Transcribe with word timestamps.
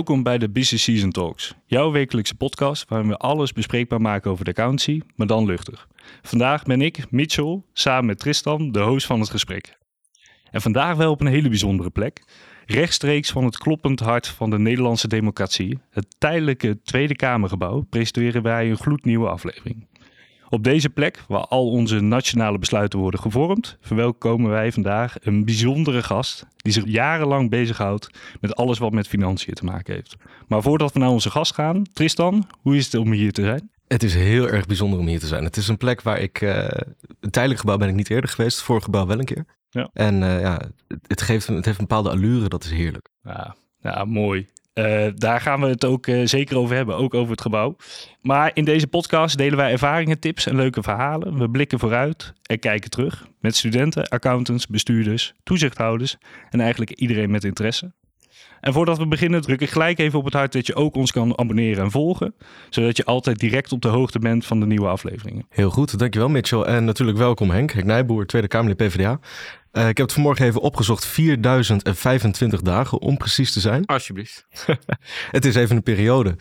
Welkom 0.00 0.22
bij 0.22 0.38
de 0.38 0.50
Business 0.50 0.84
Season 0.84 1.10
Talks, 1.10 1.54
jouw 1.66 1.90
wekelijkse 1.90 2.34
podcast 2.34 2.88
waarin 2.88 3.08
we 3.08 3.16
alles 3.16 3.52
bespreekbaar 3.52 4.00
maken 4.00 4.30
over 4.30 4.44
de 4.44 4.50
accountancy, 4.50 5.00
maar 5.16 5.26
dan 5.26 5.44
luchtig. 5.44 5.88
Vandaag 6.22 6.62
ben 6.62 6.80
ik, 6.80 7.10
Mitchell, 7.10 7.62
samen 7.72 8.06
met 8.06 8.18
Tristan, 8.18 8.72
de 8.72 8.80
host 8.80 9.06
van 9.06 9.20
het 9.20 9.30
gesprek. 9.30 9.78
En 10.50 10.60
vandaag 10.60 10.96
wel 10.96 11.10
op 11.10 11.20
een 11.20 11.26
hele 11.26 11.48
bijzondere 11.48 11.90
plek. 11.90 12.22
Rechtstreeks 12.66 13.30
van 13.30 13.44
het 13.44 13.58
kloppend 13.58 14.00
hart 14.00 14.26
van 14.26 14.50
de 14.50 14.58
Nederlandse 14.58 15.08
democratie, 15.08 15.78
het 15.90 16.06
tijdelijke 16.18 16.82
Tweede 16.82 17.16
Kamergebouw, 17.16 17.80
presenteren 17.80 18.42
wij 18.42 18.70
een 18.70 18.78
gloednieuwe 18.78 19.28
aflevering. 19.28 19.86
Op 20.52 20.64
deze 20.64 20.90
plek, 20.90 21.24
waar 21.28 21.44
al 21.44 21.70
onze 21.70 22.00
nationale 22.00 22.58
besluiten 22.58 22.98
worden 22.98 23.20
gevormd, 23.20 23.76
verwelkomen 23.80 24.50
wij 24.50 24.72
vandaag 24.72 25.16
een 25.20 25.44
bijzondere 25.44 26.02
gast 26.02 26.46
die 26.56 26.72
zich 26.72 26.82
jarenlang 26.86 27.50
bezighoudt 27.50 28.10
met 28.40 28.54
alles 28.54 28.78
wat 28.78 28.92
met 28.92 29.08
financiën 29.08 29.54
te 29.54 29.64
maken 29.64 29.94
heeft. 29.94 30.16
Maar 30.48 30.62
voordat 30.62 30.92
we 30.92 30.98
naar 30.98 31.08
onze 31.08 31.30
gast 31.30 31.54
gaan, 31.54 31.84
Tristan, 31.92 32.46
hoe 32.60 32.76
is 32.76 32.84
het 32.84 32.94
om 32.94 33.12
hier 33.12 33.32
te 33.32 33.42
zijn? 33.42 33.70
Het 33.86 34.02
is 34.02 34.14
heel 34.14 34.48
erg 34.48 34.66
bijzonder 34.66 34.98
om 34.98 35.06
hier 35.06 35.20
te 35.20 35.26
zijn. 35.26 35.44
Het 35.44 35.56
is 35.56 35.68
een 35.68 35.76
plek 35.76 36.02
waar 36.02 36.18
ik. 36.18 36.40
Uh, 36.40 36.68
een 37.20 37.30
tijdelijk 37.30 37.60
gebouw 37.60 37.76
ben 37.76 37.88
ik 37.88 37.94
niet 37.94 38.10
eerder 38.10 38.30
geweest. 38.30 38.56
Het 38.56 38.64
vorige 38.64 38.84
gebouw 38.84 39.06
wel 39.06 39.18
een 39.18 39.24
keer. 39.24 39.44
Ja. 39.70 39.90
En 39.92 40.22
uh, 40.22 40.40
ja, 40.40 40.60
het, 41.06 41.22
geeft, 41.22 41.46
het 41.46 41.64
heeft 41.64 41.78
een 41.78 41.86
bepaalde 41.86 42.10
allure, 42.10 42.48
dat 42.48 42.64
is 42.64 42.70
heerlijk. 42.70 43.08
Ja, 43.22 43.56
ja 43.80 44.04
mooi. 44.04 44.46
Uh, 44.80 45.06
daar 45.14 45.40
gaan 45.40 45.60
we 45.60 45.66
het 45.66 45.84
ook 45.84 46.06
uh, 46.06 46.26
zeker 46.26 46.56
over 46.56 46.76
hebben, 46.76 46.96
ook 46.96 47.14
over 47.14 47.30
het 47.30 47.40
gebouw. 47.40 47.76
Maar 48.22 48.50
in 48.54 48.64
deze 48.64 48.86
podcast 48.86 49.36
delen 49.36 49.56
wij 49.56 49.70
ervaringen, 49.70 50.18
tips 50.18 50.46
en 50.46 50.56
leuke 50.56 50.82
verhalen. 50.82 51.38
We 51.38 51.50
blikken 51.50 51.78
vooruit 51.78 52.32
en 52.42 52.58
kijken 52.58 52.90
terug 52.90 53.26
met 53.40 53.56
studenten, 53.56 54.08
accountants, 54.08 54.66
bestuurders, 54.66 55.34
toezichthouders 55.42 56.16
en 56.50 56.60
eigenlijk 56.60 56.90
iedereen 56.90 57.30
met 57.30 57.44
interesse. 57.44 57.92
En 58.60 58.72
voordat 58.72 58.98
we 58.98 59.06
beginnen 59.06 59.40
druk 59.40 59.60
ik 59.60 59.70
gelijk 59.70 59.98
even 59.98 60.18
op 60.18 60.24
het 60.24 60.34
hart 60.34 60.52
dat 60.52 60.66
je 60.66 60.74
ook 60.74 60.94
ons 60.94 61.12
kan 61.12 61.38
abonneren 61.38 61.84
en 61.84 61.90
volgen. 61.90 62.34
Zodat 62.70 62.96
je 62.96 63.04
altijd 63.04 63.38
direct 63.38 63.72
op 63.72 63.82
de 63.82 63.88
hoogte 63.88 64.18
bent 64.18 64.46
van 64.46 64.60
de 64.60 64.66
nieuwe 64.66 64.88
afleveringen. 64.88 65.46
Heel 65.48 65.70
goed, 65.70 65.98
dankjewel 65.98 66.28
Mitchell. 66.28 66.62
En 66.62 66.84
natuurlijk 66.84 67.18
welkom 67.18 67.50
Henk, 67.50 67.72
Henk 67.72 67.86
Nijboer, 67.86 68.26
Tweede 68.26 68.48
Kamerlid 68.48 68.76
PvdA. 68.76 69.20
Uh, 69.72 69.88
ik 69.88 69.96
heb 69.96 70.06
het 70.06 70.12
vanmorgen 70.12 70.46
even 70.46 70.60
opgezocht. 70.60 71.06
4025 71.06 72.60
dagen 72.60 73.00
om 73.00 73.16
precies 73.16 73.52
te 73.52 73.60
zijn. 73.60 73.86
Alsjeblieft. 73.86 74.46
het 75.30 75.44
is 75.44 75.54
even 75.54 75.76
een 75.76 75.82
periode. 75.82 76.36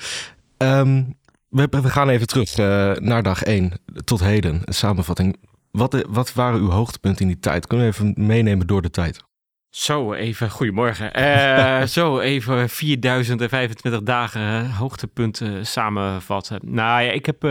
Um, 0.58 1.18
we, 1.50 1.68
we, 1.70 1.90
gaan 1.90 2.10
even 2.10 2.28
terug 2.28 2.58
uh, 2.58 2.92
naar 2.96 3.24
dag 3.24 3.44
1 3.44 3.72
tot 4.04 4.20
heden. 4.20 4.62
Een 4.66 4.74
samenvatting. 4.74 5.38
Wat, 5.72 6.06
wat 6.08 6.34
waren 6.34 6.60
uw 6.60 6.70
hoogtepunten 6.70 7.22
in 7.22 7.28
die 7.28 7.40
tijd? 7.40 7.68
Kunnen 7.68 7.88
we 7.88 7.94
even 7.94 8.14
meenemen 8.16 8.68
door 8.68 8.82
de 8.82 8.90
tijd? 8.90 9.28
Zo, 9.70 10.14
even, 10.14 10.50
goedemorgen. 10.50 11.20
Uh, 11.20 11.82
zo, 11.98 12.20
even 12.20 12.70
4025 12.70 14.02
dagen 14.04 14.72
hoogtepunten 14.72 15.66
samenvatten. 15.66 16.60
Nou 16.64 17.04
ja, 17.04 17.12
ik 17.12 17.26
heb 17.26 17.44
uh, 17.44 17.50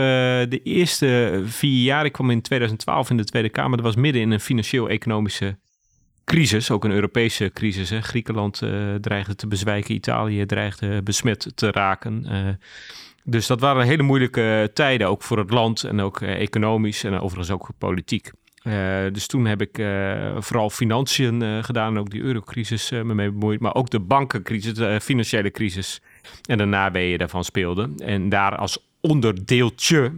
de 0.49 0.59
eerste 0.63 1.41
vier 1.45 1.83
jaar, 1.83 2.05
ik 2.05 2.11
kwam 2.11 2.29
in 2.29 2.41
2012 2.41 3.09
in 3.09 3.17
de 3.17 3.23
Tweede 3.23 3.49
Kamer, 3.49 3.77
dat 3.77 3.85
was 3.85 3.95
midden 3.95 4.21
in 4.21 4.31
een 4.31 4.39
financieel-economische 4.39 5.57
crisis, 6.25 6.71
ook 6.71 6.83
een 6.83 6.91
Europese 6.91 7.51
crisis. 7.53 7.89
Hè. 7.89 8.01
Griekenland 8.01 8.61
uh, 8.61 8.95
dreigde 8.95 9.35
te 9.35 9.47
bezwijken, 9.47 9.95
Italië 9.95 10.45
dreigde 10.45 11.03
besmet 11.03 11.51
te 11.55 11.71
raken. 11.71 12.25
dus 13.23 13.47
dat 13.47 13.59
waren 13.59 13.85
hele 13.85 14.03
moeilijke 14.03 14.71
tijden, 14.73 15.07
ook 15.07 15.23
voor 15.23 15.37
het 15.37 15.49
land 15.49 15.83
en 15.83 15.99
ook 15.99 16.21
economisch 16.21 17.03
en 17.03 17.19
overigens 17.19 17.51
ook 17.51 17.69
politiek. 17.77 18.31
Uh, 18.63 18.73
dus 19.11 19.27
toen 19.27 19.45
heb 19.45 19.61
ik 19.61 19.77
uh, 19.77 20.35
vooral 20.39 20.69
financiën 20.69 21.41
uh, 21.43 21.63
gedaan, 21.63 21.99
ook 21.99 22.09
die 22.09 22.21
eurocrisis 22.21 22.91
me 22.91 23.13
mee 23.13 23.31
bemoeid, 23.31 23.59
maar 23.59 23.75
ook 23.75 23.89
de 23.89 23.99
bankencrisis, 23.99 24.73
de 24.73 24.99
financiële 25.01 25.51
crisis. 25.51 26.01
En 26.45 26.91
ben 26.91 27.01
je 27.01 27.17
daarvan 27.17 27.43
speelde. 27.43 27.89
En 27.97 28.29
daar 28.29 28.55
als 28.55 28.87
onderdeeltje, 29.01 30.11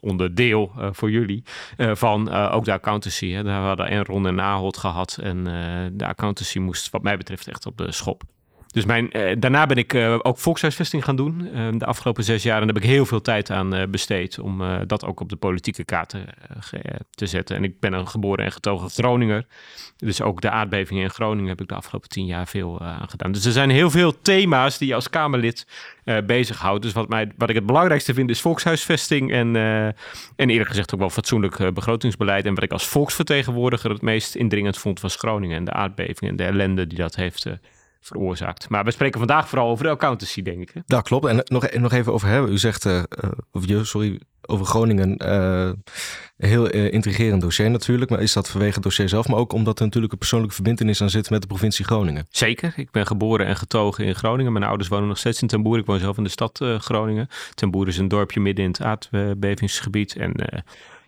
onderdeel 0.00 0.72
voor 0.92 1.10
jullie, 1.10 1.42
van 1.76 2.30
ook 2.30 2.64
de 2.64 2.72
accountancy. 2.72 3.30
Hè. 3.30 3.42
Daar 3.42 3.62
hadden 3.62 3.88
Enron 3.88 4.26
en 4.26 4.40
Ahold 4.40 4.76
gehad 4.76 5.18
en 5.22 5.44
de 5.92 6.06
accountancy 6.06 6.58
moest 6.58 6.90
wat 6.90 7.02
mij 7.02 7.16
betreft 7.16 7.48
echt 7.48 7.66
op 7.66 7.76
de 7.76 7.92
schop. 7.92 8.22
Dus 8.72 8.84
mijn, 8.84 9.16
uh, 9.16 9.32
daarna 9.38 9.66
ben 9.66 9.76
ik 9.76 9.92
uh, 9.92 10.18
ook 10.22 10.38
volkshuisvesting 10.38 11.04
gaan 11.04 11.16
doen 11.16 11.48
uh, 11.54 11.68
de 11.72 11.86
afgelopen 11.86 12.24
zes 12.24 12.42
jaar. 12.42 12.60
En 12.60 12.66
daar 12.66 12.74
heb 12.74 12.84
ik 12.84 12.90
heel 12.90 13.06
veel 13.06 13.20
tijd 13.20 13.50
aan 13.50 13.90
besteed 13.90 14.38
om 14.38 14.62
dat 14.86 15.04
ook 15.04 15.20
op 15.20 15.28
de 15.28 15.36
politieke 15.36 15.84
kaart 15.84 16.14
te 17.10 17.26
zetten. 17.26 17.56
En 17.56 17.64
ik 17.64 17.80
ben 17.80 17.92
een 17.92 18.08
geboren 18.08 18.44
en 18.44 18.52
getogen 18.52 18.90
Groninger. 18.90 19.46
Dus 19.96 20.20
ook 20.22 20.40
de 20.40 20.50
aardbevingen 20.50 21.02
in 21.02 21.10
Groningen 21.10 21.48
heb 21.48 21.60
ik 21.60 21.68
de 21.68 21.74
afgelopen 21.74 22.08
tien 22.08 22.26
jaar 22.26 22.46
veel 22.46 22.80
aan 22.80 23.08
gedaan. 23.08 23.32
Dus 23.32 23.44
er 23.44 23.52
zijn 23.52 23.70
heel 23.70 23.90
veel 23.90 24.20
thema's 24.22 24.78
die 24.78 24.88
je 24.88 24.94
als 24.94 25.10
Kamerlid 25.10 25.66
bezighoudt. 26.26 26.82
Dus 26.82 26.92
wat, 26.92 27.08
mij, 27.08 27.32
wat 27.36 27.48
ik 27.48 27.54
het 27.54 27.66
belangrijkste 27.66 28.14
vind 28.14 28.30
is 28.30 28.40
volkshuisvesting. 28.40 29.32
En, 29.32 29.56
en 29.56 30.50
eerlijk 30.50 30.68
gezegd 30.68 30.94
ook 30.94 31.00
wel 31.00 31.10
fatsoenlijk 31.10 31.74
begrotingsbeleid. 31.74 32.44
En 32.44 32.54
wat 32.54 32.64
ik 32.64 32.72
als 32.72 32.86
volksvertegenwoordiger 32.86 33.90
het 33.90 34.02
meest 34.02 34.34
indringend 34.34 34.78
vond 34.78 35.00
was 35.00 35.16
Groningen. 35.16 35.56
En 35.56 35.64
de 35.64 35.72
aardbevingen 35.72 36.30
en 36.30 36.36
de 36.36 36.44
ellende 36.44 36.86
die 36.86 36.98
dat 36.98 37.16
heeft 37.16 37.46
veroorzaakt. 38.00 38.68
Maar 38.68 38.84
we 38.84 38.90
spreken 38.90 39.18
vandaag 39.18 39.48
vooral 39.48 39.70
over 39.70 39.84
de 39.84 39.90
accountancy, 39.90 40.42
denk 40.42 40.60
ik. 40.60 40.70
Hè? 40.74 40.80
Dat 40.86 41.02
klopt. 41.02 41.26
En 41.26 41.42
nog, 41.44 41.70
nog 41.70 41.92
even 41.92 42.12
over 42.12 42.28
hebben. 42.28 42.52
U 42.52 42.58
zegt, 42.58 42.84
uh, 42.84 43.02
of 43.52 43.66
je, 43.66 43.84
sorry, 43.84 44.20
over 44.42 44.66
Groningen. 44.66 45.22
Uh, 45.24 45.70
heel 46.36 46.74
uh, 46.74 46.92
intrigerend 46.92 47.40
dossier 47.40 47.70
natuurlijk. 47.70 48.10
Maar 48.10 48.20
is 48.20 48.32
dat 48.32 48.48
vanwege 48.48 48.74
het 48.74 48.82
dossier 48.82 49.08
zelf, 49.08 49.28
maar 49.28 49.38
ook 49.38 49.52
omdat 49.52 49.78
er 49.78 49.84
natuurlijk 49.84 50.12
een 50.12 50.18
persoonlijke 50.18 50.54
verbindenis 50.54 51.02
aan 51.02 51.10
zit 51.10 51.30
met 51.30 51.40
de 51.40 51.46
provincie 51.46 51.84
Groningen? 51.84 52.26
Zeker. 52.30 52.72
Ik 52.76 52.90
ben 52.90 53.06
geboren 53.06 53.46
en 53.46 53.56
getogen 53.56 54.04
in 54.04 54.14
Groningen. 54.14 54.52
Mijn 54.52 54.64
ouders 54.64 54.88
wonen 54.88 55.08
nog 55.08 55.18
steeds 55.18 55.42
in 55.42 55.48
Ten 55.48 55.62
Boer. 55.62 55.78
Ik 55.78 55.86
woon 55.86 55.98
zelf 55.98 56.16
in 56.16 56.24
de 56.24 56.30
stad 56.30 56.64
Groningen. 56.78 57.28
Ten 57.54 57.70
Boer 57.70 57.88
is 57.88 57.98
een 57.98 58.08
dorpje 58.08 58.40
midden 58.40 58.64
in 58.64 58.70
het 58.70 58.82
aardbevingsgebied. 58.82 60.16
En 60.16 60.32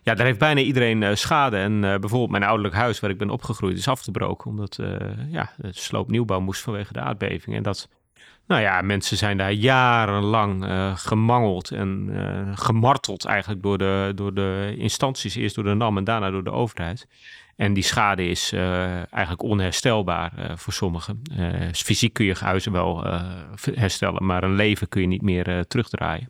ja, 0.01 0.13
daar 0.13 0.25
heeft 0.25 0.39
bijna 0.39 0.61
iedereen 0.61 1.01
uh, 1.01 1.09
schade. 1.13 1.57
En 1.57 1.71
uh, 1.73 1.81
bijvoorbeeld 1.81 2.31
mijn 2.31 2.43
ouderlijk 2.43 2.75
huis 2.75 2.99
waar 2.99 3.09
ik 3.09 3.17
ben 3.17 3.29
opgegroeid 3.29 3.77
is 3.77 3.87
afgebroken. 3.87 4.49
Omdat 4.49 4.77
uh, 4.81 4.95
ja, 5.27 5.51
de 5.57 5.69
sloopnieuwbouw 5.71 6.39
moest 6.39 6.61
vanwege 6.61 6.93
de 6.93 6.99
aardbeving. 7.01 7.55
En 7.55 7.63
dat, 7.63 7.89
nou 8.47 8.61
ja, 8.61 8.81
mensen 8.81 9.17
zijn 9.17 9.37
daar 9.37 9.51
jarenlang 9.51 10.65
gemangeld 10.99 11.71
en 11.71 12.09
gemarteld 12.55 13.25
eigenlijk 13.25 13.61
door 13.61 13.77
de, 13.77 14.11
door 14.15 14.33
de 14.33 14.75
instanties. 14.77 15.35
Eerst 15.35 15.55
door 15.55 15.63
de 15.63 15.73
NAM 15.73 15.97
en 15.97 16.03
daarna 16.03 16.29
door 16.29 16.43
de 16.43 16.51
overheid. 16.51 17.07
En 17.61 17.73
die 17.73 17.83
schade 17.83 18.27
is 18.27 18.53
eigenlijk 19.09 19.41
onherstelbaar 19.41 20.53
voor 20.55 20.73
sommigen. 20.73 21.21
fysiek 21.73 22.13
kun 22.13 22.25
je 22.25 22.35
huizen 22.39 22.71
wel 22.71 23.03
herstellen, 23.73 24.25
maar 24.25 24.43
een 24.43 24.55
leven 24.55 24.89
kun 24.89 25.01
je 25.01 25.07
niet 25.07 25.21
meer 25.21 25.65
terugdraaien. 25.67 26.29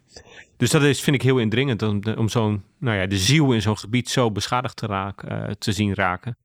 Dus 0.58 0.70
dat 0.70 0.84
is, 0.84 1.02
vind 1.02 1.16
ik 1.16 1.22
heel 1.22 1.38
indringend 1.38 1.82
om, 1.82 2.02
om 2.18 2.30
zo'n, 2.30 2.64
nou 2.80 2.98
ja, 2.98 3.06
de 3.06 3.18
ziel 3.18 3.52
in 3.52 3.62
zo'n 3.62 3.78
gebied 3.78 4.10
zo 4.10 4.32
beschadigd 4.32 4.76
te, 4.76 4.86
raken, 4.86 5.60
te 5.60 5.72
zien 5.72 5.94
raken. 5.94 6.38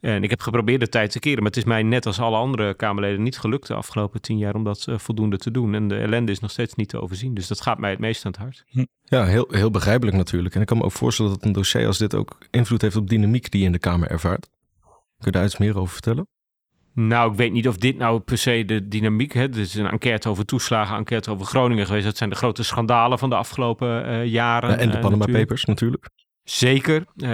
En 0.00 0.22
ik 0.22 0.30
heb 0.30 0.40
geprobeerd 0.40 0.80
de 0.80 0.88
tijd 0.88 1.10
te 1.10 1.18
keren, 1.18 1.38
maar 1.38 1.50
het 1.50 1.56
is 1.56 1.64
mij 1.64 1.82
net 1.82 2.06
als 2.06 2.20
alle 2.20 2.36
andere 2.36 2.74
Kamerleden 2.74 3.22
niet 3.22 3.38
gelukt 3.38 3.66
de 3.66 3.74
afgelopen 3.74 4.20
tien 4.20 4.38
jaar 4.38 4.54
om 4.54 4.64
dat 4.64 4.86
uh, 4.88 4.98
voldoende 4.98 5.38
te 5.38 5.50
doen. 5.50 5.74
En 5.74 5.88
de 5.88 5.96
ellende 5.96 6.32
is 6.32 6.40
nog 6.40 6.50
steeds 6.50 6.74
niet 6.74 6.88
te 6.88 7.00
overzien. 7.00 7.34
Dus 7.34 7.46
dat 7.46 7.60
gaat 7.60 7.78
mij 7.78 7.90
het 7.90 7.98
meest 7.98 8.24
aan 8.24 8.30
het 8.30 8.40
hart. 8.40 8.64
Hm. 8.68 8.84
Ja, 9.02 9.24
heel, 9.24 9.46
heel 9.50 9.70
begrijpelijk 9.70 10.16
natuurlijk. 10.16 10.54
En 10.54 10.60
ik 10.60 10.66
kan 10.66 10.76
me 10.76 10.84
ook 10.84 10.92
voorstellen 10.92 11.32
dat 11.32 11.44
een 11.44 11.52
dossier 11.52 11.86
als 11.86 11.98
dit 11.98 12.14
ook 12.14 12.38
invloed 12.50 12.82
heeft 12.82 12.96
op 12.96 13.08
dynamiek 13.08 13.50
die 13.50 13.60
je 13.60 13.66
in 13.66 13.72
de 13.72 13.78
Kamer 13.78 14.10
ervaart. 14.10 14.50
Kun 15.18 15.26
je 15.26 15.30
daar 15.30 15.44
iets 15.44 15.58
meer 15.58 15.78
over 15.78 15.92
vertellen? 15.92 16.26
Nou, 16.94 17.30
ik 17.30 17.36
weet 17.36 17.52
niet 17.52 17.68
of 17.68 17.76
dit 17.76 17.98
nou 17.98 18.20
per 18.20 18.38
se 18.38 18.64
de 18.64 18.88
dynamiek... 18.88 19.32
Hè, 19.32 19.48
dit 19.48 19.66
is 19.66 19.74
een 19.74 19.86
enquête 19.86 20.28
over 20.28 20.44
toeslagen, 20.44 20.92
een 20.92 20.98
enquête 20.98 21.30
over 21.30 21.46
Groningen 21.46 21.86
geweest. 21.86 22.04
Dat 22.04 22.16
zijn 22.16 22.30
de 22.30 22.36
grote 22.36 22.62
schandalen 22.62 23.18
van 23.18 23.30
de 23.30 23.36
afgelopen 23.36 24.08
uh, 24.08 24.26
jaren. 24.26 24.70
Ja, 24.70 24.76
en 24.76 24.88
de 24.90 24.96
uh, 24.96 25.00
Panama. 25.00 25.24
Papers 25.24 25.64
natuurlijk. 25.64 26.10
Zeker, 26.50 27.04
uh, 27.16 27.28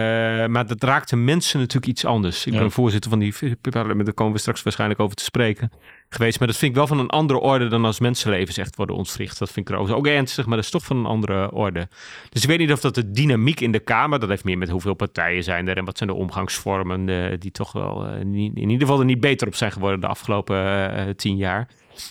maar 0.46 0.66
dat 0.66 0.82
raakte 0.82 1.16
mensen 1.16 1.58
natuurlijk 1.58 1.86
iets 1.86 2.04
anders. 2.04 2.46
Ik 2.46 2.52
ja. 2.52 2.58
ben 2.58 2.70
voorzitter 2.70 3.10
van 3.10 3.18
die 3.18 3.34
parlement, 3.70 4.04
daar 4.04 4.14
komen 4.14 4.32
we 4.32 4.38
straks 4.38 4.62
waarschijnlijk 4.62 5.00
over 5.00 5.16
te 5.16 5.24
spreken 5.24 5.70
geweest. 6.08 6.38
Maar 6.38 6.48
dat 6.48 6.56
vind 6.56 6.70
ik 6.70 6.76
wel 6.76 6.86
van 6.86 6.98
een 6.98 7.08
andere 7.08 7.38
orde 7.38 7.68
dan 7.68 7.84
als 7.84 8.00
mensenlevens 8.00 8.56
echt 8.56 8.76
worden 8.76 8.96
ontwricht. 8.96 9.38
Dat 9.38 9.48
vind 9.48 9.58
ik 9.58 9.66
trouwens 9.66 9.94
ook 9.94 10.06
ernstig, 10.06 10.46
maar 10.46 10.56
dat 10.56 10.64
is 10.64 10.70
toch 10.70 10.84
van 10.84 10.96
een 10.96 11.06
andere 11.06 11.52
orde. 11.52 11.88
Dus 12.28 12.42
ik 12.42 12.48
weet 12.48 12.58
niet 12.58 12.72
of 12.72 12.80
dat 12.80 12.94
de 12.94 13.10
dynamiek 13.10 13.60
in 13.60 13.72
de 13.72 13.78
Kamer, 13.78 14.20
dat 14.20 14.28
heeft 14.28 14.44
meer 14.44 14.58
met 14.58 14.68
hoeveel 14.68 14.94
partijen 14.94 15.44
zijn 15.44 15.68
er 15.68 15.76
en 15.76 15.84
wat 15.84 15.96
zijn 15.96 16.10
de 16.10 16.16
omgangsvormen 16.16 17.08
uh, 17.08 17.32
die 17.38 17.50
toch 17.50 17.72
wel 17.72 18.06
uh, 18.06 18.24
niet, 18.24 18.56
in 18.56 18.70
ieder 18.70 18.86
geval 18.86 18.98
er 18.98 19.06
niet 19.06 19.20
beter 19.20 19.46
op 19.46 19.54
zijn 19.54 19.72
geworden 19.72 20.00
de 20.00 20.06
afgelopen 20.06 21.16
tien 21.16 21.36
jaar. 21.36 21.68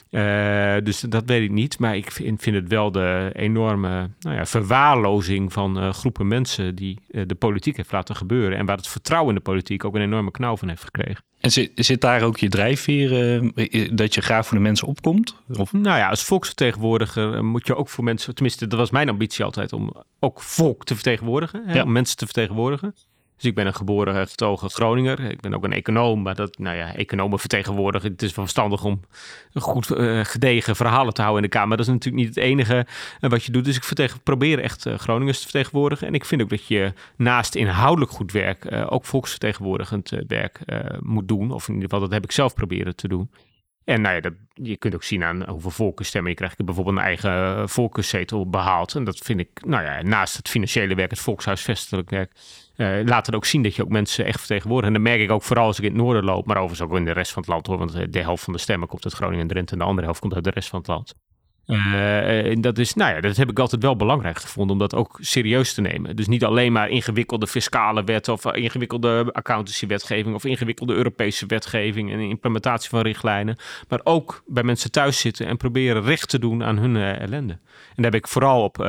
Uh, 0.09 0.75
dus 0.83 0.99
dat 0.99 1.23
weet 1.25 1.43
ik 1.43 1.51
niet. 1.51 1.79
Maar 1.79 1.95
ik 1.95 2.11
vind, 2.11 2.41
vind 2.41 2.55
het 2.55 2.67
wel 2.67 2.91
de 2.91 3.29
enorme 3.33 4.09
nou 4.19 4.35
ja, 4.35 4.45
verwaarlozing 4.45 5.53
van 5.53 5.83
uh, 5.83 5.89
groepen 5.89 6.27
mensen 6.27 6.75
die 6.75 6.99
uh, 7.09 7.23
de 7.27 7.35
politiek 7.35 7.77
heeft 7.77 7.91
laten 7.91 8.15
gebeuren. 8.15 8.57
En 8.57 8.65
waar 8.65 8.77
het 8.77 8.87
vertrouwen 8.87 9.29
in 9.29 9.35
de 9.35 9.41
politiek 9.41 9.85
ook 9.85 9.95
een 9.95 10.01
enorme 10.01 10.31
knauw 10.31 10.57
van 10.57 10.67
heeft 10.67 10.83
gekregen. 10.83 11.23
En 11.39 11.51
zit, 11.51 11.71
zit 11.75 12.01
daar 12.01 12.21
ook 12.21 12.37
je 12.37 12.49
drijfveer 12.49 13.41
dat 13.93 14.13
je 14.13 14.21
graag 14.21 14.45
voor 14.45 14.57
de 14.57 14.63
mensen 14.63 14.87
opkomt? 14.87 15.35
Of? 15.57 15.73
Nou 15.73 15.97
ja, 15.97 16.09
als 16.09 16.23
volksvertegenwoordiger 16.23 17.45
moet 17.45 17.67
je 17.67 17.75
ook 17.75 17.89
voor 17.89 18.03
mensen, 18.03 18.35
tenminste, 18.35 18.67
dat 18.67 18.79
was 18.79 18.91
mijn 18.91 19.09
ambitie 19.09 19.45
altijd 19.45 19.73
om 19.73 19.93
ook 20.19 20.41
volk 20.41 20.85
te 20.85 20.93
vertegenwoordigen, 20.93 21.63
hè, 21.65 21.73
ja. 21.73 21.83
om 21.83 21.91
mensen 21.91 22.17
te 22.17 22.25
vertegenwoordigen. 22.25 22.95
Dus 23.43 23.51
ik 23.51 23.57
ben 23.57 23.67
een 23.67 23.75
geboren 23.75 24.27
getogen 24.27 24.69
Groninger. 24.69 25.19
Ik 25.19 25.41
ben 25.41 25.53
ook 25.53 25.63
een 25.63 25.73
econoom, 25.73 26.21
maar 26.21 26.35
dat, 26.35 26.57
nou 26.57 26.77
ja, 26.77 26.95
economen 26.95 27.39
vertegenwoordigen. 27.39 28.11
Het 28.11 28.21
is 28.21 28.35
wel 28.35 28.43
verstandig 28.43 28.83
om 28.83 29.01
goed 29.53 29.85
gedegen 30.23 30.75
verhalen 30.75 31.13
te 31.13 31.21
houden 31.21 31.43
in 31.43 31.49
de 31.49 31.57
Kamer. 31.57 31.77
Dat 31.77 31.85
is 31.85 31.91
natuurlijk 31.91 32.23
niet 32.23 32.35
het 32.35 32.43
enige 32.43 32.85
wat 33.19 33.43
je 33.43 33.51
doet. 33.51 33.65
Dus 33.65 33.77
ik 33.77 34.13
probeer 34.23 34.59
echt 34.59 34.87
Groningers 34.97 35.37
te 35.37 35.43
vertegenwoordigen. 35.43 36.07
En 36.07 36.13
ik 36.13 36.25
vind 36.25 36.41
ook 36.41 36.49
dat 36.49 36.67
je 36.67 36.93
naast 37.17 37.55
inhoudelijk 37.55 38.11
goed 38.11 38.31
werk 38.31 38.85
ook 38.89 39.05
volksvertegenwoordigend 39.05 40.09
werk 40.27 40.59
moet 40.99 41.27
doen. 41.27 41.51
Of 41.51 41.67
in 41.67 41.73
ieder 41.73 41.89
geval, 41.89 42.03
dat 42.03 42.13
heb 42.13 42.23
ik 42.23 42.31
zelf 42.31 42.53
proberen 42.53 42.95
te 42.95 43.07
doen. 43.07 43.31
En 43.83 44.01
nou 44.01 44.15
ja, 44.15 44.21
dat, 44.21 44.33
je 44.53 44.77
kunt 44.77 44.95
ook 44.95 45.03
zien 45.03 45.23
aan 45.23 45.49
hoeveel 45.49 45.71
voorkeurstemmen 45.71 46.29
je 46.29 46.37
krijgt. 46.37 46.59
Ik 46.59 46.65
heb 46.65 46.75
bijvoorbeeld 46.75 46.97
een 46.97 47.11
eigen 47.11 47.69
voorkeurszetel 47.69 48.49
behaald. 48.49 48.95
En 48.95 49.03
dat 49.03 49.17
vind 49.17 49.39
ik, 49.39 49.49
nou 49.65 49.83
ja, 49.83 50.01
naast 50.01 50.37
het 50.37 50.49
financiële 50.49 50.95
werk, 50.95 51.09
het 51.09 51.19
volkshuisvestelijk 51.19 52.09
werk, 52.09 52.31
uh, 52.75 53.05
laat 53.05 53.25
het 53.25 53.35
ook 53.35 53.45
zien 53.45 53.63
dat 53.63 53.75
je 53.75 53.83
ook 53.83 53.89
mensen 53.89 54.25
echt 54.25 54.39
vertegenwoordigt. 54.39 54.87
En 54.87 55.01
dat 55.01 55.11
merk 55.11 55.21
ik 55.21 55.31
ook 55.31 55.43
vooral 55.43 55.65
als 55.65 55.77
ik 55.77 55.83
in 55.83 55.91
het 55.91 56.01
noorden 56.01 56.23
loop, 56.23 56.45
maar 56.45 56.57
overigens 56.57 56.89
ook 56.89 56.97
in 56.97 57.05
de 57.05 57.11
rest 57.11 57.31
van 57.31 57.41
het 57.41 57.51
land 57.51 57.67
hoor. 57.67 57.77
Want 57.77 58.13
de 58.13 58.19
helft 58.19 58.43
van 58.43 58.53
de 58.53 58.59
stemmen 58.59 58.87
komt 58.87 59.05
uit 59.05 59.13
Groningen 59.13 59.41
en 59.41 59.47
Drenthe 59.47 59.73
en 59.73 59.79
de 59.79 59.85
andere 59.85 60.05
helft 60.05 60.19
komt 60.19 60.33
uit 60.33 60.43
de 60.43 60.49
rest 60.49 60.69
van 60.69 60.79
het 60.79 60.87
land. 60.87 61.13
Uh, 61.65 62.55
dat 62.61 62.77
is, 62.77 62.93
nou 62.93 63.15
ja, 63.15 63.21
dat 63.21 63.37
heb 63.37 63.49
ik 63.49 63.59
altijd 63.59 63.81
wel 63.81 63.95
belangrijk 63.95 64.37
gevonden 64.37 64.73
om 64.73 64.79
dat 64.79 64.95
ook 64.95 65.17
serieus 65.21 65.73
te 65.73 65.81
nemen. 65.81 66.15
Dus 66.15 66.27
niet 66.27 66.43
alleen 66.43 66.71
maar 66.71 66.89
ingewikkelde 66.89 67.47
fiscale 67.47 68.03
wetten 68.03 68.33
of 68.33 68.45
ingewikkelde 68.45 69.29
accountancy-wetgeving 69.31 70.35
of 70.35 70.45
ingewikkelde 70.45 70.93
Europese 70.93 71.45
wetgeving 71.45 72.11
en 72.11 72.19
implementatie 72.19 72.89
van 72.89 73.01
richtlijnen, 73.01 73.57
maar 73.89 73.99
ook 74.03 74.43
bij 74.45 74.63
mensen 74.63 74.91
thuis 74.91 75.19
zitten 75.19 75.45
en 75.45 75.57
proberen 75.57 76.03
recht 76.03 76.29
te 76.29 76.39
doen 76.39 76.63
aan 76.63 76.77
hun 76.77 76.95
uh, 76.95 77.19
ellende. 77.19 77.53
En 77.95 78.03
dat 78.03 78.13
heb 78.13 78.15
ik 78.15 78.27
vooral 78.27 78.63
op, 78.63 78.79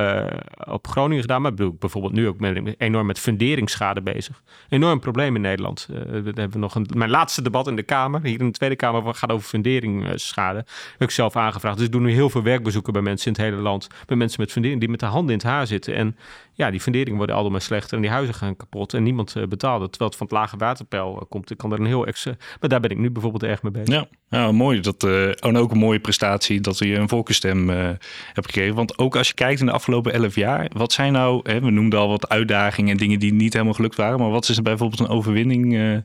op 0.69 0.87
Groningen 0.87 1.23
gedaan, 1.23 1.43
maar 1.43 1.55
bedoel 1.55 1.73
ik 1.73 1.79
bijvoorbeeld 1.79 2.13
nu 2.13 2.29
ook 2.29 2.37
enorm 2.79 3.07
met 3.07 3.19
funderingsschade 3.19 4.03
bezig. 4.03 4.43
Enorm 4.69 5.01
probleem 5.01 5.35
in 5.35 5.41
Nederland. 5.41 5.89
we 5.89 6.33
hebben 6.35 6.61
nog 6.61 6.75
een, 6.75 6.87
mijn 6.95 7.11
laatste 7.11 7.43
debat 7.43 7.67
in 7.67 7.77
de 7.77 7.83
Kamer, 7.83 8.23
hier 8.23 8.41
in 8.41 8.47
de 8.47 8.53
Tweede 8.53 8.77
Kamer, 8.77 9.15
gaat 9.15 9.31
over 9.31 9.49
funderingsschade. 9.49 10.65
Heb 10.93 11.09
ik 11.09 11.11
zelf 11.11 11.37
aangevraagd. 11.37 11.77
Dus 11.77 11.87
ik 11.87 11.93
doe 11.93 12.01
nu 12.01 12.13
heel 12.13 12.31
veel 12.31 12.43
werk 12.43 12.64
bezoeken 12.65 12.93
bij 12.93 13.03
mensen 13.03 13.27
in 13.27 13.33
het 13.33 13.51
hele 13.51 13.63
land. 13.63 13.89
Bij 14.07 14.17
mensen 14.17 14.41
met 14.41 14.53
fundering 14.53 14.81
die 14.81 14.89
met 14.89 15.01
de 15.01 15.07
handen 15.07 15.31
in 15.31 15.39
het 15.39 15.47
haar 15.47 15.67
zitten. 15.67 15.95
En 15.95 16.17
ja, 16.53 16.71
die 16.71 16.81
funderingen 16.81 17.17
worden 17.19 17.37
allemaal 17.37 17.61
slechter 17.61 17.97
en 17.97 18.03
die 18.03 18.11
huizen 18.11 18.35
gaan 18.35 18.57
kapot 18.57 18.95
en 18.95 19.03
niemand 19.03 19.35
uh, 19.37 19.47
betaalde. 19.47 19.89
Terwijl 19.89 20.11
het 20.11 20.19
van 20.19 20.27
het 20.27 20.37
lage 20.37 20.57
waterpeil 20.57 21.15
uh, 21.15 21.23
komt, 21.29 21.51
ik 21.51 21.57
kan 21.57 21.73
er 21.73 21.81
een 21.81 21.87
heel 21.87 22.07
extra. 22.07 22.37
Maar 22.61 22.69
daar 22.69 22.81
ben 22.81 22.91
ik 22.91 22.99
nu 22.99 23.11
bijvoorbeeld 23.11 23.43
erg 23.43 23.63
mee 23.63 23.73
bezig. 23.73 23.95
Ja, 23.95 24.07
ja 24.29 24.53
mooi. 24.53 24.81
Dat, 24.81 25.05
uh, 25.05 25.45
en 25.45 25.57
ook 25.57 25.71
een 25.71 25.79
mooie 25.79 26.01
prestatie 26.01 26.61
dat 26.61 26.79
je 26.79 26.95
een 26.95 27.09
volkenstem 27.09 27.69
hebt 27.69 28.47
gekregen. 28.47 28.75
Want 28.75 28.99
ook 28.99 29.17
als 29.17 29.29
je 29.29 29.35
kijkt 29.35 29.61
in 29.61 29.67
de 29.67 29.73
afgelopen 29.73 30.13
elf 30.13 30.35
jaar, 30.35 30.71
wat 30.73 30.93
zijn 30.93 31.13
nou, 31.13 31.41
hè, 31.43 31.61
we 31.61 31.71
noemden 31.71 31.99
al 31.99 32.09
wat 32.09 32.29
uitdagingen 32.29 32.91
en 32.91 32.97
dingen 32.97 33.19
die 33.19 33.33
niet 33.33 33.53
helemaal 33.53 33.75
gelukt 33.75 33.97
waren. 33.97 34.19
Maar 34.19 34.31
wat 34.31 34.49
is 34.49 34.57
er 34.57 34.63
bijvoorbeeld 34.63 35.01
een 35.01 35.09
overwinning? 35.09 36.03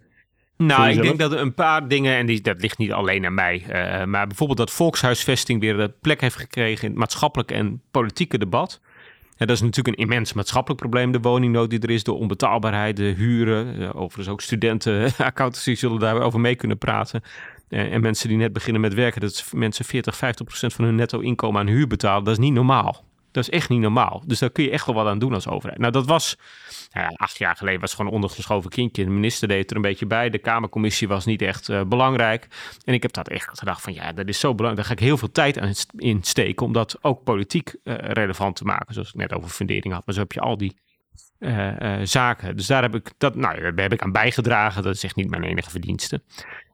Nou, 0.63 0.89
ik 0.89 1.01
denk 1.01 1.19
dat 1.19 1.31
er 1.31 1.39
een 1.39 1.53
paar 1.53 1.88
dingen, 1.88 2.15
en 2.15 2.25
die, 2.25 2.41
dat 2.41 2.61
ligt 2.61 2.77
niet 2.77 2.91
alleen 2.91 3.25
aan 3.25 3.33
mij, 3.33 3.63
uh, 3.67 4.06
maar 4.06 4.27
bijvoorbeeld 4.27 4.57
dat 4.57 4.71
volkshuisvesting 4.71 5.61
weer 5.61 5.77
de 5.77 5.94
plek 6.01 6.21
heeft 6.21 6.35
gekregen 6.35 6.83
in 6.83 6.89
het 6.89 7.00
maatschappelijke 7.00 7.53
en 7.53 7.81
politieke 7.91 8.38
debat. 8.38 8.81
Ja, 9.38 9.45
dat 9.45 9.56
is 9.56 9.61
natuurlijk 9.61 9.97
een 9.97 10.03
immens 10.03 10.33
maatschappelijk 10.33 10.81
probleem, 10.81 11.11
de 11.11 11.19
woningnood 11.19 11.69
die 11.69 11.79
er 11.79 11.89
is, 11.89 12.03
de 12.03 12.13
onbetaalbaarheid, 12.13 12.97
de 12.97 13.03
huren. 13.03 13.79
Ja, 13.79 13.89
overigens 13.89 14.27
ook 14.27 14.41
studenten, 14.41 15.11
accountancy 15.17 15.75
zullen 15.75 16.00
daar 16.00 16.21
over 16.21 16.39
mee 16.39 16.56
kunnen 16.56 16.77
praten. 16.77 17.21
Uh, 17.69 17.94
en 17.94 18.01
mensen 18.01 18.29
die 18.29 18.38
net 18.38 18.53
beginnen 18.53 18.81
met 18.81 18.94
werken, 18.94 19.21
dat 19.21 19.51
mensen 19.53 19.85
40, 19.85 20.17
50 20.17 20.45
procent 20.45 20.73
van 20.73 20.85
hun 20.85 20.95
netto 20.95 21.19
inkomen 21.19 21.61
aan 21.61 21.67
huur 21.67 21.88
betalen. 21.88 22.23
Dat 22.23 22.33
is 22.33 22.44
niet 22.44 22.53
normaal. 22.53 23.03
Dat 23.31 23.43
is 23.43 23.49
echt 23.49 23.69
niet 23.69 23.79
normaal. 23.79 24.23
Dus 24.25 24.39
daar 24.39 24.49
kun 24.49 24.63
je 24.63 24.69
echt 24.69 24.85
wel 24.85 24.95
wat 24.95 25.07
aan 25.07 25.19
doen 25.19 25.33
als 25.33 25.47
overheid. 25.47 25.79
Nou, 25.79 25.91
dat 25.91 26.05
was 26.05 26.37
nou 26.91 27.05
ja, 27.09 27.15
acht 27.15 27.37
jaar 27.37 27.55
geleden 27.55 27.79
was 27.79 27.89
het 27.89 27.99
gewoon 27.99 28.15
ondergeschoven 28.15 28.69
kindje. 28.69 29.03
De 29.03 29.09
minister 29.09 29.47
deed 29.47 29.69
er 29.69 29.75
een 29.75 29.81
beetje 29.81 30.05
bij. 30.05 30.29
De 30.29 30.37
Kamercommissie 30.37 31.07
was 31.07 31.25
niet 31.25 31.41
echt 31.41 31.69
uh, 31.69 31.81
belangrijk. 31.83 32.47
En 32.83 32.93
ik 32.93 33.01
heb 33.01 33.13
dat 33.13 33.29
echt 33.29 33.59
gedacht 33.59 33.81
van 33.81 33.93
ja, 33.93 34.13
dat 34.13 34.27
is 34.27 34.39
zo 34.39 34.55
belangrijk. 34.55 34.87
Daar 34.87 34.97
ga 34.97 35.01
ik 35.01 35.07
heel 35.07 35.17
veel 35.17 35.31
tijd 35.31 35.59
aan 35.59 35.73
insteken 35.95 36.65
om 36.65 36.73
dat 36.73 36.97
ook 37.01 37.23
politiek 37.23 37.75
uh, 37.83 37.95
relevant 37.97 38.55
te 38.55 38.63
maken. 38.63 38.93
Zoals 38.93 39.09
ik 39.09 39.15
net 39.15 39.33
over 39.33 39.49
fundering 39.49 39.93
had. 39.93 40.05
Maar 40.05 40.15
zo 40.15 40.21
heb 40.21 40.31
je 40.31 40.39
al 40.39 40.57
die 40.57 40.75
uh, 41.39 41.97
zaken. 42.03 42.56
Dus 42.56 42.68
daar 42.68 42.81
heb 42.81 42.95
ik, 42.95 43.12
dat, 43.18 43.36
nou, 43.36 43.59
daar 43.62 43.74
heb 43.75 43.94
ik 43.94 44.01
aan 44.01 44.12
bijgedragen. 44.12 44.83
Dat 44.83 44.95
is 44.95 45.03
echt 45.03 45.15
niet 45.15 45.30
mijn 45.30 45.44
enige 45.44 45.69
verdienste. 45.69 46.21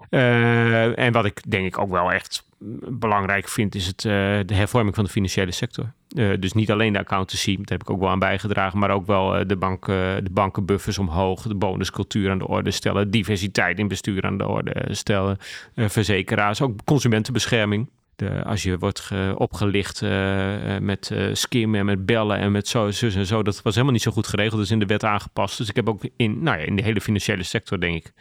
en 0.09 1.11
wat 1.11 1.25
ik 1.25 1.51
denk 1.51 1.65
ik 1.65 1.77
ook 1.77 1.89
wel 1.89 2.11
echt 2.11 2.43
belangrijk 2.89 3.47
vind, 3.47 3.75
is 3.75 3.87
het, 3.87 4.01
de 4.47 4.53
hervorming 4.53 4.95
van 4.95 5.03
de 5.03 5.09
financiële 5.09 5.51
sector. 5.51 5.91
Dus 6.39 6.53
niet 6.53 6.71
alleen 6.71 6.93
de 6.93 6.99
accountancy, 6.99 7.55
daar 7.55 7.65
heb 7.65 7.81
ik 7.81 7.89
ook 7.89 7.99
wel 7.99 8.09
aan 8.09 8.19
bijgedragen, 8.19 8.79
maar 8.79 8.89
ook 8.89 9.05
wel 9.05 9.47
de, 9.47 9.55
bank, 9.55 9.85
de 9.85 10.29
bankenbuffers 10.31 10.97
omhoog, 10.97 11.41
de 11.41 11.55
bonuscultuur 11.55 12.31
aan 12.31 12.37
de 12.37 12.47
orde 12.47 12.71
stellen, 12.71 13.11
diversiteit 13.11 13.79
in 13.79 13.87
bestuur 13.87 14.23
aan 14.23 14.37
de 14.37 14.47
orde 14.47 14.87
stellen, 14.91 15.37
verzekeraars, 15.75 16.61
ook 16.61 16.83
consumentenbescherming. 16.85 17.89
De, 18.15 18.43
als 18.43 18.63
je 18.63 18.77
wordt 18.77 19.11
opgelicht 19.35 20.01
met 20.79 21.11
skimmen 21.33 21.79
en 21.79 21.85
met 21.85 22.05
bellen 22.05 22.37
en 22.37 22.51
met 22.51 22.67
zo, 22.67 22.91
zus 22.91 23.15
en 23.15 23.25
zo, 23.25 23.43
dat 23.43 23.61
was 23.61 23.73
helemaal 23.73 23.93
niet 23.93 24.03
zo 24.03 24.11
goed 24.11 24.27
geregeld, 24.27 24.59
dus 24.59 24.71
in 24.71 24.79
de 24.79 24.85
wet 24.85 25.03
aangepast. 25.03 25.57
Dus 25.57 25.69
ik 25.69 25.75
heb 25.75 25.89
ook 25.89 26.01
in, 26.15 26.43
nou 26.43 26.57
ja, 26.57 26.65
in 26.65 26.75
de 26.75 26.83
hele 26.83 27.01
financiële 27.01 27.43
sector, 27.43 27.79
denk 27.79 27.95
ik, 27.95 28.13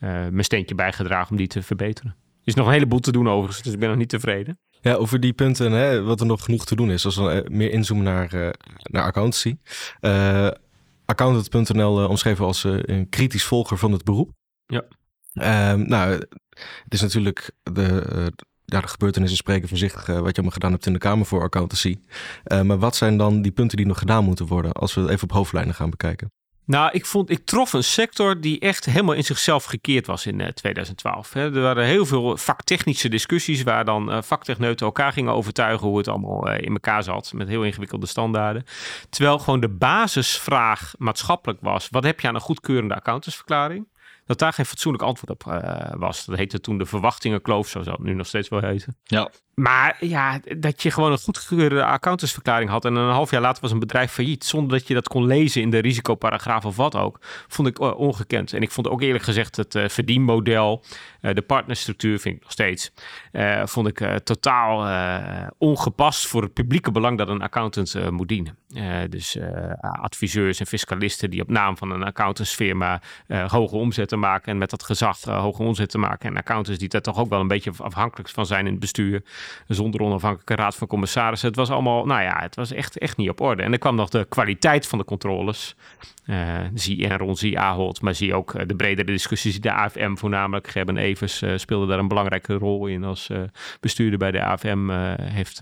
mijn 0.00 0.44
steentje 0.44 0.74
bijgedragen 0.74 1.30
om 1.30 1.36
die 1.36 1.46
te 1.46 1.62
verbeteren. 1.62 2.14
Er 2.20 2.48
is 2.48 2.54
nog 2.54 2.66
een 2.66 2.72
heleboel 2.72 3.00
te 3.00 3.12
doen 3.12 3.28
overigens, 3.28 3.62
dus 3.62 3.72
ik 3.72 3.78
ben 3.78 3.88
nog 3.88 3.98
niet 3.98 4.08
tevreden. 4.08 4.58
Ja, 4.82 4.94
over 4.94 5.20
die 5.20 5.32
punten, 5.32 5.72
hè, 5.72 6.02
wat 6.02 6.20
er 6.20 6.26
nog 6.26 6.44
genoeg 6.44 6.64
te 6.64 6.74
doen 6.74 6.90
is. 6.90 7.04
Als 7.04 7.16
we 7.16 7.30
eh, 7.30 7.50
meer 7.50 7.70
inzoomen 7.70 8.04
naar, 8.04 8.34
uh, 8.34 8.48
naar 8.82 9.02
accountancy. 9.02 9.56
Uh, 10.00 10.48
Accountant.nl 11.04 12.08
omschreven 12.08 12.44
als 12.44 12.64
een 12.64 13.08
kritisch 13.08 13.44
volger 13.44 13.78
van 13.78 13.92
het 13.92 14.04
beroep. 14.04 14.30
Ja. 14.66 14.84
Ehm, 15.32 15.88
nou, 15.88 16.12
het 16.84 16.88
is 16.88 17.00
natuurlijk 17.00 17.50
de, 17.62 18.32
ja, 18.72 18.80
de 18.80 18.88
gebeurtenissen 18.88 19.38
spreken 19.38 19.68
voor 19.68 19.78
zich 19.78 19.94
wat 19.94 20.06
je 20.06 20.20
allemaal 20.20 20.50
gedaan 20.50 20.72
hebt 20.72 20.86
in 20.86 20.92
de 20.92 20.98
Kamer 20.98 21.26
voor 21.26 21.42
accountancy. 21.42 21.98
maar 22.62 22.78
wat 22.78 22.96
zijn 22.96 23.16
dan 23.16 23.42
die 23.42 23.52
punten 23.52 23.76
die 23.76 23.86
nog 23.86 23.98
gedaan 23.98 24.24
moeten 24.24 24.46
worden 24.46 24.72
als 24.72 24.94
we 24.94 25.10
even 25.10 25.22
op 25.22 25.32
hoofdlijnen 25.32 25.74
gaan 25.74 25.90
bekijken? 25.90 26.30
Nou, 26.64 26.90
ik, 26.92 27.06
vond, 27.06 27.30
ik 27.30 27.44
trof 27.44 27.72
een 27.72 27.84
sector 27.84 28.40
die 28.40 28.60
echt 28.60 28.84
helemaal 28.84 29.14
in 29.14 29.24
zichzelf 29.24 29.64
gekeerd 29.64 30.06
was 30.06 30.26
in 30.26 30.40
uh, 30.40 30.46
2012. 30.46 31.32
Hè. 31.32 31.54
Er 31.54 31.60
waren 31.60 31.84
heel 31.84 32.06
veel 32.06 32.36
vaktechnische 32.36 33.08
discussies 33.08 33.62
waar 33.62 33.84
dan 33.84 34.24
vaktechneuten 34.24 34.86
elkaar 34.86 35.12
gingen 35.12 35.32
overtuigen 35.32 35.88
hoe 35.88 35.98
het 35.98 36.08
allemaal 36.08 36.50
in 36.50 36.72
elkaar 36.72 37.02
zat. 37.02 37.32
Met 37.34 37.48
heel 37.48 37.64
ingewikkelde 37.64 38.06
standaarden. 38.06 38.64
Terwijl 39.08 39.38
gewoon 39.38 39.60
de 39.60 39.68
basisvraag 39.68 40.94
maatschappelijk 40.98 41.60
was: 41.62 41.88
wat 41.90 42.04
heb 42.04 42.20
je 42.20 42.28
aan 42.28 42.34
een 42.34 42.40
goedkeurende 42.40 42.94
accountantsverklaring? 42.94 43.86
Dat 44.26 44.38
daar 44.38 44.52
geen 44.52 44.66
fatsoenlijk 44.66 45.04
antwoord 45.04 45.30
op 45.30 45.52
uh, 45.52 45.92
was. 45.96 46.24
Dat 46.24 46.36
heette 46.36 46.60
toen 46.60 46.78
de 46.78 46.86
verwachtingenkloof, 46.86 47.68
zo 47.68 47.80
het 47.80 47.98
nu 47.98 48.14
nog 48.14 48.26
steeds 48.26 48.48
wel 48.48 48.60
heten. 48.60 48.96
Ja. 49.02 49.30
Maar 49.54 49.96
ja, 50.00 50.40
dat 50.58 50.82
je 50.82 50.90
gewoon 50.90 51.12
een 51.12 51.18
goedgekeurde 51.18 51.84
accountantsverklaring 51.84 52.70
had 52.70 52.84
en 52.84 52.94
een 52.94 53.12
half 53.12 53.30
jaar 53.30 53.40
later 53.40 53.62
was 53.62 53.70
een 53.70 53.78
bedrijf 53.78 54.12
failliet, 54.12 54.44
zonder 54.44 54.78
dat 54.78 54.88
je 54.88 54.94
dat 54.94 55.08
kon 55.08 55.26
lezen 55.26 55.62
in 55.62 55.70
de 55.70 55.78
risicoparagraaf 55.78 56.64
of 56.64 56.76
wat 56.76 56.96
ook, 56.96 57.18
vond 57.48 57.68
ik 57.68 57.80
uh, 57.80 57.98
ongekend. 57.98 58.52
En 58.52 58.62
ik 58.62 58.70
vond 58.70 58.88
ook 58.88 59.02
eerlijk 59.02 59.24
gezegd 59.24 59.56
het 59.56 59.74
uh, 59.74 59.88
verdienmodel, 59.88 60.84
de 61.20 61.42
partnerstructuur 61.42 62.18
vind 62.18 62.34
ik 62.36 62.42
nog 62.42 62.52
steeds, 62.52 62.92
vond 63.64 63.86
ik 63.86 64.20
totaal 64.24 65.50
ongepast 65.58 66.26
voor 66.26 66.42
het 66.42 66.52
publieke 66.52 66.90
belang 66.90 67.18
dat 67.18 67.28
een 67.28 67.42
accountant 67.42 68.10
moet 68.10 68.28
dienen. 68.28 68.56
dus 69.10 69.38
adviseurs 69.80 70.60
en 70.60 70.66
fiscalisten 70.66 71.30
die 71.30 71.42
op 71.42 71.48
naam 71.48 71.76
van 71.76 71.90
een 71.90 72.02
accountantsfirma 72.02 73.00
hoge 73.46 73.76
omzetten 73.76 74.18
maken 74.18 74.52
en 74.52 74.58
met 74.58 74.70
dat 74.70 74.82
gezag 74.82 75.20
hoge 75.20 75.62
omzetten 75.62 76.00
maken 76.00 76.30
en 76.30 76.36
accountants 76.36 76.78
die 76.78 76.88
daar 76.88 77.00
toch 77.00 77.18
ook 77.18 77.28
wel 77.28 77.40
een 77.40 77.48
beetje 77.48 77.72
afhankelijk 77.76 78.28
van 78.28 78.46
zijn 78.46 78.66
in 78.66 78.70
het 78.70 78.80
bestuur 78.80 79.22
zonder 79.66 80.00
onafhankelijke 80.00 80.54
raad 80.54 80.76
van 80.76 80.86
commissarissen. 80.86 81.48
Het 81.48 81.56
was 81.56 81.70
allemaal, 81.70 82.06
nou 82.06 82.22
ja, 82.22 82.38
het 82.40 82.54
was 82.54 82.72
echt, 82.72 82.98
echt 82.98 83.16
niet 83.16 83.28
op 83.28 83.40
orde. 83.40 83.62
En 83.62 83.72
er 83.72 83.78
kwam 83.78 83.94
nog 83.94 84.08
de 84.08 84.26
kwaliteit 84.28 84.86
van 84.86 84.98
de 84.98 85.04
controles. 85.04 85.76
Uh, 86.26 86.58
zie 86.74 87.08
Enron, 87.08 87.36
zie 87.36 87.58
Ahold, 87.58 88.00
maar 88.00 88.14
zie 88.14 88.34
ook 88.34 88.54
uh, 88.54 88.62
de 88.66 88.76
bredere 88.76 89.12
discussies. 89.12 89.60
De 89.60 89.72
AFM 89.72 90.14
voornamelijk, 90.14 90.68
Gerben 90.68 90.96
Evers 90.96 91.42
uh, 91.42 91.52
speelde 91.56 91.86
daar 91.86 91.98
een 91.98 92.08
belangrijke 92.08 92.54
rol 92.54 92.86
in 92.86 93.04
als 93.04 93.30
bestuurder 93.80 94.18
bij 94.18 94.30
de 94.30 94.44
AFM. 94.44 94.88
heeft 95.20 95.60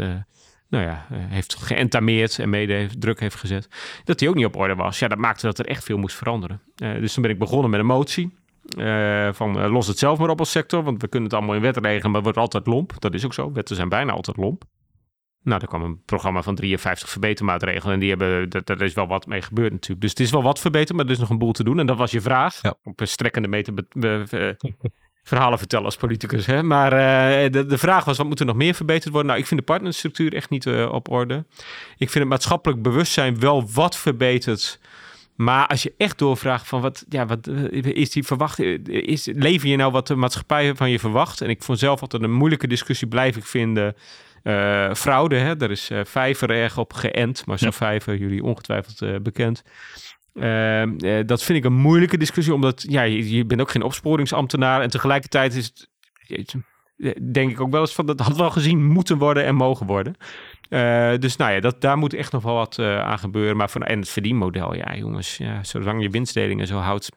nou 0.68 0.84
ja, 0.84 1.06
heeft 1.12 1.54
geëntameerd 1.54 2.38
en 2.38 2.50
mede 2.50 2.72
heeft, 2.72 3.00
druk 3.00 3.20
heeft 3.20 3.34
gezet. 3.34 3.68
Dat 4.04 4.18
die 4.18 4.28
ook 4.28 4.34
niet 4.34 4.44
op 4.44 4.56
orde 4.56 4.74
was. 4.74 4.98
Ja, 4.98 5.08
dat 5.08 5.18
maakte 5.18 5.46
dat 5.46 5.58
er 5.58 5.66
echt 5.66 5.84
veel 5.84 5.98
moest 5.98 6.16
veranderen. 6.16 6.60
dus 6.74 7.12
toen 7.12 7.22
ben 7.22 7.32
ik 7.32 7.38
begonnen 7.38 7.70
met 7.70 7.80
een 7.80 7.86
motie. 7.86 8.38
Uh, 8.78 9.32
van 9.32 9.58
uh, 9.58 9.72
los 9.72 9.86
het 9.86 9.98
zelf 9.98 10.18
maar 10.18 10.28
op 10.28 10.38
als 10.38 10.50
sector, 10.50 10.82
want 10.82 11.00
we 11.00 11.08
kunnen 11.08 11.28
het 11.28 11.38
allemaal 11.38 11.56
in 11.56 11.62
wet 11.62 11.76
regelen, 11.76 12.10
maar 12.10 12.22
het 12.22 12.24
wordt 12.24 12.38
altijd 12.38 12.66
lomp. 12.66 12.92
Dat 12.98 13.14
is 13.14 13.24
ook 13.24 13.34
zo. 13.34 13.52
Wetten 13.52 13.76
zijn 13.76 13.88
bijna 13.88 14.12
altijd 14.12 14.36
lomp. 14.36 14.64
Nou, 15.42 15.60
er 15.60 15.68
kwam 15.68 15.82
een 15.82 16.04
programma 16.04 16.42
van 16.42 16.54
53 16.54 17.08
verbetermaatregelen 17.08 17.94
en 17.94 18.00
die 18.00 18.08
hebben, 18.08 18.50
dat, 18.50 18.66
daar 18.66 18.80
is 18.80 18.94
wel 18.94 19.06
wat 19.06 19.26
mee 19.26 19.42
gebeurd 19.42 19.72
natuurlijk. 19.72 20.00
Dus 20.00 20.10
het 20.10 20.20
is 20.20 20.30
wel 20.30 20.42
wat 20.42 20.58
verbeterd, 20.58 20.96
maar 20.96 21.06
er 21.06 21.12
is 21.12 21.18
nog 21.18 21.30
een 21.30 21.38
boel 21.38 21.52
te 21.52 21.64
doen. 21.64 21.78
En 21.78 21.86
dat 21.86 21.96
was 21.96 22.10
je 22.10 22.20
vraag. 22.20 22.62
Ja. 22.62 22.74
Op 22.82 23.00
een 23.00 23.08
strekkende 23.08 23.48
meter 23.48 23.74
verhalen 25.22 25.58
vertellen 25.58 25.84
als 25.84 25.96
politicus. 25.96 26.46
Hè? 26.46 26.62
Maar 26.62 26.92
uh, 26.92 27.50
de, 27.52 27.66
de, 27.66 27.78
vraag 27.78 28.04
was, 28.04 28.16
wat 28.16 28.26
moet 28.26 28.40
er 28.40 28.46
nog 28.46 28.56
meer 28.56 28.74
verbeterd 28.74 29.12
worden? 29.12 29.28
Nou, 29.28 29.40
ik 29.40 29.46
vind 29.46 29.60
de 29.60 29.66
partnerstructuur 29.66 30.34
echt 30.34 30.50
niet 30.50 30.66
op 30.66 31.10
orde. 31.10 31.46
Ik 31.96 32.10
vind 32.10 32.14
het 32.14 32.28
maatschappelijk 32.28 32.82
bewustzijn 32.82 33.40
wel 33.40 33.70
wat 33.72 33.96
verbeterd 33.96 34.80
Maar 35.40 35.66
als 35.66 35.82
je 35.82 35.94
echt 35.96 36.18
doorvraagt 36.18 36.68
van 36.68 36.80
wat, 36.80 37.04
ja, 37.08 37.26
wat 37.26 37.46
is 37.72 38.10
die 38.10 38.22
verwacht, 38.22 38.58
is, 38.88 39.26
lever 39.32 39.68
je 39.68 39.76
nou 39.76 39.92
wat 39.92 40.06
de 40.06 40.14
maatschappij 40.14 40.74
van 40.74 40.90
je 40.90 40.98
verwacht? 40.98 41.40
En 41.40 41.48
ik 41.48 41.62
vond 41.62 41.78
zelf 41.78 42.00
altijd 42.00 42.22
een 42.22 42.32
moeilijke 42.32 42.66
discussie, 42.66 43.08
blijf 43.08 43.36
ik 43.36 43.44
vinden. 43.44 43.94
Uh, 44.42 44.94
fraude, 44.94 45.36
hè? 45.36 45.56
daar 45.56 45.70
is 45.70 45.90
uh, 45.90 46.00
Vijver 46.04 46.50
erg 46.50 46.78
op 46.78 46.92
geënt, 46.92 47.46
maar 47.46 47.58
zo'n 47.58 47.68
ja. 47.68 47.74
Vijver, 47.74 48.16
jullie 48.16 48.42
ongetwijfeld 48.42 49.02
uh, 49.02 49.16
bekend. 49.22 49.62
Ehm, 50.34 51.26
dat 51.26 51.42
vind 51.42 51.58
ik 51.58 51.64
een 51.64 51.72
moeilijke 51.72 52.16
discussie, 52.16 52.54
omdat 52.54 52.84
ja, 52.88 53.02
je, 53.02 53.30
je, 53.30 53.44
bent 53.44 53.60
ook 53.60 53.70
geen 53.70 53.82
opsporingsambtenaar 53.82 54.80
en 54.80 54.90
tegelijkertijd 54.90 55.54
is 55.54 55.72
het, 56.26 56.54
denk 57.32 57.50
ik 57.50 57.60
ook 57.60 57.70
wel 57.70 57.80
eens 57.80 57.94
van, 57.94 58.06
dat 58.06 58.20
had 58.20 58.36
wel 58.36 58.50
gezien 58.50 58.84
moeten 58.84 59.18
worden 59.18 59.44
en 59.44 59.54
mogen 59.54 59.86
worden. 59.86 60.14
dus 61.20 61.36
nou 61.36 61.52
ja, 61.52 61.60
dat, 61.60 61.80
daar 61.80 61.98
moet 61.98 62.14
echt 62.14 62.32
nog 62.32 62.42
wel 62.42 62.54
wat 62.54 62.78
aan 62.78 63.18
gebeuren. 63.18 63.56
Maar 63.56 63.70
van, 63.70 63.82
en 63.82 63.98
het 63.98 64.08
verdienmodel, 64.08 64.74
ja 64.74 64.96
jongens, 64.96 65.36
ja, 65.36 65.64
zolang 65.64 66.02
je 66.02 66.10
winstdelingen 66.10 66.66
zo 66.66 66.76
houdt, 66.76 67.10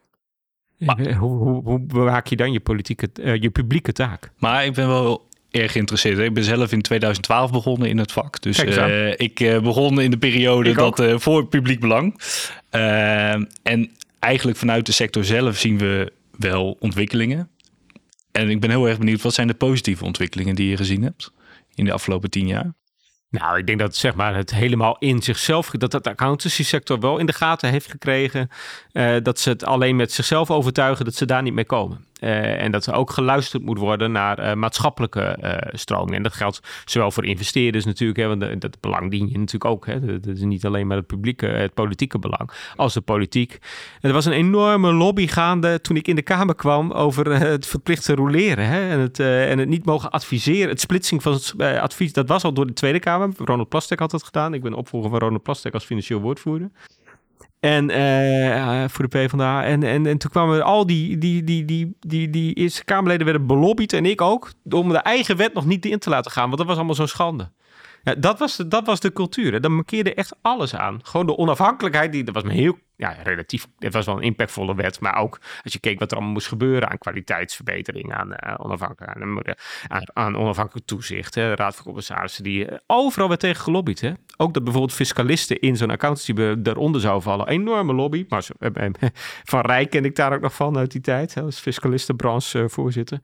maar, 0.78 1.12
hoe, 1.22 1.36
hoe, 1.36 1.62
hoe, 1.62 1.80
bewaak 1.80 2.26
je 2.26 2.36
dan 2.36 2.52
je, 2.52 2.60
politieke, 2.60 3.10
je 3.40 3.50
publieke 3.50 3.92
taak? 3.92 4.30
Maar 4.38 4.64
ik 4.64 4.72
ben 4.72 4.88
wel 4.88 5.28
erg 5.50 5.72
geïnteresseerd. 5.72 6.18
Ik 6.18 6.34
ben 6.34 6.44
zelf 6.44 6.72
in 6.72 6.82
2012 6.82 7.50
begonnen 7.50 7.88
in 7.88 7.98
het 7.98 8.12
vak. 8.12 8.42
Dus 8.42 8.58
ik 9.16 9.60
begon 9.62 10.00
in 10.00 10.10
de 10.10 10.18
periode 10.18 10.72
dat 10.72 11.22
voor 11.22 11.46
publiek 11.46 11.80
belang. 11.80 12.20
en 13.62 13.90
eigenlijk 14.18 14.58
vanuit 14.58 14.86
de 14.86 14.92
sector 14.92 15.24
zelf 15.24 15.58
zien 15.58 15.78
we 15.78 16.12
wel 16.38 16.76
ontwikkelingen. 16.80 17.48
En 18.36 18.50
ik 18.50 18.60
ben 18.60 18.70
heel 18.70 18.88
erg 18.88 18.98
benieuwd, 18.98 19.22
wat 19.22 19.34
zijn 19.34 19.46
de 19.46 19.54
positieve 19.54 20.04
ontwikkelingen 20.04 20.54
die 20.54 20.68
je 20.68 20.76
gezien 20.76 21.02
hebt 21.02 21.32
in 21.74 21.84
de 21.84 21.92
afgelopen 21.92 22.30
tien 22.30 22.46
jaar? 22.46 22.74
Nou, 23.30 23.58
ik 23.58 23.66
denk 23.66 23.78
dat 23.78 23.96
zeg 23.96 24.14
maar, 24.14 24.34
het 24.34 24.50
helemaal 24.50 24.96
in 24.98 25.22
zichzelf, 25.22 25.70
dat 25.70 25.92
het 25.92 26.06
accountancy 26.06 26.64
sector 26.64 27.00
wel 27.00 27.18
in 27.18 27.26
de 27.26 27.32
gaten 27.32 27.70
heeft 27.70 27.90
gekregen. 27.90 28.48
dat 29.22 29.38
ze 29.38 29.48
het 29.48 29.64
alleen 29.64 29.96
met 29.96 30.12
zichzelf 30.12 30.50
overtuigen 30.50 31.04
dat 31.04 31.14
ze 31.14 31.26
daar 31.26 31.42
niet 31.42 31.54
mee 31.54 31.64
komen. 31.64 32.04
Uh, 32.24 32.62
en 32.62 32.70
dat 32.70 32.86
er 32.86 32.94
ook 32.94 33.10
geluisterd 33.10 33.62
moet 33.62 33.78
worden 33.78 34.12
naar 34.12 34.38
uh, 34.38 34.54
maatschappelijke 34.54 35.38
uh, 35.42 35.56
stromingen. 35.72 36.16
En 36.16 36.22
dat 36.22 36.32
geldt 36.32 36.60
zowel 36.84 37.10
voor 37.10 37.24
investeerders 37.24 37.84
natuurlijk, 37.84 38.18
hè, 38.18 38.36
want 38.36 38.60
dat 38.60 38.80
belang 38.80 39.10
dien 39.10 39.28
je 39.28 39.38
natuurlijk 39.38 39.64
ook. 39.64 39.86
Hè. 39.86 40.18
Dat, 40.20 40.36
is 40.36 40.40
niet 40.40 40.66
alleen 40.66 40.86
maar 40.86 40.96
het 40.96 41.06
publieke, 41.06 41.46
het 41.46 41.74
politieke 41.74 42.18
belang, 42.18 42.50
als 42.76 42.94
de 42.94 43.00
politiek. 43.00 43.58
En 44.00 44.08
er 44.08 44.12
was 44.12 44.24
een 44.24 44.32
enorme 44.32 44.92
lobby 44.92 45.26
gaande 45.26 45.80
toen 45.80 45.96
ik 45.96 46.08
in 46.08 46.14
de 46.16 46.22
Kamer 46.22 46.54
kwam 46.54 46.92
over 46.92 47.40
het 47.40 47.66
verplichte 47.66 48.14
roleren. 48.14 48.66
Hè, 48.66 48.90
en, 48.90 49.00
het, 49.00 49.20
en 49.20 49.58
het 49.58 49.68
niet 49.68 49.84
mogen 49.84 50.10
adviseren. 50.10 50.68
Het 50.68 50.80
splitsing 50.80 51.22
van 51.22 51.32
het 51.32 51.54
advies, 51.58 52.12
dat 52.12 52.28
was 52.28 52.44
al 52.44 52.52
door 52.52 52.66
de 52.66 52.72
Tweede 52.72 53.00
Kamer. 53.00 53.30
Ronald 53.38 53.68
Plastek 53.68 53.98
had 53.98 54.10
dat 54.10 54.22
gedaan. 54.22 54.54
Ik 54.54 54.62
ben 54.62 54.74
opvolger 54.74 55.10
van 55.10 55.18
Ronald 55.18 55.42
Plastek 55.42 55.74
als 55.74 55.84
financieel 55.84 56.20
woordvoerder. 56.20 56.70
En 57.64 57.90
uh, 57.90 58.84
voor 58.88 59.08
de 59.08 59.18
PvdA. 59.18 59.64
En, 59.64 59.82
en, 59.82 60.06
en 60.06 60.18
toen 60.18 60.30
kwamen 60.30 60.64
al 60.64 60.86
die, 60.86 61.18
die, 61.18 61.44
die, 61.44 61.64
die, 61.64 61.96
die, 62.00 62.30
die 62.30 62.54
Eerste 62.54 62.84
Kamerleden 62.84 63.26
werden 63.26 63.46
belobbyd. 63.46 63.92
En 63.92 64.06
ik 64.06 64.20
ook. 64.20 64.52
Om 64.70 64.88
de 64.88 64.98
eigen 64.98 65.36
wet 65.36 65.54
nog 65.54 65.66
niet 65.66 65.86
in 65.86 65.98
te 65.98 66.10
laten 66.10 66.30
gaan. 66.30 66.44
Want 66.44 66.58
dat 66.58 66.66
was 66.66 66.76
allemaal 66.76 66.94
zo'n 66.94 67.08
schande. 67.08 67.50
Dat, 68.04 68.38
was 68.38 68.56
de, 68.56 68.68
dat 68.68 68.86
was 68.86 69.00
de 69.00 69.12
cultuur. 69.12 69.52
Hè. 69.52 69.60
Dat 69.60 69.70
markeerde 69.70 70.14
echt 70.14 70.36
alles 70.42 70.74
aan. 70.74 71.00
Gewoon 71.02 71.26
de 71.26 71.36
onafhankelijkheid. 71.36 72.12
Die, 72.12 72.24
dat 72.24 72.34
was 72.34 72.42
me 72.42 72.52
heel 72.52 72.78
ja, 72.96 73.16
relatief. 73.22 73.66
Het 73.78 73.92
was 73.92 74.06
wel 74.06 74.16
een 74.16 74.22
impactvolle 74.22 74.74
wet. 74.74 75.00
Maar 75.00 75.16
ook 75.16 75.40
als 75.62 75.72
je 75.72 75.78
keek 75.78 75.98
wat 75.98 76.10
er 76.10 76.16
allemaal 76.16 76.34
moest 76.34 76.48
gebeuren 76.48 76.90
aan 76.90 76.98
kwaliteitsverbetering. 76.98 78.14
Aan, 78.14 78.28
uh, 78.30 78.54
onafhankelijk, 78.56 79.16
aan, 79.16 79.42
aan, 79.88 80.02
aan, 80.12 80.36
onafhankelijk 80.36 80.86
toezicht. 80.86 81.34
Hè. 81.34 81.48
De 81.48 81.54
Raad 81.54 81.74
van 81.74 81.84
Commissarissen. 81.84 82.44
Die 82.44 82.70
uh, 82.70 82.78
overal 82.86 83.28
werd 83.28 83.40
tegen 83.40 83.62
gelobbyd. 83.62 84.00
Hè. 84.00 84.12
Ook 84.36 84.54
dat 84.54 84.64
bijvoorbeeld 84.64 84.94
fiscalisten 84.94 85.60
in 85.60 85.76
zo'n 85.76 85.90
accountancy 85.90 86.32
eronder 86.62 87.00
zou 87.00 87.22
vallen. 87.22 87.48
Enorme 87.48 87.94
lobby. 87.94 88.24
Maar 88.28 88.46
van 89.52 89.60
Rijk 89.60 89.90
ken 89.90 90.04
ik 90.04 90.16
daar 90.16 90.34
ook 90.34 90.40
nog 90.40 90.54
van 90.54 90.76
uit 90.76 90.92
die 90.92 91.00
tijd. 91.00 91.34
Hè, 91.34 91.42
als 91.42 91.60
fiscalistenbranche 91.60 92.68
voorzitter. 92.68 93.20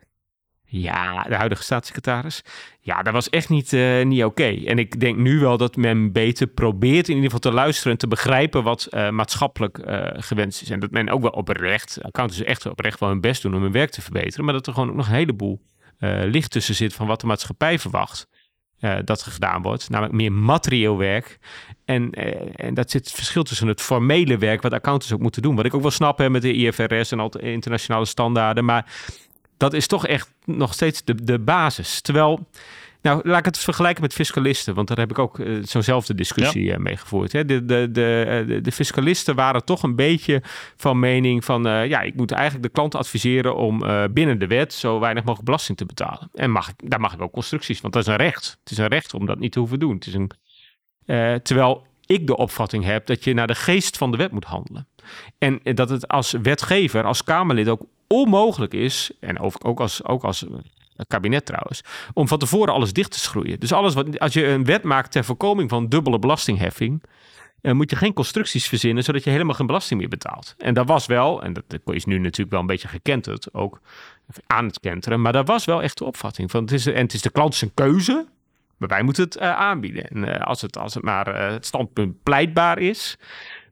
Ja, 0.73 1.23
de 1.23 1.35
huidige 1.35 1.63
staatssecretaris. 1.63 2.43
Ja, 2.81 3.03
dat 3.03 3.13
was 3.13 3.31
echt 3.31 3.49
niet, 3.49 3.73
uh, 3.73 4.05
niet 4.05 4.25
oké. 4.25 4.45
En 4.45 4.79
ik 4.79 5.01
denk 5.01 5.17
nu 5.17 5.39
wel 5.39 5.57
dat 5.57 5.77
men 5.77 6.13
beter 6.13 6.47
probeert 6.47 7.09
in 7.09 7.15
ieder 7.15 7.31
geval 7.31 7.51
te 7.51 7.57
luisteren 7.57 7.93
en 7.93 7.99
te 7.99 8.07
begrijpen 8.07 8.63
wat 8.63 8.89
uh, 8.91 9.11
maatschappelijk 9.11 9.79
uh, 9.79 10.07
gewenst 10.13 10.63
is. 10.63 10.71
En 10.71 10.81
dat 10.81 10.91
men 10.91 11.09
ook 11.09 11.23
wel 11.23 11.31
oprecht, 11.31 11.99
accountants 12.03 12.43
echt 12.43 12.67
oprecht 12.67 13.01
wel 13.01 13.09
hun 13.09 13.21
best 13.21 13.43
doen 13.43 13.55
om 13.55 13.63
hun 13.63 13.73
werk 13.73 13.91
te 13.91 14.03
verbeteren. 14.03 14.45
Maar 14.45 14.55
dat 14.55 14.67
er 14.67 14.73
gewoon 14.73 14.89
ook 14.89 14.97
nog 14.97 15.07
een 15.07 15.15
heleboel 15.15 15.61
licht 16.25 16.51
tussen 16.51 16.75
zit 16.75 16.95
van 16.95 17.07
wat 17.07 17.21
de 17.21 17.27
maatschappij 17.27 17.79
verwacht. 17.79 18.29
dat 19.05 19.25
er 19.25 19.33
gedaan 19.33 19.63
wordt, 19.63 19.89
namelijk 19.89 20.15
meer 20.15 20.33
materieel 20.33 20.99
werk. 20.99 21.39
En, 21.85 22.11
en 22.55 22.75
dat 22.75 22.91
zit 22.91 23.05
het 23.05 23.15
verschil 23.15 23.43
tussen 23.43 23.69
het 23.69 23.81
formele 23.81 24.39
werk, 24.39 24.63
wat 24.63 24.73
accountants 24.73 25.13
ook 25.15 25.21
moeten 25.21 25.43
doen. 25.43 25.57
Wat 25.57 25.65
ik 25.65 25.75
ook 25.75 25.83
wel 25.83 25.91
snap 25.91 26.19
hè, 26.19 26.31
met 26.31 26.43
de 26.43 26.53
IFRS 26.53 27.13
en 27.13 27.21
al 27.21 27.39
internationale 27.39 28.05
standaarden. 28.05 28.65
Maar 28.65 28.87
dat 29.61 29.73
is 29.73 29.87
toch 29.87 30.07
echt 30.07 30.33
nog 30.45 30.73
steeds 30.73 31.05
de, 31.05 31.25
de 31.25 31.39
basis. 31.39 32.01
Terwijl, 32.01 32.47
nou, 33.03 33.29
laat 33.29 33.39
ik 33.39 33.45
het 33.45 33.59
vergelijken 33.59 34.03
met 34.03 34.13
fiscalisten, 34.13 34.75
want 34.75 34.89
daar 34.89 34.99
heb 34.99 35.11
ik 35.11 35.19
ook 35.19 35.39
uh, 35.39 35.65
zo'nzelfde 35.65 36.15
discussie 36.15 36.65
ja. 36.65 36.75
uh, 36.75 36.79
mee 36.79 36.97
gevoerd. 36.97 37.33
Hè. 37.33 37.45
De, 37.45 37.65
de, 37.65 37.91
de, 37.91 38.45
de, 38.47 38.61
de, 38.61 38.73
fiscalisten 38.73 39.35
waren 39.35 39.65
toch 39.65 39.83
een 39.83 39.97
beetje 39.97 40.43
van 40.77 40.99
mening 40.99 41.45
van, 41.45 41.67
uh, 41.67 41.87
ja, 41.87 42.01
ik 42.01 42.15
moet 42.15 42.31
eigenlijk 42.31 42.63
de 42.63 42.73
klant 42.73 42.95
adviseren 42.95 43.57
om 43.57 43.85
binnen 44.13 44.39
de 44.39 44.47
wet 44.47 44.73
zo 44.73 45.01
weinig 45.01 45.23
mogelijk 45.23 45.47
belasting 45.47 45.79
te 45.79 45.87
betalen. 45.87 46.31
En 46.35 46.51
mag 46.51 46.73
daar 46.77 47.01
mag 47.01 47.15
ik 47.15 47.21
ook 47.21 47.33
constructies, 47.33 47.81
want 47.81 47.93
dat 47.93 48.03
is 48.03 48.09
een 48.09 48.17
recht. 48.17 48.57
Het 48.61 48.71
is 48.71 48.79
een 48.79 48.89
recht 48.89 49.15
om 49.15 49.27
dat 49.27 49.39
niet 49.39 49.53
te 49.53 49.59
hoeven 49.59 49.79
doen. 49.79 49.95
Het 49.95 50.07
is 50.07 50.15
een, 50.15 50.31
terwijl 51.43 51.87
ik 52.07 52.27
de 52.27 52.37
opvatting 52.37 52.85
heb 52.85 53.07
dat 53.07 53.25
je 53.25 53.35
naar 53.35 53.47
de 53.47 53.55
geest 53.55 53.97
van 53.97 54.11
de 54.11 54.17
wet 54.17 54.33
moet 54.33 54.45
handelen. 54.45 54.87
En 55.39 55.61
dat 55.63 55.91
het 55.91 56.09
als 56.09 56.35
wetgever, 56.43 57.05
als 57.05 57.25
Kamerlid 57.25 57.69
ook 57.69 57.83
onmogelijk 58.15 58.75
is, 58.75 59.11
en 59.21 59.39
ook 59.63 59.81
als, 59.81 60.05
ook 60.05 60.25
als 60.25 60.47
kabinet 61.07 61.47
trouwens, 61.47 61.83
om 62.13 62.29
van 62.29 62.39
tevoren 62.39 62.75
alles 62.75 62.93
dicht 62.93 63.11
te 63.11 63.19
schroeien. 63.19 63.61
Dus 63.61 63.73
alles 63.73 63.95
wat, 63.95 64.19
als 64.19 64.33
je 64.33 64.47
een 64.47 64.65
wet 64.65 64.83
maakt 64.83 65.13
ter 65.13 65.25
voorkoming 65.25 65.71
van 65.71 65.89
dubbele 65.89 66.19
belastingheffing, 66.19 67.03
uh, 67.63 67.73
moet 67.73 67.91
je 67.91 67.97
geen 67.97 68.13
constructies 68.13 68.69
verzinnen, 68.69 69.05
zodat 69.05 69.25
je 69.25 69.31
helemaal 69.31 69.55
geen 69.55 69.67
belasting 69.67 70.01
meer 70.01 70.09
betaalt. 70.09 70.55
En 70.59 70.75
dat 70.75 70.87
was 70.87 71.07
wel, 71.07 71.43
en 71.43 71.53
dat 71.53 71.65
is 71.85 72.05
nu 72.05 72.19
natuurlijk 72.19 72.51
wel 72.51 72.61
een 72.61 72.67
beetje 72.67 72.89
gekenterd, 72.89 73.55
ook 73.55 73.81
aan 74.47 74.67
het 74.67 74.81
kenteren, 74.81 75.21
maar 75.21 75.33
dat 75.33 75.47
was 75.47 75.65
wel 75.65 75.83
echt 75.83 75.99
de 75.99 76.05
opvatting. 76.05 76.51
Van 76.51 76.63
het 76.63 76.73
is, 76.73 76.87
en 76.87 77.03
het 77.03 77.15
is 77.15 77.23
de 77.23 77.31
klant 77.31 77.55
zijn 77.55 77.75
keuze, 77.75 78.27
maar 78.77 78.89
wij 78.89 79.03
moeten 79.03 79.25
het 79.25 79.37
uh, 79.37 79.43
aanbieden. 79.43 80.09
En 80.09 80.17
uh, 80.17 80.41
als, 80.41 80.61
het, 80.61 80.79
als 80.79 80.95
het 80.95 81.03
maar 81.03 81.51
het 81.53 81.67
standpunt 81.67 82.23
pleitbaar 82.23 82.79
is, 82.79 83.19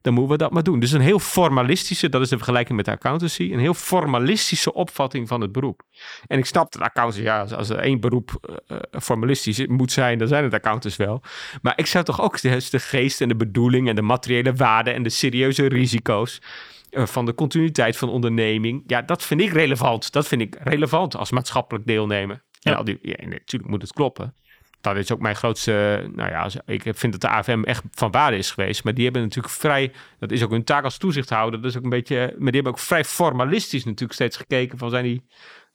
dan 0.09 0.17
moeten 0.17 0.37
we 0.37 0.43
dat 0.43 0.53
maar 0.53 0.63
doen. 0.63 0.81
Dus 0.81 0.93
een 0.93 1.01
heel 1.01 1.19
formalistische, 1.19 2.09
dat 2.09 2.21
is 2.21 2.29
de 2.29 2.37
vergelijking 2.37 2.77
met 2.77 2.85
de 2.85 2.91
accountancy, 2.91 3.51
een 3.53 3.59
heel 3.59 3.75
formalistische 3.75 4.75
opvatting 4.75 5.29
van 5.29 5.41
het 5.41 5.53
beroep. 5.53 5.83
En 6.27 6.39
ik 6.39 6.45
snap 6.45 6.73
dat 6.73 6.83
accountancy, 6.83 7.23
ja, 7.23 7.43
als, 7.43 7.69
er 7.69 7.79
één 7.79 8.01
beroep 8.01 8.61
uh, 8.67 8.79
formalistisch 9.01 9.67
moet 9.67 9.93
zijn, 9.93 10.19
dan 10.19 10.29
zijn 10.29 10.45
het 10.45 10.55
accountants 10.55 10.97
wel. 10.97 11.23
Maar 11.63 11.73
ik 11.77 11.87
zou 11.87 12.05
toch 12.05 12.21
ook 12.21 12.41
de, 12.41 12.67
de 12.71 12.79
geest 12.79 13.21
en 13.21 13.29
de 13.29 13.37
bedoeling 13.37 13.89
en 13.89 13.95
de 13.95 14.03
materiële 14.03 14.55
waarde 14.55 14.91
en 14.91 15.03
de 15.03 15.11
serieuze 15.11 15.69
risico's 15.69 16.41
uh, 16.91 17.07
van 17.07 17.27
de 17.27 17.35
continuïteit 17.35 17.97
van 17.97 18.09
onderneming, 18.09 18.83
ja, 18.87 19.03
dat 19.03 19.25
vind 19.25 19.41
ik 19.41 19.53
relevant. 19.53 20.13
Dat 20.13 20.29
vind 20.29 20.41
ik 20.41 20.57
relevant 20.61 21.17
als 21.17 21.31
maatschappelijk 21.31 21.87
deelnemer. 21.87 22.45
Ja. 22.51 22.71
En 22.71 22.77
al 22.77 22.85
die, 22.85 22.99
ja, 23.03 23.17
natuurlijk 23.27 23.71
moet 23.71 23.83
het 23.83 23.93
kloppen 23.93 24.35
dat 24.81 24.97
is 24.97 25.13
ook 25.13 25.21
mijn 25.21 25.37
grootste. 25.37 26.07
Nou 26.15 26.31
ja, 26.31 26.51
ik 26.67 26.83
vind 26.83 27.13
dat 27.13 27.21
de 27.21 27.29
AFM 27.29 27.63
echt 27.65 27.83
van 27.91 28.11
waarde 28.11 28.37
is 28.37 28.51
geweest. 28.51 28.85
Maar 28.85 28.95
die 28.95 29.05
hebben 29.05 29.23
natuurlijk 29.23 29.55
vrij. 29.55 29.93
Dat 30.19 30.31
is 30.31 30.43
ook 30.43 30.51
hun 30.51 30.65
taak 30.65 30.85
als 30.85 30.97
toezichthouder. 30.97 31.61
Dat 31.61 31.71
is 31.71 31.77
ook 31.77 31.85
een 31.85 31.91
beetje. 31.91 32.17
Maar 32.17 32.53
die 32.53 32.61
hebben 32.61 32.73
ook 32.73 32.79
vrij 32.79 33.05
formalistisch 33.05 33.85
natuurlijk 33.85 34.13
steeds 34.13 34.37
gekeken 34.37 34.79
van 34.79 34.91
zijn 34.91 35.05
die 35.05 35.25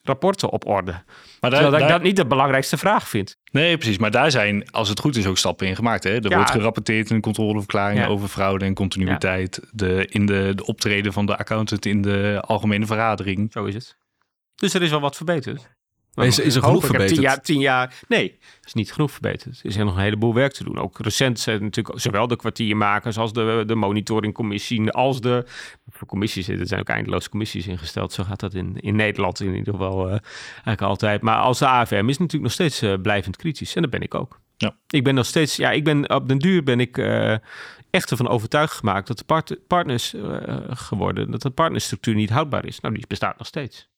rapporten 0.03 0.49
op 0.49 0.67
orde. 0.67 0.91
Maar 0.91 1.49
daar, 1.51 1.61
Terwijl 1.61 1.83
ik 1.83 1.89
dat 1.89 2.01
niet 2.01 2.15
de 2.15 2.25
belangrijkste 2.25 2.77
vraag 2.77 3.07
vind. 3.07 3.37
Nee, 3.51 3.77
precies. 3.77 3.97
Maar 3.97 4.11
daar 4.11 4.31
zijn, 4.31 4.71
als 4.71 4.89
het 4.89 4.99
goed 4.99 5.15
is, 5.15 5.25
ook 5.25 5.37
stappen 5.37 5.67
in 5.67 5.75
gemaakt. 5.75 6.03
Hè? 6.03 6.21
Er 6.21 6.35
wordt 6.35 6.51
gerapporteerd 6.51 7.09
in 7.09 7.15
een 7.15 7.21
controleverklaring 7.21 7.99
ja. 7.99 8.07
over 8.07 8.27
fraude 8.27 8.65
en 8.65 8.73
continuïteit. 8.73 9.59
De, 9.71 10.07
in 10.09 10.25
de, 10.25 10.51
de 10.55 10.65
optreden 10.65 11.13
van 11.13 11.25
de 11.25 11.37
accountant 11.37 11.85
in 11.85 12.01
de 12.01 12.43
algemene 12.45 12.85
vergadering. 12.85 13.51
Zo 13.51 13.65
is 13.65 13.73
het. 13.73 13.97
Dus 14.55 14.73
er 14.73 14.81
is 14.81 14.89
wel 14.89 15.01
wat 15.01 15.15
verbeterd. 15.15 15.69
Is, 16.15 16.39
is 16.39 16.55
er 16.55 16.63
genoeg 16.63 16.85
verbeterd? 16.85 17.13
Tien 17.13 17.21
jaar, 17.21 17.41
tien 17.41 17.59
jaar, 17.59 17.93
nee, 18.07 18.37
is 18.63 18.73
niet 18.73 18.91
genoeg 18.91 19.11
verbeterd. 19.11 19.59
Er 19.59 19.65
is 19.65 19.75
nog 19.75 19.95
een 19.95 20.01
heleboel 20.01 20.33
werk 20.33 20.53
te 20.53 20.63
doen. 20.63 20.79
Ook 20.79 20.99
recent 20.99 21.39
zijn 21.39 21.61
natuurlijk 21.61 21.99
zowel 21.99 22.27
de 22.27 22.35
kwartiermakers 22.35 23.17
als 23.17 23.33
de, 23.33 23.63
de 23.65 23.75
monitoringcommissie, 23.75 24.91
als 24.91 25.21
de 25.21 25.45
voor 25.89 26.07
commissies. 26.07 26.47
Er 26.47 26.67
zijn 26.67 26.79
ook 26.79 26.89
eindeloos 26.89 27.29
commissies 27.29 27.67
ingesteld. 27.67 28.13
Zo 28.13 28.23
gaat 28.23 28.39
dat 28.39 28.53
in, 28.53 28.77
in 28.79 28.95
Nederland 28.95 29.39
in 29.39 29.55
ieder 29.55 29.73
geval 29.73 30.05
uh, 30.05 30.17
eigenlijk 30.53 30.81
altijd. 30.81 31.21
Maar 31.21 31.37
als 31.37 31.59
de 31.59 31.67
AFM 31.67 32.09
is 32.09 32.17
natuurlijk 32.17 32.43
nog 32.43 32.51
steeds 32.51 32.83
uh, 32.83 32.93
blijvend 33.01 33.35
kritisch. 33.35 33.75
En 33.75 33.81
dat 33.81 33.91
ben 33.91 34.01
ik 34.01 34.15
ook. 34.15 34.39
Ja. 34.57 34.75
Ik 34.87 35.03
ben 35.03 35.15
nog 35.15 35.25
steeds, 35.25 35.55
ja, 35.55 35.71
ik 35.71 35.83
ben 35.83 36.09
op 36.09 36.27
den 36.27 36.39
duur 36.39 36.63
ben 36.63 36.79
ik 36.79 36.97
uh, 36.97 37.37
echt 37.89 38.11
ervan 38.11 38.27
overtuigd 38.27 38.73
gemaakt 38.73 39.07
dat 39.07 39.17
de 39.17 39.23
part 39.23 39.57
partners 39.67 40.15
geworden, 40.69 41.31
dat 41.31 41.41
de 41.41 41.49
partnerstructuur 41.49 42.15
niet 42.15 42.29
houdbaar 42.29 42.65
is. 42.65 42.79
Nou, 42.79 42.93
die 42.93 43.07
bestaat 43.07 43.37
nog 43.37 43.47
steeds. 43.47 43.91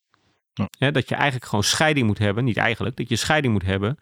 Ja. 0.78 0.90
dat 0.90 1.08
je 1.08 1.14
eigenlijk 1.14 1.44
gewoon 1.44 1.64
scheiding 1.64 2.06
moet 2.06 2.18
hebben, 2.18 2.44
niet 2.44 2.56
eigenlijk, 2.56 2.96
dat 2.96 3.08
je 3.08 3.16
scheiding 3.16 3.52
moet 3.52 3.64
hebben 3.64 3.98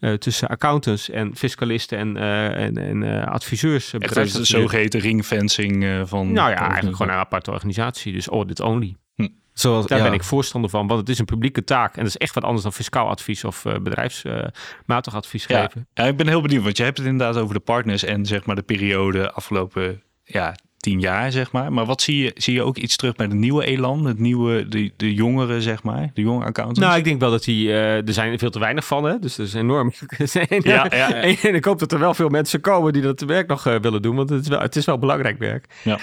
eh, 0.00 0.12
tussen 0.12 0.48
accountants 0.48 1.10
en 1.10 1.36
fiscalisten 1.36 1.98
en, 1.98 2.16
uh, 2.16 2.64
en, 2.64 2.76
en 2.76 3.02
uh, 3.02 3.26
adviseurs. 3.26 3.92
Echt 3.92 4.16
een 4.16 4.46
zogeheten 4.46 5.00
ringfencing 5.00 6.02
van... 6.08 6.32
Nou 6.32 6.50
ja, 6.50 6.68
eigenlijk 6.68 6.96
gewoon 6.96 7.12
een 7.12 7.18
aparte 7.18 7.50
organisatie, 7.50 8.12
dus 8.12 8.26
audit 8.26 8.60
only. 8.60 8.96
Hm. 9.14 9.28
Zoals, 9.52 9.86
Daar 9.86 9.98
ja. 9.98 10.04
ben 10.04 10.12
ik 10.12 10.24
voorstander 10.24 10.70
van, 10.70 10.86
want 10.86 11.00
het 11.00 11.08
is 11.08 11.18
een 11.18 11.24
publieke 11.24 11.64
taak. 11.64 11.92
En 11.94 11.98
dat 11.98 12.08
is 12.08 12.16
echt 12.16 12.34
wat 12.34 12.44
anders 12.44 12.62
dan 12.62 12.72
fiscaal 12.72 13.08
advies 13.08 13.44
of 13.44 13.62
bedrijfsmatig 13.62 15.14
advies 15.14 15.46
ja. 15.46 15.62
geven. 15.62 15.86
Ja, 15.94 16.04
ik 16.04 16.16
ben 16.16 16.28
heel 16.28 16.40
benieuwd, 16.40 16.62
want 16.62 16.76
je 16.76 16.82
hebt 16.82 16.98
het 16.98 17.06
inderdaad 17.06 17.42
over 17.42 17.54
de 17.54 17.60
partners 17.60 18.04
en 18.04 18.26
zeg 18.26 18.44
maar 18.44 18.56
de 18.56 18.62
periode 18.62 19.32
afgelopen 19.32 20.02
ja, 20.24 20.56
tien 20.86 21.00
jaar, 21.00 21.32
zeg 21.32 21.52
maar. 21.52 21.72
Maar 21.72 21.84
wat 21.84 22.02
zie 22.02 22.22
je? 22.22 22.32
Zie 22.34 22.54
je 22.54 22.62
ook 22.62 22.76
iets 22.76 22.96
terug 22.96 23.16
bij 23.16 23.28
de 23.28 23.34
nieuwe 23.34 23.64
Elan, 23.64 24.04
het 24.04 24.18
nieuwe, 24.18 24.68
de, 24.68 24.92
de 24.96 25.14
jongeren, 25.14 25.62
zeg 25.62 25.82
maar, 25.82 26.10
de 26.14 26.20
jonge 26.20 26.44
accountants? 26.44 26.80
Nou, 26.80 26.96
ik 26.98 27.04
denk 27.04 27.20
wel 27.20 27.30
dat 27.30 27.44
die, 27.44 27.66
uh, 27.66 28.06
er 28.06 28.12
zijn 28.12 28.38
veel 28.38 28.50
te 28.50 28.58
weinig 28.58 28.86
van, 28.86 29.04
hè? 29.04 29.18
dus 29.18 29.36
dat 29.36 29.46
is 29.46 29.54
enorm. 29.54 29.92
ja, 30.32 30.46
ja, 30.60 30.86
ja. 30.90 31.12
En 31.22 31.54
ik 31.54 31.64
hoop 31.64 31.78
dat 31.78 31.92
er 31.92 31.98
wel 31.98 32.14
veel 32.14 32.28
mensen 32.28 32.60
komen 32.60 32.92
die 32.92 33.02
dat 33.02 33.20
werk 33.20 33.48
nog 33.48 33.66
uh, 33.66 33.74
willen 33.78 34.02
doen, 34.02 34.16
want 34.16 34.30
het 34.30 34.42
is 34.42 34.48
wel, 34.48 34.60
het 34.60 34.76
is 34.76 34.84
wel 34.84 34.98
belangrijk 34.98 35.38
werk. 35.38 35.66
Ja. 35.82 35.98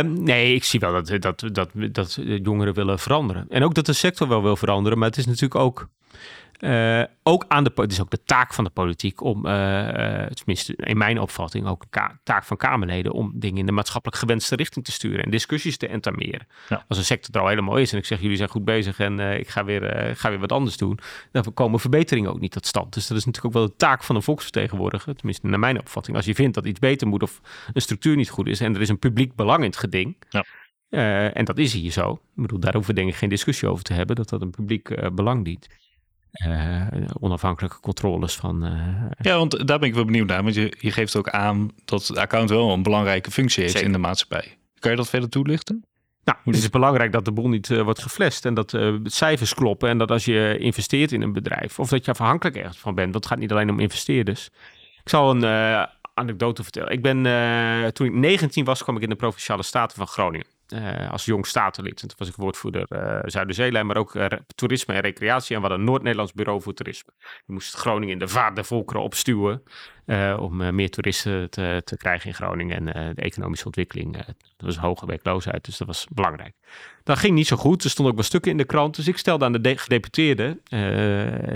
Uh, 0.00 0.10
nee, 0.10 0.54
ik 0.54 0.64
zie 0.64 0.80
wel 0.80 0.92
dat, 0.92 1.20
dat, 1.20 1.44
dat, 1.52 1.70
dat 1.92 2.18
jongeren 2.42 2.74
willen 2.74 2.98
veranderen. 2.98 3.46
En 3.48 3.64
ook 3.64 3.74
dat 3.74 3.86
de 3.86 3.92
sector 3.92 4.28
wel 4.28 4.42
wil 4.42 4.56
veranderen, 4.56 4.98
maar 4.98 5.08
het 5.08 5.18
is 5.18 5.26
natuurlijk 5.26 5.54
ook 5.54 5.88
uh, 6.64 7.02
ook 7.22 7.44
aan 7.48 7.64
de, 7.64 7.72
het 7.74 7.92
is 7.92 8.00
ook 8.00 8.10
de 8.10 8.22
taak 8.24 8.54
van 8.54 8.64
de 8.64 8.70
politiek 8.70 9.22
om, 9.22 9.46
uh, 9.46 9.52
uh, 9.52 10.26
tenminste 10.26 10.76
in 10.76 10.98
mijn 10.98 11.20
opvatting, 11.20 11.66
ook 11.66 11.84
een 11.90 12.18
taak 12.22 12.44
van 12.44 12.56
Kamerleden 12.56 13.12
om 13.12 13.32
dingen 13.34 13.58
in 13.58 13.66
de 13.66 13.72
maatschappelijk 13.72 14.20
gewenste 14.20 14.56
richting 14.56 14.84
te 14.84 14.92
sturen 14.92 15.24
en 15.24 15.30
discussies 15.30 15.76
te 15.76 15.88
entameren. 15.88 16.46
Ja. 16.68 16.84
Als 16.88 16.98
een 16.98 17.04
sector 17.04 17.34
er 17.34 17.40
al 17.40 17.48
helemaal 17.48 17.76
is 17.76 17.92
en 17.92 17.98
ik 17.98 18.04
zeg 18.04 18.20
jullie 18.20 18.36
zijn 18.36 18.48
goed 18.48 18.64
bezig 18.64 18.98
en 18.98 19.18
ik 19.18 19.48
ga 19.48 19.64
weer, 19.64 20.12
ga 20.16 20.28
weer 20.28 20.38
wat 20.38 20.52
anders 20.52 20.76
doen, 20.76 20.98
dan 21.32 21.54
komen 21.54 21.80
verbeteringen 21.80 22.30
ook 22.30 22.40
niet 22.40 22.52
tot 22.52 22.66
stand. 22.66 22.94
Dus 22.94 23.06
dat 23.06 23.18
is 23.18 23.24
natuurlijk 23.24 23.54
ook 23.54 23.60
wel 23.60 23.70
de 23.70 23.76
taak 23.76 24.04
van 24.04 24.16
een 24.16 24.22
volksvertegenwoordiger, 24.22 25.14
tenminste 25.14 25.46
naar 25.46 25.58
mijn 25.58 25.78
opvatting. 25.78 26.16
Als 26.16 26.26
je 26.26 26.34
vindt 26.34 26.54
dat 26.54 26.66
iets 26.66 26.78
beter 26.78 27.06
moet 27.06 27.22
of 27.22 27.40
een 27.72 27.82
structuur 27.82 28.16
niet 28.16 28.30
goed 28.30 28.46
is 28.46 28.60
en 28.60 28.74
er 28.74 28.80
is 28.80 28.88
een 28.88 28.98
publiek 28.98 29.34
belang 29.34 29.58
in 29.58 29.66
het 29.66 29.76
geding, 29.76 30.16
ja. 30.28 30.44
Uh, 30.90 31.36
en 31.36 31.44
dat 31.44 31.58
is 31.58 31.72
hier 31.72 31.90
zo. 31.90 32.12
Ik 32.12 32.42
bedoel, 32.42 32.60
daar 32.60 32.72
hoeven 32.72 32.94
we 32.94 33.00
denk 33.00 33.12
ik 33.12 33.18
geen 33.18 33.28
discussie 33.28 33.68
over 33.68 33.84
te 33.84 33.92
hebben, 33.92 34.16
dat 34.16 34.28
dat 34.28 34.42
een 34.42 34.50
publiek 34.50 34.90
uh, 34.90 35.06
belang 35.12 35.44
dient. 35.44 35.68
Uh, 36.32 36.86
onafhankelijke 37.20 37.80
controles 37.80 38.36
van. 38.36 38.64
Uh, 38.64 39.04
ja, 39.18 39.36
want 39.36 39.66
daar 39.66 39.78
ben 39.78 39.88
ik 39.88 39.94
wel 39.94 40.04
benieuwd 40.04 40.26
naar. 40.28 40.42
Want 40.42 40.54
je, 40.54 40.76
je 40.78 40.90
geeft 40.90 41.16
ook 41.16 41.28
aan 41.28 41.70
dat 41.84 42.06
het 42.06 42.18
account 42.18 42.50
wel 42.50 42.70
een 42.70 42.82
belangrijke 42.82 43.30
functie 43.30 43.62
heeft 43.62 43.74
Zeker. 43.74 43.88
in 43.88 43.94
de 43.94 44.00
maatschappij. 44.02 44.58
Kan 44.78 44.90
je 44.90 44.96
dat 44.96 45.08
verder 45.08 45.28
toelichten? 45.28 45.84
Nou, 46.24 46.38
het 46.44 46.56
is 46.56 46.70
belangrijk 46.70 47.12
dat 47.12 47.24
de 47.24 47.32
boel 47.32 47.48
niet 47.48 47.68
uh, 47.68 47.82
wordt 47.82 48.02
geflasht 48.02 48.44
en 48.44 48.54
dat 48.54 48.78
cijfers 49.04 49.54
kloppen. 49.54 49.88
En 49.88 49.98
dat 49.98 50.10
als 50.10 50.24
je 50.24 50.56
investeert 50.58 51.12
in 51.12 51.22
een 51.22 51.32
bedrijf 51.32 51.78
of 51.78 51.88
dat 51.88 52.04
je 52.04 52.10
afhankelijk 52.10 52.56
ergens 52.56 52.78
van 52.78 52.94
bent, 52.94 53.12
dat 53.12 53.26
gaat 53.26 53.38
niet 53.38 53.52
alleen 53.52 53.70
om 53.70 53.80
investeerders. 53.80 54.50
Ik 55.02 55.08
zal 55.08 55.30
een 55.30 55.86
anekdote 56.14 56.62
vertellen. 56.62 56.92
Ik 56.92 57.02
ben, 57.02 57.22
toen 57.92 58.06
ik 58.06 58.12
19 58.12 58.64
was, 58.64 58.82
kwam 58.82 58.96
ik 58.96 59.02
in 59.02 59.08
de 59.08 59.14
Provinciale 59.14 59.62
Staten 59.62 59.96
van 59.96 60.06
Groningen. 60.06 60.46
Uh, 60.74 61.10
als 61.10 61.24
jong 61.24 61.46
statenlid. 61.46 62.02
En 62.02 62.08
toen 62.08 62.16
was 62.18 62.28
ik 62.28 62.34
woordvoerder 62.36 62.86
uh, 62.88 63.18
Zuiderzeelijn, 63.22 63.86
maar 63.86 63.96
ook 63.96 64.14
uh, 64.14 64.26
toerisme 64.54 64.94
en 64.94 65.00
recreatie. 65.00 65.56
En 65.56 65.62
we 65.62 65.68
hadden 65.68 65.78
een 65.78 65.90
Noord-Nederlands 65.90 66.32
bureau 66.32 66.62
voor 66.62 66.74
toerisme. 66.74 67.12
Je 67.46 67.52
moest 67.52 67.74
Groningen 67.74 68.12
in 68.12 68.18
de 68.18 68.28
vaart 68.28 68.54
der 68.54 68.64
volkeren 68.64 69.02
opstuwen. 69.02 69.62
om 70.38 70.74
meer 70.74 70.90
toeristen 70.90 71.50
te, 71.50 71.82
te, 71.84 71.96
krijgen 71.96 72.28
in 72.28 72.34
Groningen. 72.34 72.76
En 72.76 73.14
de 73.14 73.22
economische 73.22 73.66
ontwikkeling. 73.66 74.16
dat 74.16 74.34
was 74.56 74.76
hoge 74.76 75.06
werkloosheid, 75.06 75.64
dus 75.64 75.76
dat 75.76 75.86
was 75.86 76.06
belangrijk. 76.12 76.54
Dat 77.04 77.18
ging 77.18 77.34
niet 77.34 77.46
zo 77.46 77.56
goed. 77.56 77.84
Er 77.84 77.90
stonden 77.90 78.12
ook 78.12 78.18
wel 78.18 78.28
stukken 78.28 78.50
in 78.50 78.56
de 78.56 78.64
krant. 78.64 78.96
Dus 78.96 79.08
ik 79.08 79.18
stelde 79.18 79.44
aan 79.44 79.52
de 79.52 79.76
gedeputeerden 79.78 80.60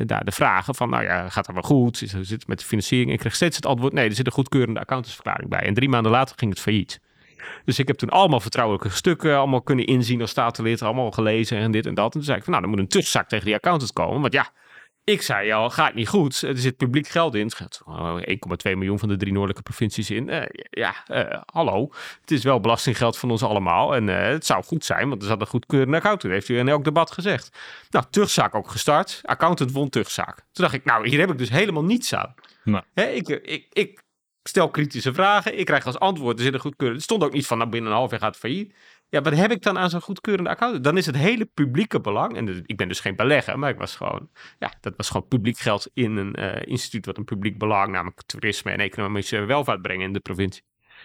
daar 0.07 0.25
de 0.25 0.33
vragen 0.33 0.75
van... 0.75 0.91
nou 0.91 1.03
ja, 1.03 1.29
gaat 1.29 1.47
dat 1.47 1.55
wel 1.55 1.65
goed? 1.65 2.01
Hoe 2.01 2.25
zit 2.25 2.39
het 2.39 2.47
met 2.47 2.59
de 2.59 2.65
financiering? 2.65 3.13
Ik 3.13 3.19
kreeg 3.19 3.35
steeds 3.35 3.57
het 3.57 3.67
antwoord... 3.67 3.93
nee, 3.93 4.09
er 4.09 4.15
zit 4.15 4.27
een 4.27 4.33
goedkeurende 4.33 4.81
accountantsverklaring 4.81 5.51
bij. 5.51 5.61
En 5.61 5.75
drie 5.75 5.89
maanden 5.89 6.13
later 6.13 6.39
ging 6.39 6.51
het 6.51 6.61
failliet. 6.61 7.01
Dus 7.65 7.79
ik 7.79 7.89
heb 7.89 7.97
toen 7.97 8.11
allemaal 8.11 8.41
vertrouwelijke 8.41 8.89
stukken 8.89 9.37
allemaal 9.37 9.63
kunnen 9.63 9.87
inzien 9.87 10.21
als 10.21 10.31
statenlid, 10.31 10.83
allemaal 10.83 11.11
gelezen 11.11 11.59
en 11.59 11.71
dit 11.71 11.87
en 11.87 11.95
dat. 11.95 12.05
En 12.05 12.11
toen 12.11 12.23
zei 12.23 12.37
ik 12.37 12.45
van, 12.45 12.53
nou, 12.53 12.65
dan 12.65 12.75
moet 12.75 12.83
een 12.83 12.91
terugzak 12.91 13.29
tegen 13.29 13.45
die 13.45 13.55
accountant 13.55 13.93
komen. 13.93 14.21
Want 14.21 14.33
ja, 14.33 14.53
ik 15.07 15.23
zei 15.23 15.53
al, 15.53 15.71
gaat 15.71 15.95
niet 15.95 16.09
goed. 16.09 16.43
Er 16.43 16.59
zit 16.59 16.77
publiek 16.77 17.09
geld 17.09 17.35
in. 17.35 17.47
Er 17.47 17.57
gaat 17.57 17.83
1,2 18.69 18.73
miljoen 18.77 18.99
van 18.99 19.09
de 19.09 19.17
drie 19.17 19.33
noordelijke 19.33 19.63
provincies 19.63 20.11
in. 20.11 20.29
Uh, 20.29 20.43
ja, 20.71 20.95
uh, 21.09 21.41
hallo. 21.53 21.91
Het 22.21 22.31
is 22.31 22.45
wel 22.45 22.61
belastinggeld 22.61 23.19
van 23.19 23.31
ons 23.31 23.43
allemaal. 23.43 23.95
En 23.95 24.09
uh, 24.09 24.19
het 24.21 24.47
zou 24.47 24.65
goed 24.65 24.85
zijn, 24.85 25.09
want 25.09 25.23
er 25.23 25.29
zat 25.29 25.41
een 25.41 25.47
goedkeurende 25.47 25.97
accountant. 25.97 26.33
heeft 26.33 26.49
u 26.49 26.59
in 26.59 26.69
elk 26.69 26.85
debat 26.85 27.11
gezegd. 27.11 27.59
Nou, 27.91 28.05
terugzaak 28.11 28.55
ook 28.55 28.71
gestart. 28.71 29.21
Accountant 29.23 29.73
won 29.73 29.89
terugzaak. 29.89 30.37
Toen 30.37 30.65
dacht 30.65 30.75
ik, 30.75 30.85
nou, 30.85 31.09
hier 31.09 31.21
heb 31.21 31.31
ik 31.31 31.39
dus 31.39 31.51
helemaal 31.51 31.85
niets 31.85 32.15
aan. 32.15 32.35
Hè, 32.95 33.05
ik, 33.05 33.29
ik, 33.29 33.67
ik 33.73 34.03
stel 34.49 34.71
kritische 34.71 35.15
vragen. 35.15 35.59
Ik 35.59 35.65
krijg 35.65 35.87
als 35.87 35.99
antwoord, 35.99 36.39
er 36.39 36.45
zit 36.45 36.55
een 36.55 36.61
goedkeurende... 36.61 37.03
Het 37.03 37.11
stond 37.11 37.25
ook 37.25 37.33
niet 37.33 37.47
van, 37.47 37.59
nou, 37.59 37.71
binnen 37.71 37.91
een 37.91 37.97
half 37.97 38.11
jaar 38.11 38.21
gaat 38.21 38.31
het 38.31 38.39
failliet. 38.39 38.75
Ja, 39.09 39.23
wat 39.23 39.37
heb 39.37 39.51
ik 39.51 39.63
dan 39.63 39.79
aan 39.79 39.91
zo'n 39.91 40.01
goedkeurende 40.01 40.51
account? 40.51 40.85
Dan 40.85 40.97
is 40.97 41.07
het 41.07 41.17
hele 41.17 41.45
publieke 41.45 42.01
belang, 42.01 42.37
en 42.37 42.63
ik 42.67 42.77
ben 42.77 42.89
dus 42.89 43.01
geen 43.01 43.17
belegger, 43.17 43.59
maar 43.59 43.71
ik 43.71 43.79
was 43.79 43.97
gewoon, 43.97 44.31
ja, 44.59 44.73
dat 44.81 44.95
was 44.97 45.11
gewoon 45.11 45.29
publiek 45.29 45.59
geld 45.59 45.91
in 45.95 46.17
een 46.17 46.41
uh, 46.41 46.63
instituut 46.65 47.07
wat 47.07 47.17
een 47.17 47.25
publiek 47.25 47.59
belang, 47.59 47.93
namelijk 47.93 48.23
toerisme 48.27 48.71
en 48.71 48.81
economische 48.81 49.45
welvaart 49.45 49.83
brengen 49.83 50.07
in 50.07 50.13
de 50.13 50.21
provincie. 50.21 50.63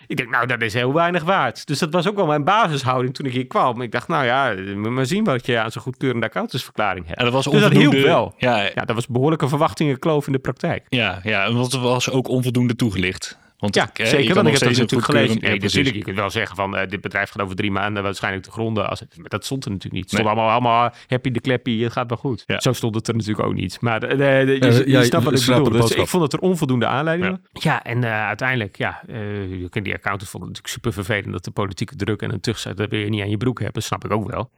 Ik 0.07 0.17
denk, 0.17 0.29
nou, 0.29 0.47
dat 0.47 0.61
is 0.61 0.73
heel 0.73 0.93
weinig 0.93 1.23
waard. 1.23 1.67
Dus 1.67 1.79
dat 1.79 1.93
was 1.93 2.07
ook 2.07 2.15
wel 2.15 2.25
mijn 2.25 2.43
basishouding 2.43 3.13
toen 3.13 3.25
ik 3.25 3.31
hier 3.31 3.47
kwam. 3.47 3.81
Ik 3.81 3.91
dacht, 3.91 4.07
nou 4.07 4.25
ja, 4.25 4.53
maar 4.75 5.05
zien 5.05 5.23
wat 5.23 5.45
je 5.45 5.59
aan 5.59 5.71
zo'n 5.71 5.81
goedkeurende 5.81 6.25
accountantsverklaring 6.25 7.05
hebt. 7.05 7.17
En 7.17 7.23
dat 7.23 7.33
was 7.33 7.45
dus 7.45 7.61
dat 7.61 7.71
hielp 7.71 7.93
wel. 7.93 8.33
Ja, 8.37 8.61
Ja, 8.61 8.85
dat 8.85 8.95
was 8.95 9.07
behoorlijke 9.07 9.47
verwachtingenkloof 9.47 10.25
in 10.27 10.33
de 10.33 10.39
praktijk. 10.39 10.85
ja, 10.89 11.19
ja, 11.23 11.45
en 11.45 11.53
dat 11.53 11.73
was 11.73 12.09
ook 12.09 12.27
onvoldoende 12.27 12.75
toegelicht. 12.75 13.39
Want 13.61 13.75
Ja, 13.75 13.89
ik, 13.89 13.97
je 13.97 14.05
zeker. 14.05 14.33
Want 14.33 14.47
ik 14.47 14.53
heb 14.53 14.61
dat 14.63 14.77
natuurlijk 14.77 15.05
gelezen. 15.05 15.41
Nee, 15.41 15.53
ja, 15.53 15.57
natuurlijk. 15.61 15.95
Je 15.95 16.01
kunt 16.03 16.15
wel 16.17 16.29
zeggen 16.29 16.55
van 16.55 16.75
eh, 16.77 16.87
dit 16.89 17.01
bedrijf 17.01 17.29
gaat 17.29 17.41
over 17.41 17.55
drie 17.55 17.71
maanden 17.71 18.03
waarschijnlijk 18.03 18.43
te 18.43 18.51
gronden. 18.51 18.89
Als, 18.89 19.03
maar 19.15 19.29
dat 19.29 19.45
stond 19.45 19.65
er 19.65 19.71
natuurlijk 19.71 20.01
niet. 20.01 20.11
Het 20.11 20.19
stond 20.19 20.35
allemaal, 20.35 20.51
allemaal 20.51 20.93
happy 21.07 21.31
de 21.31 21.39
kleppie, 21.41 21.83
het 21.83 21.91
gaat 21.93 22.09
wel 22.09 22.17
goed. 22.17 22.43
Ja. 22.45 22.59
Zo 22.59 22.73
stond 22.73 22.95
het 22.95 23.07
er 23.07 23.15
natuurlijk 23.15 23.47
ook 23.47 23.53
niet. 23.53 23.81
Maar 23.81 24.03
eh, 24.03 24.09
de, 24.09 24.45
de- 24.45 24.67
je, 24.67 24.89
je 24.89 25.03
snapt 25.03 25.23
wat 25.23 25.33
ik 25.39 25.45
bedoel. 25.45 25.81
Dus 25.81 25.91
ik 25.91 26.07
vond 26.07 26.23
dat 26.23 26.33
er 26.33 26.39
onvoldoende 26.39 26.85
aanleidingen. 26.85 27.41
Ja, 27.51 27.61
ja 27.71 27.83
en 27.83 28.03
eh, 28.03 28.25
uiteindelijk, 28.27 28.77
ja, 28.77 29.01
eh, 29.07 29.59
je 29.61 29.69
kunt 29.69 29.85
die 29.85 29.93
accountant 29.93 30.29
vonden 30.29 30.49
het 30.49 30.57
natuurlijk 30.57 30.67
super 30.67 30.93
vervelend 30.93 31.31
dat 31.33 31.43
de 31.43 31.51
politieke 31.51 31.95
druk 31.95 32.21
en 32.21 32.31
een 32.33 32.41
terugzet, 32.41 32.77
dat 32.77 32.89
wil 32.89 32.99
je 32.99 33.09
niet 33.09 33.21
aan 33.21 33.29
je 33.29 33.37
broek 33.37 33.57
hebben. 33.57 33.73
Dat 33.75 33.83
snap 33.83 34.05
ik 34.05 34.11
ook 34.11 34.31
wel. 34.31 34.51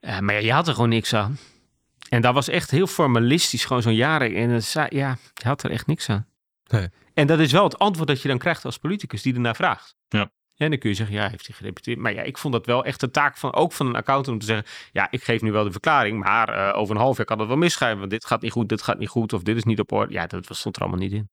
Eh, 0.00 0.18
maar 0.18 0.34
ja, 0.34 0.40
je 0.40 0.52
had 0.52 0.68
er 0.68 0.74
gewoon 0.74 0.88
niks 0.88 1.14
aan. 1.14 1.38
En 2.08 2.20
dat 2.22 2.34
was 2.34 2.48
echt 2.48 2.70
heel 2.70 2.86
formalistisch, 2.86 3.64
gewoon 3.64 3.82
zo'n 3.82 3.94
jaren. 3.94 4.34
En 4.34 4.60
ja, 4.88 5.16
je 5.34 5.44
had 5.48 5.62
er 5.62 5.70
echt 5.70 5.86
niks 5.86 6.08
aan. 6.10 6.26
Nee. 6.66 6.88
En 7.14 7.26
dat 7.26 7.38
is 7.38 7.52
wel 7.52 7.64
het 7.64 7.78
antwoord 7.78 8.08
dat 8.08 8.22
je 8.22 8.28
dan 8.28 8.38
krijgt 8.38 8.64
als 8.64 8.78
politicus 8.78 9.22
die 9.22 9.34
ernaar 9.34 9.56
vraagt. 9.56 9.94
Ja. 10.08 10.30
En 10.56 10.70
dan 10.70 10.78
kun 10.78 10.90
je 10.90 10.96
zeggen, 10.96 11.16
ja, 11.16 11.28
heeft 11.28 11.46
hij 11.46 11.56
gerepeteerd. 11.56 11.98
Maar 11.98 12.12
ja, 12.14 12.22
ik 12.22 12.38
vond 12.38 12.52
dat 12.52 12.66
wel 12.66 12.84
echt 12.84 13.00
de 13.00 13.10
taak 13.10 13.36
van 13.36 13.54
ook 13.54 13.72
van 13.72 13.86
een 13.86 13.94
accountant 13.96 14.34
om 14.34 14.38
te 14.38 14.46
zeggen, 14.46 14.66
ja, 14.92 15.10
ik 15.10 15.22
geef 15.24 15.40
nu 15.42 15.52
wel 15.52 15.64
de 15.64 15.70
verklaring, 15.72 16.18
maar 16.24 16.48
eh, 16.48 16.78
over 16.78 16.94
een 16.94 17.00
half 17.00 17.16
jaar 17.16 17.26
kan 17.26 17.38
het 17.38 17.48
wel 17.48 17.56
misschrijven, 17.56 17.98
want 17.98 18.10
dit 18.10 18.24
gaat 18.26 18.40
niet 18.40 18.52
goed, 18.52 18.68
dit 18.68 18.82
gaat 18.82 18.98
niet 18.98 19.08
goed, 19.08 19.32
of 19.32 19.42
dit 19.42 19.56
is 19.56 19.64
niet 19.64 19.80
op 19.80 19.92
orde. 19.92 20.12
Ja, 20.12 20.26
dat 20.26 20.46
was- 20.46 20.58
stond 20.58 20.76
er 20.76 20.82
allemaal 20.82 21.00
niet 21.00 21.12
in. 21.12 21.28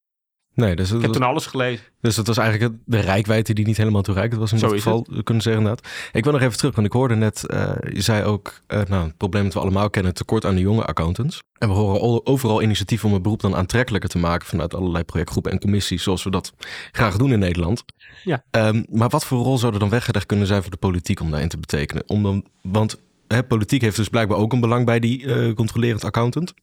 Nee, 0.55 0.75
dus 0.75 0.85
Ik 0.85 0.91
dat, 0.91 1.01
heb 1.01 1.09
was, 1.09 1.19
toen 1.19 1.27
alles 1.29 1.45
gelezen. 1.45 1.85
dus 2.01 2.15
dat 2.15 2.27
was 2.27 2.37
eigenlijk 2.37 2.75
de 2.85 2.99
rijkwijde 2.99 3.53
die 3.53 3.65
niet 3.65 3.77
helemaal 3.77 4.01
toereikend 4.01 4.39
was 4.39 4.51
in 4.51 4.57
Zo 4.57 4.69
geval, 4.69 5.05
we 5.09 5.23
kunnen 5.23 5.43
zeggen 5.43 5.61
inderdaad. 5.61 5.87
Ik 6.11 6.23
wil 6.23 6.33
nog 6.33 6.41
even 6.41 6.57
terug, 6.57 6.75
want 6.75 6.87
ik 6.87 6.93
hoorde 6.93 7.15
net, 7.15 7.45
eh, 7.47 7.71
je 7.93 8.01
zei 8.01 8.23
ook, 8.23 8.61
eh, 8.67 8.81
nou, 8.87 9.05
het 9.05 9.17
probleem 9.17 9.43
dat 9.43 9.53
we 9.53 9.59
allemaal 9.59 9.89
kennen, 9.89 10.13
tekort 10.13 10.45
aan 10.45 10.55
de 10.55 10.61
jonge 10.61 10.85
accountants. 10.85 11.41
En 11.57 11.67
we 11.67 11.73
horen 11.75 12.01
al- 12.01 12.25
overal 12.25 12.61
initiatieven 12.61 13.07
om 13.07 13.13
het 13.13 13.23
beroep 13.23 13.41
dan 13.41 13.55
aantrekkelijker 13.55 14.09
te 14.09 14.17
maken 14.17 14.47
vanuit 14.47 14.75
allerlei 14.75 15.03
projectgroepen 15.03 15.51
en 15.51 15.59
commissies, 15.59 16.03
zoals 16.03 16.23
we 16.23 16.29
dat 16.29 16.53
graag 16.91 17.17
doen 17.17 17.31
in 17.31 17.39
Nederland. 17.39 17.83
Ja. 18.23 18.43
Ehm, 18.51 18.83
maar 18.89 19.09
wat 19.09 19.25
voor 19.25 19.43
rol 19.43 19.57
zou 19.57 19.73
er 19.73 19.79
dan 19.79 19.89
weggelegd 19.89 20.25
kunnen 20.25 20.47
zijn 20.47 20.61
voor 20.61 20.71
de 20.71 20.77
politiek 20.77 21.19
om 21.19 21.29
daarin 21.31 21.49
te 21.49 21.57
betekenen? 21.59 22.03
Om 22.07 22.23
dan, 22.23 22.45
want 22.61 23.01
hè, 23.27 23.43
politiek 23.43 23.81
heeft 23.81 23.95
dus 23.95 24.09
blijkbaar 24.09 24.37
ook 24.37 24.53
een 24.53 24.59
belang 24.59 24.85
bij 24.85 24.99
die 24.99 25.25
eh, 25.33 25.53
controlerend 25.53 26.03
accountant. 26.03 26.53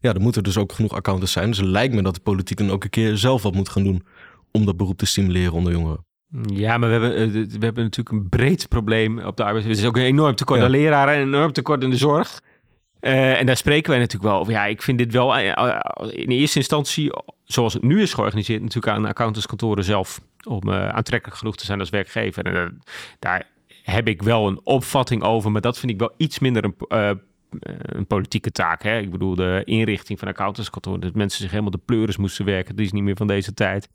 Ja, 0.00 0.14
er 0.14 0.20
moeten 0.20 0.42
dus 0.42 0.56
ook 0.56 0.72
genoeg 0.72 0.92
accountants 0.92 1.32
zijn. 1.32 1.48
Dus 1.48 1.58
het 1.58 1.66
lijkt 1.66 1.94
me 1.94 2.02
dat 2.02 2.14
de 2.14 2.20
politiek 2.20 2.58
dan 2.58 2.70
ook 2.70 2.84
een 2.84 2.90
keer 2.90 3.16
zelf 3.16 3.42
wat 3.42 3.54
moet 3.54 3.68
gaan 3.68 3.84
doen 3.84 4.06
om 4.50 4.64
dat 4.64 4.76
beroep 4.76 4.98
te 4.98 5.06
stimuleren 5.06 5.52
onder 5.52 5.72
jongeren. 5.72 6.04
Ja, 6.46 6.78
maar 6.78 6.88
we 6.88 6.94
hebben, 6.94 7.16
eh, 7.16 7.32
we 7.32 7.64
hebben 7.64 7.84
natuurlijk 7.84 8.16
een 8.16 8.28
breed 8.28 8.68
probleem 8.68 9.18
op 9.18 9.36
de 9.36 9.44
arbeidsmarkt. 9.44 9.78
Er 9.80 9.84
is 9.84 9.90
ook 9.90 9.96
een 9.96 10.02
enorm 10.02 10.34
tekort 10.34 10.58
Ja. 10.58 10.64
aan 10.64 10.70
leraren 10.70 11.14
en 11.14 11.20
een 11.20 11.34
enorm 11.34 11.52
tekort 11.52 11.82
in 11.82 11.90
de 11.90 11.96
zorg. 11.96 12.40
Eh, 13.00 13.40
en 13.40 13.46
daar 13.46 13.56
spreken 13.56 13.90
wij 13.90 13.98
natuurlijk 13.98 14.30
wel 14.30 14.40
over. 14.40 14.52
Ja, 14.52 14.64
ik 14.66 14.82
vind 14.82 14.98
dit 14.98 15.12
wel 15.12 15.36
eh, 15.36 15.86
in 16.10 16.28
eerste 16.30 16.58
instantie, 16.58 17.10
zoals 17.44 17.72
het 17.72 17.82
nu 17.82 18.02
is 18.02 18.14
georganiseerd, 18.14 18.62
natuurlijk 18.62 18.96
aan 18.96 19.04
accountantskantoren 19.06 19.84
zelf. 19.84 20.20
Om 20.48 20.70
aantrekkelijk 20.70 21.38
genoeg 21.38 21.56
te 21.56 21.64
zijn 21.64 21.80
als 21.80 21.90
werkgever. 21.90 22.46
En 22.46 22.82
daar 23.18 23.46
heb 23.82 24.08
ik 24.08 24.22
wel 24.22 24.46
een 24.46 24.60
opvatting 24.64 25.22
over, 25.22 25.50
maar 25.52 25.60
dat 25.60 25.78
vind 25.78 25.92
ik 25.92 25.98
wel 25.98 26.14
iets 26.16 26.38
minder 26.38 26.64
een, 26.64 27.20
een 27.60 28.06
politieke 28.06 28.50
taak. 28.52 28.82
Hè? 28.82 28.98
Ik 28.98 29.10
bedoel, 29.10 29.34
de 29.34 29.62
inrichting 29.64 30.18
van 30.18 30.28
accountantskantoren, 30.28 31.00
dat 31.00 31.14
mensen 31.14 31.40
zich 31.40 31.50
helemaal 31.50 31.70
de 31.70 31.80
pleuris 31.84 32.16
moesten 32.16 32.44
werken, 32.44 32.76
die 32.76 32.86
is 32.86 32.92
niet 32.92 33.02
meer 33.02 33.16
van 33.16 33.26
deze 33.26 33.54
tijd. 33.54 33.88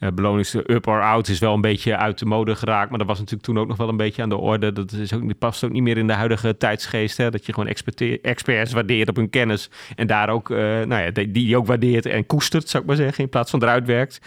Uh, 0.00 0.08
beloning 0.10 0.44
is 0.44 0.54
up 0.54 0.86
or 0.86 1.02
out 1.02 1.28
is 1.28 1.38
wel 1.38 1.54
een 1.54 1.60
beetje 1.60 1.96
uit 1.96 2.18
de 2.18 2.26
mode 2.26 2.54
geraakt. 2.54 2.90
Maar 2.90 2.98
dat 2.98 3.06
was 3.06 3.18
natuurlijk 3.18 3.44
toen 3.44 3.58
ook 3.58 3.68
nog 3.68 3.76
wel 3.76 3.88
een 3.88 3.96
beetje 3.96 4.22
aan 4.22 4.28
de 4.28 4.36
orde. 4.36 4.72
Dat 4.72 4.92
is 4.92 5.12
ook, 5.12 5.38
past 5.38 5.64
ook 5.64 5.70
niet 5.70 5.82
meer 5.82 5.98
in 5.98 6.06
de 6.06 6.12
huidige 6.12 6.56
tijdsgeest. 6.56 7.16
Hè? 7.16 7.30
Dat 7.30 7.46
je 7.46 7.52
gewoon 7.52 7.74
experts 8.22 8.72
waardeert 8.72 9.08
op 9.08 9.16
hun 9.16 9.30
kennis. 9.30 9.70
En 9.96 10.06
daar 10.06 10.28
ook, 10.28 10.48
nou 10.48 10.94
ja, 10.94 11.10
die, 11.10 11.30
die 11.30 11.56
ook 11.56 11.66
waardeert 11.66 12.06
en 12.06 12.26
koestert, 12.26 12.68
zou 12.68 12.82
ik 12.82 12.88
maar 12.88 12.98
zeggen. 12.98 13.24
In 13.24 13.30
plaats 13.30 13.50
van 13.50 13.62
eruit 13.62 13.86
werkt. 13.86 14.20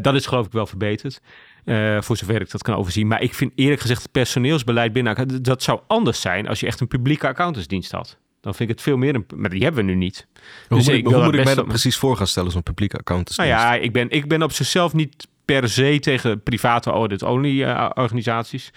dat 0.00 0.14
is 0.14 0.26
geloof 0.26 0.46
ik 0.46 0.52
wel 0.52 0.66
verbeterd. 0.66 1.20
Uh, 1.68 2.00
voor 2.00 2.16
zover 2.16 2.40
ik 2.40 2.50
dat 2.50 2.62
kan 2.62 2.74
overzien. 2.74 3.06
Maar 3.06 3.22
ik 3.22 3.34
vind 3.34 3.52
eerlijk 3.54 3.80
gezegd 3.80 4.02
het 4.02 4.12
personeelsbeleid 4.12 4.92
binnen... 4.92 5.42
dat 5.42 5.62
zou 5.62 5.80
anders 5.86 6.20
zijn 6.20 6.48
als 6.48 6.60
je 6.60 6.66
echt 6.66 6.80
een 6.80 6.88
publieke 6.88 7.26
accountantsdienst 7.26 7.92
had. 7.92 8.18
Dan 8.40 8.54
vind 8.54 8.70
ik 8.70 8.76
het 8.76 8.84
veel 8.84 8.96
meer 8.96 9.14
een... 9.14 9.26
Maar 9.36 9.50
die 9.50 9.62
hebben 9.62 9.84
we 9.84 9.90
nu 9.90 9.96
niet. 9.96 10.26
Hoe 10.68 10.78
dus 10.78 10.86
moet 10.86 10.96
ik, 10.96 11.06
hoe 11.06 11.24
moet 11.24 11.34
ik 11.34 11.44
mij 11.44 11.54
dat 11.54 11.66
precies 11.66 11.96
voor 11.96 12.16
gaan 12.16 12.26
stellen, 12.26 12.50
zo'n 12.50 12.62
publieke 12.62 12.96
accountantsdienst? 12.96 13.52
Nou 13.52 13.74
ja, 13.74 13.74
ik 13.74 13.92
ben, 13.92 14.10
ik 14.10 14.28
ben 14.28 14.42
op 14.42 14.52
zichzelf 14.52 14.92
niet 14.92 15.28
per 15.54 15.68
se 15.68 15.98
tegen 16.00 16.42
private 16.42 16.90
audit-only 16.90 17.62
uh, 17.62 17.90
organisaties 17.94 18.70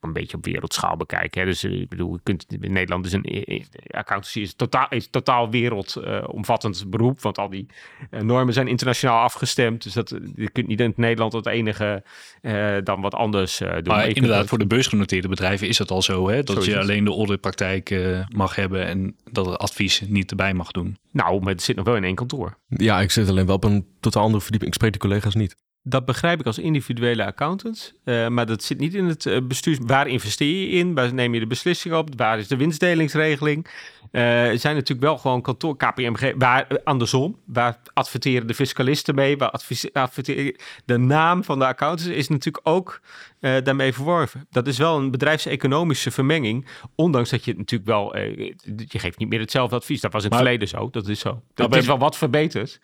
een 0.00 0.12
beetje 0.12 0.36
op 0.36 0.44
wereldschaal 0.44 0.96
bekijken. 0.96 1.40
Hè. 1.40 1.46
Dus 1.46 1.64
eh, 1.64 1.80
ik 1.80 1.88
bedoel, 1.88 2.12
je 2.12 2.20
kunt, 2.22 2.46
in 2.60 2.72
Nederland 2.72 3.06
is 3.06 3.12
een 3.12 3.64
accountancy 3.86 4.40
is 4.40 4.54
totaal, 4.54 4.86
is 4.88 5.08
totaal 5.10 5.50
wereldomvattend 5.50 6.82
uh, 6.84 6.90
beroep. 6.90 7.20
Want 7.20 7.38
al 7.38 7.48
die 7.48 7.66
uh, 8.10 8.20
normen 8.20 8.54
zijn 8.54 8.68
internationaal 8.68 9.22
afgestemd. 9.22 9.82
Dus 9.82 9.92
dat, 9.92 10.18
je 10.34 10.50
kunt 10.50 10.66
niet 10.66 10.80
in 10.80 10.92
Nederland 10.96 11.32
het 11.32 11.46
enige 11.46 12.02
uh, 12.42 12.76
dan 12.84 13.00
wat 13.00 13.14
anders 13.14 13.58
doen. 13.58 13.82
Maar 13.84 14.08
inderdaad, 14.08 14.48
voor 14.48 14.58
de 14.58 14.66
beursgenoteerde 14.66 15.28
bedrijven 15.28 15.68
is 15.68 15.78
het 15.78 15.90
al 15.90 16.02
zo. 16.02 16.28
Hè, 16.28 16.42
dat 16.42 16.64
je 16.64 16.78
alleen 16.78 17.04
de 17.04 17.10
auditpraktijk 17.10 17.94
mag 18.34 18.54
hebben 18.54 18.86
en 18.86 19.16
dat 19.30 19.46
het 19.46 19.58
advies 19.58 20.00
niet 20.00 20.30
erbij 20.30 20.54
mag 20.54 20.70
doen. 20.70 20.96
Nou, 21.10 21.40
maar 21.40 21.52
het 21.52 21.62
zit 21.62 21.76
nog 21.76 21.84
wel 21.84 21.96
in 21.96 22.04
één 22.04 22.14
kantoor. 22.14 22.58
Ja, 22.68 23.00
ik 23.00 23.10
zit 23.10 23.28
alleen 23.28 23.46
wel 23.46 23.54
op 23.54 23.64
een 23.64 23.86
totaal 24.00 24.22
andere 24.22 24.42
verdieping. 24.42 24.70
Ik 24.70 24.76
spreek 24.76 24.92
de 24.92 24.98
collega's 24.98 25.34
niet. 25.34 25.56
Dat 25.84 26.04
begrijp 26.04 26.40
ik 26.40 26.46
als 26.46 26.58
individuele 26.58 27.24
accountant. 27.24 27.94
Uh, 28.04 28.28
maar 28.28 28.46
dat 28.46 28.62
zit 28.62 28.78
niet 28.78 28.94
in 28.94 29.04
het 29.04 29.24
uh, 29.24 29.38
bestuur. 29.42 29.78
Waar 29.86 30.06
investeer 30.08 30.60
je 30.60 30.68
in? 30.68 30.94
Waar 30.94 31.14
neem 31.14 31.34
je 31.34 31.40
de 31.40 31.46
beslissing 31.46 31.94
op? 31.94 32.08
Waar 32.16 32.38
is 32.38 32.48
de 32.48 32.56
winstdelingsregeling? 32.56 33.66
Uh, 34.12 34.48
er 34.48 34.58
zijn 34.58 34.74
natuurlijk 34.74 35.06
wel 35.06 35.18
gewoon 35.18 35.42
kantoor, 35.42 35.76
KPMG, 35.76 36.32
waar 36.38 36.66
andersom. 36.84 37.38
Waar 37.46 37.78
adverteren 37.92 38.46
de 38.46 38.54
fiscalisten 38.54 39.14
mee? 39.14 39.36
Waar 39.36 39.50
adverteren, 39.92 40.56
de 40.84 40.96
naam 40.96 41.44
van 41.44 41.58
de 41.58 41.66
accountant 41.66 42.10
is 42.10 42.28
natuurlijk 42.28 42.68
ook 42.68 43.00
daarmee 43.38 43.92
verworven. 43.92 44.46
Dat 44.50 44.66
is 44.66 44.78
wel 44.78 44.96
een 44.98 45.10
bedrijfseconomische 45.10 46.10
vermenging. 46.10 46.66
Ondanks 46.94 47.30
dat 47.30 47.44
je 47.44 47.50
het 47.50 47.58
natuurlijk 47.58 47.90
wel, 47.90 48.16
je 48.16 48.98
geeft 48.98 49.18
niet 49.18 49.28
meer 49.28 49.40
hetzelfde 49.40 49.76
advies. 49.76 50.00
Dat 50.00 50.12
was 50.12 50.24
in 50.24 50.30
het 50.30 50.38
verleden 50.38 50.68
zo. 50.68 50.90
Dat 50.90 51.08
is 51.08 51.20
zo. 51.20 51.42
Dat 51.54 51.76
is 51.76 51.86
wel 51.86 51.98
wat 51.98 52.16
verbeterd. 52.16 52.80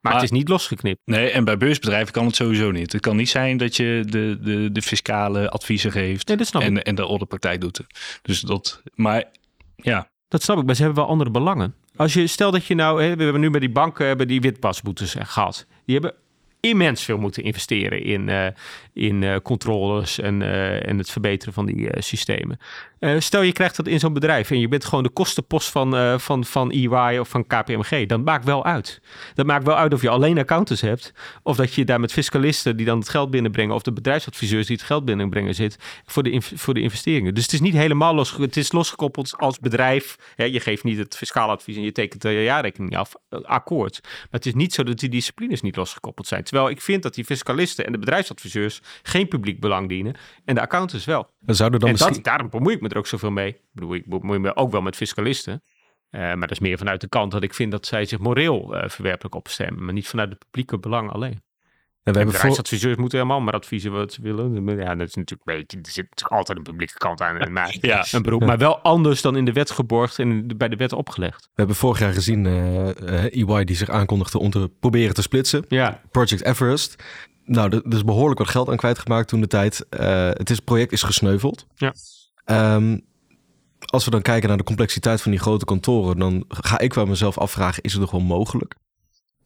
Maar, 0.00 0.14
het 0.14 0.22
is 0.22 0.30
niet 0.30 0.48
losgeknipt. 0.48 1.00
Nee, 1.04 1.30
en 1.30 1.44
bij 1.44 1.56
beursbedrijven 1.56 2.12
kan 2.12 2.26
het 2.26 2.36
sowieso 2.36 2.70
niet. 2.70 2.92
Het 2.92 3.00
kan 3.00 3.16
niet 3.16 3.28
zijn 3.28 3.56
dat 3.56 3.76
je 3.76 4.02
de, 4.06 4.38
de, 4.40 4.72
de 4.72 4.82
fiscale 4.82 5.50
adviezen 5.50 5.92
geeft 5.92 6.30
en, 6.30 6.82
en 6.82 6.94
de 6.94 7.06
orderpraktijk 7.06 7.60
doet. 7.60 7.80
Dus 8.22 8.40
dat, 8.40 8.82
maar 8.94 9.24
ja. 9.76 10.10
Dat 10.28 10.42
snap 10.42 10.58
ik, 10.58 10.64
maar 10.64 10.74
ze 10.74 10.82
hebben 10.82 11.02
wel 11.02 11.10
andere 11.10 11.30
belangen. 11.30 11.74
Als 11.96 12.12
je, 12.12 12.26
stel 12.26 12.50
dat 12.50 12.66
je 12.66 12.74
nou, 12.74 13.02
hè, 13.02 13.16
we 13.16 13.22
hebben 13.22 13.40
nu 13.40 13.50
bij 13.50 13.60
die 13.60 13.70
banken 13.70 14.06
hebben 14.06 14.28
die 14.28 14.40
witpasboetes 14.40 15.14
gehad. 15.18 15.66
Die 15.84 15.94
hebben 15.94 16.14
immens 16.60 17.04
veel 17.04 17.18
moeten 17.18 17.42
investeren 17.42 18.02
in, 18.02 18.28
uh, 18.28 18.46
in 18.98 19.42
controles 19.42 20.20
en, 20.20 20.40
uh, 20.40 20.88
en 20.88 20.98
het 20.98 21.10
verbeteren 21.10 21.54
van 21.54 21.66
die 21.66 21.88
systemen. 21.98 22.58
stel 23.18 23.42
je 23.42 23.52
krijgt 23.52 23.76
dat 23.76 23.86
in 23.86 23.98
zo'n 23.98 24.12
bedrijf 24.12 24.50
en 24.50 24.60
je 24.60 24.68
bent 24.68 24.84
gewoon 24.84 25.04
de 25.04 25.10
kostenpost 25.10 25.70
van, 25.70 26.20
van, 26.20 26.44
van 26.44 26.70
EY 26.70 27.18
of 27.18 27.28
van 27.28 27.46
KPMG. 27.46 28.06
Dan 28.06 28.22
maakt 28.22 28.44
wel 28.44 28.64
uit. 28.64 29.00
Dat 29.34 29.46
maakt 29.46 29.64
wel 29.64 29.76
uit 29.76 29.92
of 29.92 30.02
je 30.02 30.08
alleen 30.08 30.38
accountants 30.38 30.80
hebt 30.80 31.12
of 31.42 31.56
dat 31.56 31.74
je 31.74 31.84
daar 31.84 32.00
met 32.00 32.12
fiscalisten 32.12 32.76
die 32.76 32.86
dan 32.86 32.98
het 32.98 33.08
geld 33.08 33.30
binnenbrengen 33.30 33.74
of 33.74 33.82
de 33.82 33.92
bedrijfsadviseurs 33.92 34.66
die 34.66 34.76
het 34.76 34.84
geld 34.84 35.04
binnenbrengen 35.04 35.54
zit 35.54 35.76
voor 36.06 36.22
de, 36.22 36.40
voor 36.40 36.74
de 36.74 36.80
investeringen. 36.80 37.34
Dus 37.34 37.42
het 37.42 37.52
is 37.52 37.60
niet 37.60 37.74
helemaal 37.74 38.14
los, 38.14 38.36
het 38.36 38.56
is 38.56 38.72
losgekoppeld 38.72 39.34
als 39.36 39.58
bedrijf. 39.58 40.16
Je 40.36 40.60
geeft 40.60 40.84
niet 40.84 40.98
het 40.98 41.16
fiscaal 41.16 41.50
advies 41.50 41.76
en 41.76 41.82
je 41.82 41.92
tekent 41.92 42.22
de 42.22 42.42
jaarrekening 42.42 42.96
af, 42.96 43.14
akkoord. 43.42 43.98
Maar 44.02 44.26
het 44.30 44.46
is 44.46 44.54
niet 44.54 44.74
zo 44.74 44.82
dat 44.82 44.98
die 44.98 45.08
disciplines 45.08 45.60
niet 45.60 45.76
losgekoppeld 45.76 46.26
zijn. 46.26 46.42
Terwijl 46.42 46.68
ik 46.68 46.80
vind 46.80 47.02
dat 47.02 47.14
die 47.14 47.24
fiscalisten 47.24 47.86
en 47.86 47.92
de 47.92 47.98
bedrijfsadviseurs 47.98 48.80
geen 49.02 49.28
publiek 49.28 49.60
belang 49.60 49.88
dienen 49.88 50.14
en 50.44 50.54
de 50.54 50.60
accountants 50.60 51.04
wel. 51.04 51.30
Zouden 51.46 51.80
dan 51.80 51.88
en 51.88 51.96
dat, 51.96 52.24
daarom 52.24 52.50
bemoei 52.50 52.74
ik 52.74 52.80
me 52.80 52.88
er 52.88 52.98
ook 52.98 53.06
zoveel 53.06 53.30
mee. 53.30 53.48
Ik 53.48 53.60
bedoel, 53.72 53.94
ik 53.94 54.06
bemoei 54.06 54.38
me 54.38 54.56
ook 54.56 54.70
wel 54.70 54.82
met 54.82 54.96
fiscalisten. 54.96 55.62
Uh, 56.10 56.20
maar 56.20 56.40
dat 56.40 56.50
is 56.50 56.58
meer 56.58 56.78
vanuit 56.78 57.00
de 57.00 57.08
kant 57.08 57.32
dat 57.32 57.42
ik 57.42 57.54
vind 57.54 57.70
dat 57.70 57.86
zij 57.86 58.04
zich 58.04 58.18
moreel 58.18 58.74
uh, 58.74 58.88
verwerpelijk 58.88 59.34
opstemmen, 59.34 59.84
maar 59.84 59.94
niet 59.94 60.08
vanuit 60.08 60.28
het 60.28 60.38
publieke 60.38 60.78
belang 60.78 61.10
alleen. 61.10 61.42
En 62.08 62.14
we 62.14 62.20
hebben 62.20 62.58
adviseurs 62.58 62.96
moeten 62.96 63.18
helemaal 63.18 63.40
maar 63.40 63.54
adviezen 63.54 63.92
wat 63.92 64.12
ze 64.12 64.22
willen. 64.22 64.78
Ja, 64.78 64.94
dat 64.94 65.08
is 65.08 65.14
natuurlijk 65.14 65.50
een 65.50 65.56
beetje, 65.56 65.78
er 65.78 65.90
zit 65.90 66.24
altijd 66.28 66.58
een 66.58 66.64
publieke 66.64 66.98
kant 66.98 67.20
aan. 67.20 67.52
Maar, 67.52 67.76
ja. 67.80 68.04
Een 68.10 68.22
beroep, 68.22 68.44
maar 68.44 68.58
wel 68.58 68.78
anders 68.78 69.22
dan 69.22 69.36
in 69.36 69.44
de 69.44 69.52
wet 69.52 69.70
geborgd 69.70 70.18
en 70.18 70.56
bij 70.56 70.68
de 70.68 70.76
wet 70.76 70.92
opgelegd. 70.92 71.42
We 71.42 71.50
hebben 71.54 71.76
vorig 71.76 71.98
jaar 71.98 72.12
gezien 72.12 72.44
uh, 72.44 72.86
uh, 72.86 73.54
EY 73.54 73.64
die 73.64 73.76
zich 73.76 73.90
aankondigde 73.90 74.38
om 74.38 74.50
te 74.50 74.70
proberen 74.80 75.14
te 75.14 75.22
splitsen. 75.22 75.64
Ja. 75.68 76.00
Project 76.10 76.44
Everest. 76.44 77.02
Nou, 77.48 77.76
er 77.76 77.96
is 77.96 78.04
behoorlijk 78.04 78.38
wat 78.38 78.48
geld 78.48 78.68
aan 78.68 78.76
kwijtgemaakt 78.76 79.28
toen 79.28 79.40
de 79.40 79.46
tijd. 79.46 79.86
Uh, 79.90 80.28
het 80.30 80.50
is, 80.50 80.60
project 80.60 80.92
is 80.92 81.02
gesneuveld. 81.02 81.66
Ja. 81.74 81.94
Um, 82.74 83.06
als 83.84 84.04
we 84.04 84.10
dan 84.10 84.22
kijken 84.22 84.48
naar 84.48 84.58
de 84.58 84.64
complexiteit 84.64 85.22
van 85.22 85.30
die 85.30 85.40
grote 85.40 85.64
kantoren, 85.64 86.18
dan 86.18 86.44
ga 86.48 86.78
ik 86.78 86.94
wel 86.94 87.06
mezelf 87.06 87.38
afvragen: 87.38 87.82
is 87.82 87.92
het 87.92 88.00
nog 88.00 88.10
wel 88.10 88.20
mogelijk? 88.20 88.74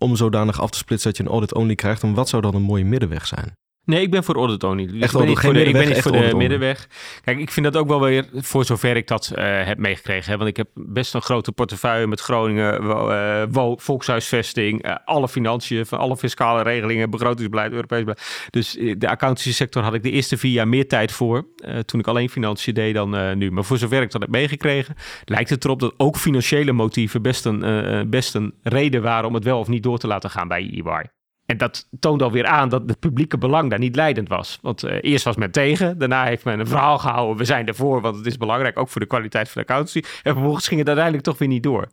om 0.02 0.16
zodanig 0.16 0.60
af 0.60 0.70
te 0.70 0.78
splitsen 0.78 1.08
dat 1.08 1.18
je 1.18 1.24
een 1.24 1.30
audit-only 1.30 1.74
krijgt. 1.74 2.00
Dan 2.00 2.14
wat 2.14 2.28
zou 2.28 2.42
dan 2.42 2.54
een 2.54 2.62
mooie 2.62 2.84
middenweg 2.84 3.26
zijn? 3.26 3.56
Nee, 3.84 4.02
ik 4.02 4.10
ben 4.10 4.24
voor 4.24 4.34
only. 4.34 4.86
Dus 4.86 5.00
echt 5.00 5.12
ik 5.12 5.18
ben 5.18 5.28
niet 5.28 5.38
voor 5.38 5.52
de, 5.52 5.64
ik 5.64 5.72
ben 5.72 5.88
niet 5.88 6.02
voor 6.02 6.12
de 6.12 6.34
middenweg. 6.36 6.88
Kijk, 7.24 7.38
ik 7.38 7.50
vind 7.50 7.66
dat 7.66 7.76
ook 7.76 7.88
wel 7.88 8.00
weer, 8.00 8.28
voor 8.34 8.64
zover 8.64 8.96
ik 8.96 9.06
dat 9.06 9.32
uh, 9.34 9.44
heb 9.64 9.78
meegekregen. 9.78 10.30
Hè, 10.30 10.36
want 10.36 10.48
ik 10.48 10.56
heb 10.56 10.68
best 10.74 11.14
een 11.14 11.22
grote 11.22 11.52
portefeuille 11.52 12.06
met 12.06 12.20
Groningen, 12.20 12.82
uh, 12.84 13.72
volkshuisvesting, 13.76 14.86
uh, 14.86 14.94
alle 15.04 15.28
financiën, 15.28 15.86
van 15.86 15.98
alle 15.98 16.16
fiscale 16.16 16.62
regelingen, 16.62 17.10
begrotingsbeleid, 17.10 17.72
Europees 17.72 18.00
beleid. 18.00 18.48
Dus 18.50 18.72
de 18.98 19.08
accountancy 19.08 19.52
sector 19.52 19.82
had 19.82 19.94
ik 19.94 20.02
de 20.02 20.10
eerste 20.10 20.36
vier 20.36 20.52
jaar 20.52 20.68
meer 20.68 20.88
tijd 20.88 21.12
voor. 21.12 21.46
toen 21.84 22.00
ik 22.00 22.06
alleen 22.06 22.30
financiën 22.30 22.74
deed 22.74 22.94
dan 22.94 23.38
nu. 23.38 23.50
Maar 23.50 23.64
voor 23.64 23.78
zover 23.78 24.02
ik 24.02 24.10
dat 24.10 24.20
heb 24.20 24.30
meegekregen, 24.30 24.94
lijkt 25.24 25.50
het 25.50 25.64
erop 25.64 25.80
dat 25.80 25.94
ook 25.96 26.16
financiële 26.16 26.72
motieven 26.72 27.22
best 27.22 27.44
een, 27.44 28.10
best 28.10 28.34
een 28.34 28.54
reden 28.62 29.02
waren 29.02 29.28
om 29.28 29.34
het 29.34 29.44
wel 29.44 29.58
of 29.58 29.68
niet 29.68 29.82
door 29.82 29.98
te 29.98 30.06
laten 30.06 30.30
gaan 30.30 30.48
bij 30.48 30.82
EY. 30.84 31.21
En 31.52 31.58
dat 31.58 31.88
toont 32.00 32.22
alweer 32.22 32.46
aan 32.46 32.68
dat 32.68 32.82
het 32.86 32.98
publieke 32.98 33.38
belang 33.38 33.70
daar 33.70 33.78
niet 33.78 33.96
leidend 33.96 34.28
was. 34.28 34.58
Want 34.62 34.84
uh, 34.84 34.98
eerst 35.00 35.24
was 35.24 35.36
men 35.36 35.50
tegen, 35.50 35.98
daarna 35.98 36.24
heeft 36.24 36.44
men 36.44 36.60
een 36.60 36.66
verhaal 36.66 36.98
gehouden. 36.98 37.36
We 37.36 37.44
zijn 37.44 37.66
ervoor, 37.66 38.00
want 38.00 38.16
het 38.16 38.26
is 38.26 38.36
belangrijk, 38.36 38.78
ook 38.78 38.88
voor 38.88 39.00
de 39.00 39.06
kwaliteit 39.06 39.50
van 39.50 39.62
de 39.62 39.68
accountancy. 39.68 40.08
En 40.22 40.32
vervolgens 40.32 40.66
ging 40.66 40.78
het 40.78 40.88
uiteindelijk 40.88 41.26
toch 41.26 41.38
weer 41.38 41.48
niet 41.48 41.62
door. 41.62 41.88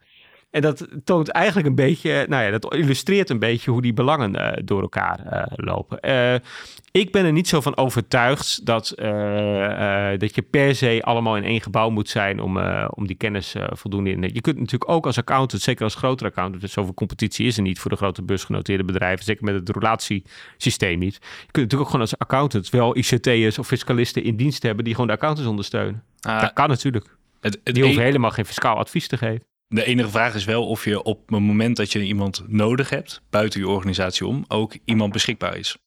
En 0.50 0.62
dat 0.62 0.88
toont 1.04 1.28
eigenlijk 1.28 1.68
een 1.68 1.76
beetje, 1.76 2.26
nou 2.30 2.44
ja, 2.44 2.52
dat 2.52 2.74
illustreert 2.74 3.30
een 3.30 3.40
beetje 3.40 3.72
hoe 3.72 3.82
die 3.82 3.94
belangen 3.94 4.36
uh, 4.36 4.52
door 4.64 4.82
elkaar 4.82 5.20
uh, 5.34 5.44
lopen. 5.56 5.98
Uh, 6.02 6.36
ik 6.92 7.12
ben 7.12 7.26
er 7.26 7.32
niet 7.32 7.48
zo 7.48 7.62
van 7.62 7.78
overtuigd 7.78 8.66
dat, 8.66 8.94
dat 10.18 10.36
je 10.36 10.46
per 10.50 10.76
se 10.76 11.00
allemaal 11.04 11.38
in 11.38 11.44
één 11.44 11.62
gebouw 11.62 11.90
moet 11.90 12.10
zijn 12.10 12.40
om, 12.40 12.58
om 12.90 13.08
die 13.08 13.16
kennis 13.16 13.56
voldoende 13.70 14.10
in. 14.10 14.22
Je 14.22 14.42
kunt 14.42 14.60
natuurlijk 14.60 14.92
ook 14.92 15.06
als 15.06 15.18
accountant, 15.18 15.62
zeker 15.62 15.84
als 15.84 15.96
grotere 15.96 16.30
accountant, 16.30 16.62
dus 16.62 16.72
zoveel 16.72 16.94
competitie 16.94 17.46
is 17.46 17.58
er 17.58 17.64
niet 17.64 17.80
voor 17.80 17.92
de 17.92 17.98
grote 17.98 18.22
beursgenoteerde 18.22 18.84
bedrijven, 18.84 19.26
zeker 19.26 19.44
met 19.44 19.54
het 19.54 19.70
relatiesysteem 19.70 21.00
niet. 21.00 21.14
Je 21.14 21.52
kunt 21.52 21.54
natuurlijk 21.54 21.82
ook 21.82 21.86
gewoon 21.86 22.02
als 22.02 22.18
accountant 22.18 22.70
wel 22.70 22.98
ICT'ers 22.98 23.60
of 23.60 23.68
fiscalisten 23.68 24.24
in 24.24 24.36
dienst 24.36 24.64
hebben 24.64 24.84
die 24.84 24.94
gewoon 24.94 25.10
de 25.10 25.16
accountants 25.16 25.50
ondersteunen. 25.50 26.04
Ah, 26.20 26.42
dat 26.42 26.54
kan 26.54 26.70
natuurlijk. 26.70 27.18
Het, 27.42 27.60
het 27.64 27.74
die 27.76 27.84
hoeven 27.84 28.02
e- 28.02 28.06
helemaal 28.06 28.32
geen 28.32 28.46
fiscaal 28.46 28.78
advies 28.78 29.08
te 29.08 29.18
geven. 29.18 29.49
De 29.72 29.86
enige 29.86 30.10
vraag 30.10 30.36
is 30.36 30.46
wel 30.46 30.68
of 30.68 30.86
je 30.86 31.04
op 31.04 31.20
het 31.20 31.40
moment 31.40 31.76
dat 31.76 31.92
je 31.92 32.04
iemand 32.04 32.44
nodig 32.48 32.90
hebt, 32.90 33.22
buiten 33.30 33.60
je 33.60 33.68
organisatie 33.68 34.26
om, 34.26 34.46
ook 34.48 34.78
iemand 34.86 35.14
beschikbaar 35.14 35.58
is. 35.58 35.78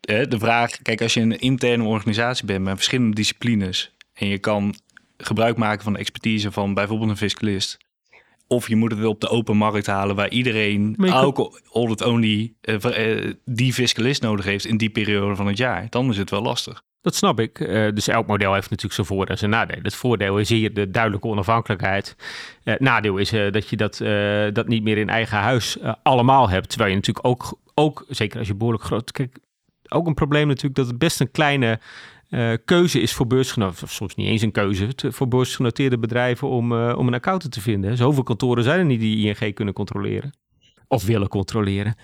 De 0.00 0.38
vraag, 0.38 0.82
kijk, 0.82 1.02
als 1.02 1.14
je 1.14 1.20
een 1.20 1.38
interne 1.38 1.84
organisatie 1.84 2.46
bent 2.46 2.64
met 2.64 2.74
verschillende 2.74 3.14
disciplines 3.14 3.94
en 4.12 4.28
je 4.28 4.38
kan 4.38 4.74
gebruik 5.16 5.56
maken 5.56 5.84
van 5.84 5.92
de 5.92 5.98
expertise 5.98 6.52
van 6.52 6.74
bijvoorbeeld 6.74 7.10
een 7.10 7.16
fiscalist, 7.16 7.78
of 8.46 8.68
je 8.68 8.76
moet 8.76 8.90
het 8.90 9.00
wel 9.00 9.10
op 9.10 9.20
de 9.20 9.28
open 9.28 9.56
markt 9.56 9.86
halen 9.86 10.16
waar 10.16 10.30
iedereen, 10.30 10.96
elke 10.98 11.60
audit-only, 11.72 12.54
uh, 12.62 13.32
die 13.44 13.72
fiscalist 13.72 14.22
nodig 14.22 14.44
heeft 14.44 14.64
in 14.64 14.76
die 14.76 14.90
periode 14.90 15.36
van 15.36 15.46
het 15.46 15.56
jaar, 15.56 15.86
dan 15.90 16.10
is 16.10 16.16
het 16.16 16.30
wel 16.30 16.42
lastig. 16.42 16.82
Dat 17.04 17.14
snap 17.14 17.40
ik. 17.40 17.58
Uh, 17.58 17.92
dus 17.94 18.08
elk 18.08 18.26
model 18.26 18.54
heeft 18.54 18.70
natuurlijk 18.70 18.94
zijn 18.94 19.06
voor- 19.06 19.26
en 19.26 19.38
zijn 19.38 19.50
nadeel. 19.50 19.78
Het 19.82 19.94
voordeel 19.94 20.38
is 20.38 20.48
hier 20.48 20.74
de 20.74 20.90
duidelijke 20.90 21.26
onafhankelijkheid. 21.26 22.16
Uh, 22.64 22.74
nadeel 22.78 23.16
is 23.16 23.32
uh, 23.32 23.52
dat 23.52 23.68
je 23.68 23.76
dat, 23.76 23.96
dat 24.54 24.68
niet 24.68 24.82
meer 24.82 24.98
in 24.98 25.08
eigen 25.08 25.38
huis 25.38 25.78
allemaal 26.02 26.48
hebt. 26.48 26.68
Terwijl 26.68 26.90
je 26.90 26.96
natuurlijk 26.96 27.26
ook, 27.26 27.58
ook, 27.74 28.04
zeker 28.08 28.38
als 28.38 28.48
je 28.48 28.54
behoorlijk 28.54 28.84
groot... 28.84 29.12
Kijk, 29.12 29.38
ook 29.88 30.06
een 30.06 30.14
probleem 30.14 30.46
natuurlijk 30.46 30.74
dat 30.74 30.86
het 30.86 30.98
best 30.98 31.20
een 31.20 31.30
kleine 31.30 31.80
keuze 32.64 33.00
is 33.00 33.12
voor 33.12 33.26
beursgenoten... 33.26 33.82
of 33.82 33.90
soms 33.90 34.14
niet 34.14 34.28
eens 34.28 34.42
een 34.42 34.52
keuze, 34.52 34.88
voor 34.96 35.28
beursgenoteerde 35.28 35.98
bedrijven... 35.98 36.48
om, 36.48 36.72
om 36.72 37.06
een 37.06 37.14
accountant 37.14 37.52
te 37.52 37.60
vinden. 37.60 37.96
Zoveel 37.96 38.22
kantoren 38.22 38.64
zijn 38.64 38.78
er 38.78 38.84
niet 38.84 39.00
die 39.00 39.26
ING 39.26 39.54
kunnen 39.54 39.74
controleren. 39.74 40.32
Of 40.94 41.04
willen 41.04 41.28
controleren. 41.28 41.94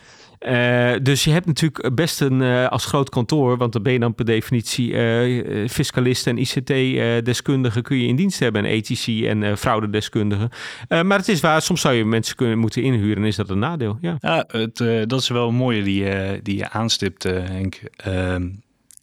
Uh, 0.46 0.92
dus 1.02 1.24
je 1.24 1.30
hebt 1.30 1.46
natuurlijk 1.46 1.94
best 1.94 2.20
een, 2.20 2.40
uh, 2.40 2.68
als 2.68 2.84
groot 2.84 3.08
kantoor, 3.08 3.56
want 3.56 3.72
dan 3.72 3.82
ben 3.82 3.92
je 3.92 3.98
dan 3.98 4.14
per 4.14 4.24
definitie 4.24 4.92
uh, 4.92 5.68
fiscalisten 5.68 6.36
en 6.36 6.42
ICT-deskundigen 6.42 7.82
kun 7.82 7.96
je 7.96 8.06
in 8.06 8.16
dienst 8.16 8.38
hebben 8.38 8.64
en 8.64 8.70
ethici 8.70 9.26
en 9.26 9.58
fraudedeskundigen. 9.58 10.50
maar 10.88 11.18
het 11.18 11.28
is 11.28 11.40
waar, 11.40 11.62
soms 11.62 11.80
zou 11.80 11.94
je 11.94 12.04
mensen 12.04 12.36
kunnen 12.36 12.58
moeten 12.58 12.82
inhuren 12.82 13.16
en 13.16 13.28
is 13.28 13.36
dat 13.36 13.50
een 13.50 13.58
nadeel. 13.58 13.98
Ja, 14.00 14.44
het, 14.46 14.76
dat 15.08 15.20
is 15.20 15.28
wel 15.28 15.48
een 15.48 15.54
mooie 15.54 15.82
die, 15.82 16.04
die 16.42 16.56
je 16.56 16.70
aanstipt, 16.70 17.22
Henk. 17.22 17.80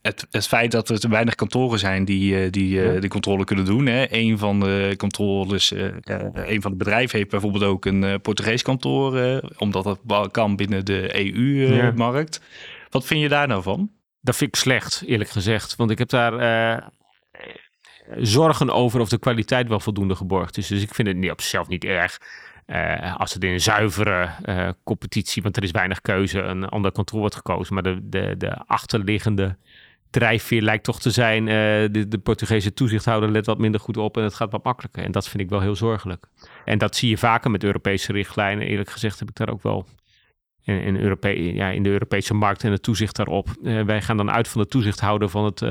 Het, 0.08 0.28
het, 0.32 0.48
feit 0.48 0.72
dat 0.72 0.90
er 0.90 1.00
te 1.00 1.10
weinig 1.10 1.36
kantoren 1.36 1.80
zijn 1.80 2.06
die, 2.06 2.44
eh, 2.44 2.52
die 2.52 2.94
uh, 2.94 3.02
de 3.02 3.08
controle 3.08 3.44
kunnen 3.44 3.66
doen. 3.66 3.86
Hè. 3.86 4.06
Een 4.10 4.38
van 4.38 4.60
de 4.60 4.94
controles, 4.98 5.72
uh, 5.72 5.84
een 6.34 6.62
van 6.62 6.72
de 6.72 6.78
bedrijven 6.78 7.18
heeft 7.18 7.30
bijvoorbeeld 7.30 7.64
ook 7.64 7.86
een 7.86 8.22
Portugees 8.22 8.62
kantoor, 8.62 9.42
omdat 9.58 10.00
dat 10.04 10.32
kan 10.32 10.56
binnen 10.56 10.86
de 10.86 11.16
EU-markt. 11.16 12.42
Wat 12.90 13.06
vind 13.06 13.22
je 13.22 13.30
daar 13.30 13.48
nou 13.48 13.64
van? 13.64 13.92
Dat 14.22 14.36
vind 14.36 14.56
ik 14.56 14.62
slecht, 14.62 15.04
eerlijk 15.06 15.30
gezegd. 15.30 15.76
Want 15.76 15.92
ik 15.92 15.98
heb 15.98 16.10
daar 16.10 16.92
zorgen 18.18 18.70
over 18.70 19.00
of 19.00 19.10
de 19.10 19.20
kwaliteit 19.20 19.68
wel 19.68 19.80
voldoende 19.80 20.16
geborgd 20.16 20.58
is. 20.58 20.68
Dus 20.68 20.82
ik 20.82 20.94
vind 20.94 21.08
het 21.08 21.18
niet 21.18 21.32
op 21.32 21.42
zichzelf 21.42 21.68
niet 21.68 21.84
erg. 21.84 22.18
als 23.18 23.34
het 23.34 23.44
in 23.44 23.52
een 23.52 23.62
zuivere 23.62 24.30
competitie, 24.84 25.42
want 25.42 25.58
er 25.58 25.64
is 25.64 25.72
weinig 25.72 26.02
keuze, 26.02 26.40
een 26.40 26.66
ander 26.66 26.92
kantoor 26.92 27.20
wordt 27.20 27.36
gekozen. 27.36 27.74
Maar 27.74 27.84
de, 27.84 28.00
de, 28.04 28.36
de 28.38 28.58
achterliggende 28.66 29.58
drijfveer 30.10 30.62
lijkt 30.62 30.84
toch 30.84 31.00
te 31.00 31.12
zijn, 31.12 31.42
uh, 31.48 31.54
de, 31.92 32.06
de, 32.08 32.18
Portugese 32.18 32.74
toezichthouder 32.74 33.32
let 33.32 33.46
wat 33.46 33.58
minder 33.58 33.80
goed 33.80 33.98
op 33.98 34.18
en 34.18 34.24
het 34.24 34.34
gaat 34.34 34.52
wat 34.52 34.64
makkelijker. 34.64 35.04
En 35.04 35.12
dat 35.12 35.30
vind 35.30 35.44
ik 35.44 35.50
wel 35.50 35.62
heel 35.62 35.76
zorgelijk. 35.76 36.26
En 36.66 36.78
dat 36.78 36.96
zie 36.96 37.10
je 37.10 37.18
vaker 37.18 37.52
met 37.52 37.64
Europese 37.64 38.12
richtlijnen. 38.12 38.68
Eerlijk 38.68 38.90
gezegd 38.90 39.20
heb 39.20 39.30
ik 39.30 39.36
daar 39.36 39.50
ook 39.50 39.64
wel 39.64 39.86
in, 40.76 40.96
in, 41.22 41.56
ja, 41.56 41.70
in 41.70 41.84
de 41.84 41.90
Europese 41.90 42.34
markt 42.34 42.64
en 42.64 42.72
het 42.72 42.84
toezicht 42.84 43.16
daarop. 43.16 43.48
Uh, 43.62 43.84
wij 43.84 44.02
gaan 44.02 44.18
dan 44.18 44.32
uit 44.32 44.48
van 44.48 44.62
de 44.62 44.68
toezichthouder 44.68 45.30
van 45.30 45.46
het 45.46 45.62
uh, 45.62 45.70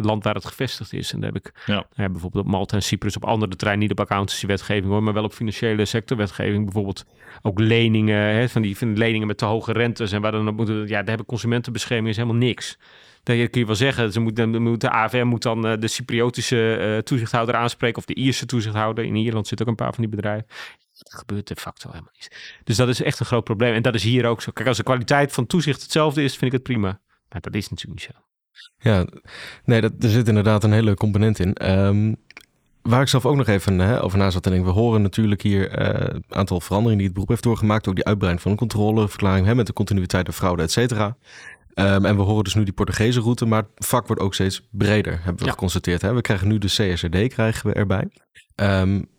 land 0.00 0.24
waar 0.24 0.34
het 0.34 0.44
gevestigd 0.44 0.92
is. 0.92 1.12
En 1.12 1.20
daar 1.20 1.32
heb 1.32 1.46
ik 1.46 1.62
ja. 1.66 1.86
bijvoorbeeld 1.94 2.44
op 2.44 2.50
Malta 2.50 2.76
en 2.76 2.82
Cyprus 2.82 3.16
op 3.16 3.24
andere 3.24 3.56
terreinen, 3.56 3.88
niet 3.88 3.98
op 3.98 4.04
accountancy-wetgeving 4.04 4.86
hoor, 4.86 5.02
maar 5.02 5.12
wel 5.12 5.24
op 5.24 5.32
financiële 5.32 5.84
sectorwetgeving. 5.84 6.64
Bijvoorbeeld 6.64 7.04
ook 7.42 7.58
leningen, 7.58 8.16
hè, 8.16 8.48
van, 8.48 8.62
die, 8.62 8.76
van 8.76 8.96
leningen 8.96 9.26
met 9.26 9.38
te 9.38 9.44
hoge 9.44 9.72
rentes. 9.72 10.12
En 10.12 10.20
waar 10.20 10.32
dan 10.32 10.54
moeten, 10.54 10.76
ja, 10.76 10.86
daar 10.86 11.06
hebben 11.06 11.26
consumentenbescherming 11.26 12.08
is 12.08 12.16
helemaal 12.16 12.36
niks 12.36 12.78
dat 13.22 13.50
kun 13.50 13.60
je 13.60 13.66
wel 13.66 13.74
zeggen, 13.74 14.12
ze 14.12 14.20
moet, 14.20 14.36
dan 14.36 14.78
de 14.78 14.90
AFM 14.90 15.26
moet 15.26 15.42
dan 15.42 15.66
uh, 15.66 15.72
de 15.78 15.88
Cypriotische 15.88 16.78
uh, 16.80 16.98
toezichthouder 16.98 17.54
aanspreken 17.54 17.98
of 17.98 18.04
de 18.04 18.14
Ierse 18.14 18.46
toezichthouder. 18.46 19.04
In 19.04 19.16
Ierland 19.16 19.46
zitten 19.46 19.66
ook 19.66 19.72
een 19.72 19.84
paar 19.84 19.94
van 19.94 20.04
die 20.04 20.14
bedrijven. 20.14 20.46
Dat 20.98 21.14
gebeurt 21.14 21.48
de 21.48 21.56
facto 21.56 21.90
helemaal 21.90 22.12
niet. 22.12 22.60
Dus 22.64 22.76
dat 22.76 22.88
is 22.88 23.02
echt 23.02 23.20
een 23.20 23.26
groot 23.26 23.44
probleem. 23.44 23.74
En 23.74 23.82
dat 23.82 23.94
is 23.94 24.02
hier 24.02 24.26
ook 24.26 24.42
zo. 24.42 24.50
Kijk, 24.52 24.68
als 24.68 24.76
de 24.76 24.82
kwaliteit 24.82 25.32
van 25.32 25.46
toezicht 25.46 25.82
hetzelfde 25.82 26.22
is, 26.22 26.36
vind 26.36 26.44
ik 26.44 26.52
het 26.52 26.62
prima. 26.62 27.00
Maar 27.28 27.40
dat 27.40 27.54
is 27.54 27.68
natuurlijk 27.68 28.00
niet 28.00 28.10
zo. 28.14 28.22
Ja, 28.78 29.06
nee, 29.64 29.80
dat, 29.80 29.92
er 30.00 30.08
zit 30.08 30.28
inderdaad 30.28 30.64
een 30.64 30.72
hele 30.72 30.94
component 30.94 31.38
in. 31.38 31.70
Um, 31.70 32.16
waar 32.82 33.00
ik 33.00 33.08
zelf 33.08 33.26
ook 33.26 33.36
nog 33.36 33.46
even 33.46 33.78
hè, 33.78 34.02
over 34.02 34.18
na 34.18 34.30
zat 34.30 34.42
te 34.42 34.50
denken. 34.50 34.68
We 34.68 34.80
horen 34.80 35.02
natuurlijk 35.02 35.42
hier 35.42 35.80
een 35.80 36.16
uh, 36.16 36.20
aantal 36.28 36.60
veranderingen 36.60 36.98
die 36.98 37.06
het 37.06 37.14
beroep 37.14 37.28
heeft 37.28 37.42
doorgemaakt. 37.42 37.88
Ook 37.88 37.94
die 37.94 38.04
uitbreiding 38.04 38.42
van 38.42 38.52
een 38.52 38.58
controleverklaring 38.58 39.46
hè, 39.46 39.54
met 39.54 39.66
de 39.66 39.72
continuïteit 39.72 40.26
de 40.26 40.32
fraude, 40.32 40.62
et 40.62 40.72
cetera. 40.72 41.16
Um, 41.74 42.04
en 42.04 42.16
we 42.16 42.22
horen 42.22 42.44
dus 42.44 42.54
nu 42.54 42.64
die 42.64 42.72
Portugese 42.72 43.20
route, 43.20 43.46
maar 43.46 43.62
het 43.74 43.86
vak 43.86 44.06
wordt 44.06 44.22
ook 44.22 44.34
steeds 44.34 44.68
breder, 44.70 45.20
hebben 45.22 45.44
we 45.44 45.50
geconstateerd. 45.50 46.02
Hè? 46.02 46.14
We 46.14 46.20
krijgen 46.20 46.48
nu 46.48 46.58
de 46.58 46.66
CSRD 46.66 47.28
krijgen 47.28 47.66
we 47.66 47.72
erbij. 47.72 48.08
Um, 48.56 49.10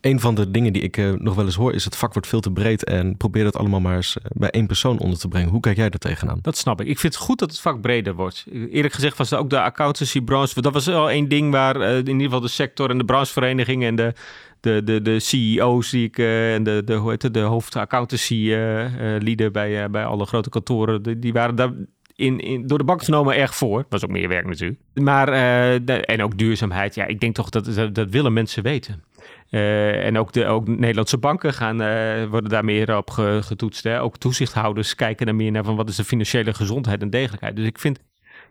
een 0.00 0.20
van 0.20 0.34
de 0.34 0.50
dingen 0.50 0.72
die 0.72 0.82
ik 0.82 0.96
uh, 0.96 1.12
nog 1.12 1.34
wel 1.34 1.44
eens 1.44 1.54
hoor 1.54 1.72
is 1.72 1.84
het 1.84 1.96
vak 1.96 2.12
wordt 2.12 2.28
veel 2.28 2.40
te 2.40 2.50
breed 2.50 2.84
en 2.84 3.16
probeer 3.16 3.44
dat 3.44 3.56
allemaal 3.56 3.80
maar 3.80 3.96
eens 3.96 4.16
uh, 4.18 4.24
bij 4.28 4.50
één 4.50 4.66
persoon 4.66 4.98
onder 4.98 5.18
te 5.18 5.28
brengen. 5.28 5.50
Hoe 5.50 5.60
kijk 5.60 5.76
jij 5.76 5.90
daar 5.90 5.98
tegenaan? 5.98 6.38
Dat 6.42 6.56
snap 6.56 6.80
ik. 6.80 6.86
Ik 6.86 6.98
vind 6.98 7.14
het 7.14 7.22
goed 7.22 7.38
dat 7.38 7.50
het 7.50 7.60
vak 7.60 7.80
breder 7.80 8.14
wordt. 8.14 8.46
Eerlijk 8.52 8.94
gezegd 8.94 9.18
was 9.18 9.30
het 9.30 9.38
ook 9.38 9.50
de 9.50 9.60
accountancy-branche. 9.60 10.60
Dat 10.60 10.72
was 10.72 10.86
wel 10.86 11.10
één 11.10 11.28
ding 11.28 11.50
waar 11.50 11.76
uh, 11.76 11.96
in 11.96 12.06
ieder 12.06 12.22
geval 12.22 12.40
de 12.40 12.48
sector 12.48 12.90
en 12.90 12.98
de 12.98 13.04
brancheverenigingen 13.04 13.88
en 13.88 13.96
de, 13.96 14.12
de, 14.60 14.82
de, 14.84 15.02
de 15.02 15.20
CEO's 15.20 15.90
die 15.90 16.04
ik 16.04 16.18
en 16.18 16.62
de, 16.62 16.82
de, 16.84 16.94
hoe 16.94 17.10
heet 17.10 17.22
het, 17.22 17.34
de 17.34 17.40
hoofdaccountancy-lieden 17.40 19.52
bij, 19.52 19.90
bij 19.90 20.04
alle 20.04 20.26
grote 20.26 20.48
kantoren, 20.48 21.02
die, 21.02 21.18
die 21.18 21.32
waren 21.32 21.54
daar 21.54 21.72
in, 22.16 22.40
in, 22.40 22.66
door 22.66 22.78
de 22.78 22.84
bank 22.84 23.02
genomen 23.02 23.36
erg 23.36 23.54
voor. 23.54 23.86
Was 23.88 24.04
ook 24.04 24.10
meer 24.10 24.28
werk 24.28 24.46
natuurlijk. 24.46 24.80
Maar, 24.94 25.28
uh, 25.28 26.10
en 26.10 26.22
ook 26.22 26.38
duurzaamheid. 26.38 26.94
Ja, 26.94 27.04
ik 27.04 27.20
denk 27.20 27.34
toch 27.34 27.50
dat, 27.50 27.94
dat, 27.94 28.10
willen 28.10 28.32
mensen 28.32 28.62
weten. 28.62 29.04
Uh, 29.50 30.06
en 30.06 30.18
ook 30.18 30.32
de 30.32 30.46
ook 30.46 30.68
Nederlandse 30.68 31.18
banken 31.18 31.54
gaan, 31.54 31.82
uh, 31.82 32.24
worden 32.24 32.50
daar 32.50 32.64
meer 32.64 32.96
op 32.96 33.10
getoetst. 33.40 33.84
Hè? 33.84 34.00
Ook 34.00 34.16
toezichthouders 34.16 34.94
kijken 34.94 35.26
er 35.26 35.34
meer 35.34 35.50
naar 35.50 35.64
van 35.64 35.76
wat 35.76 35.88
is 35.88 35.96
de 35.96 36.04
financiële 36.04 36.54
gezondheid 36.54 37.02
en 37.02 37.10
degelijkheid. 37.10 37.56
Dus 37.56 37.66
ik 37.66 37.78
vind, 37.78 38.00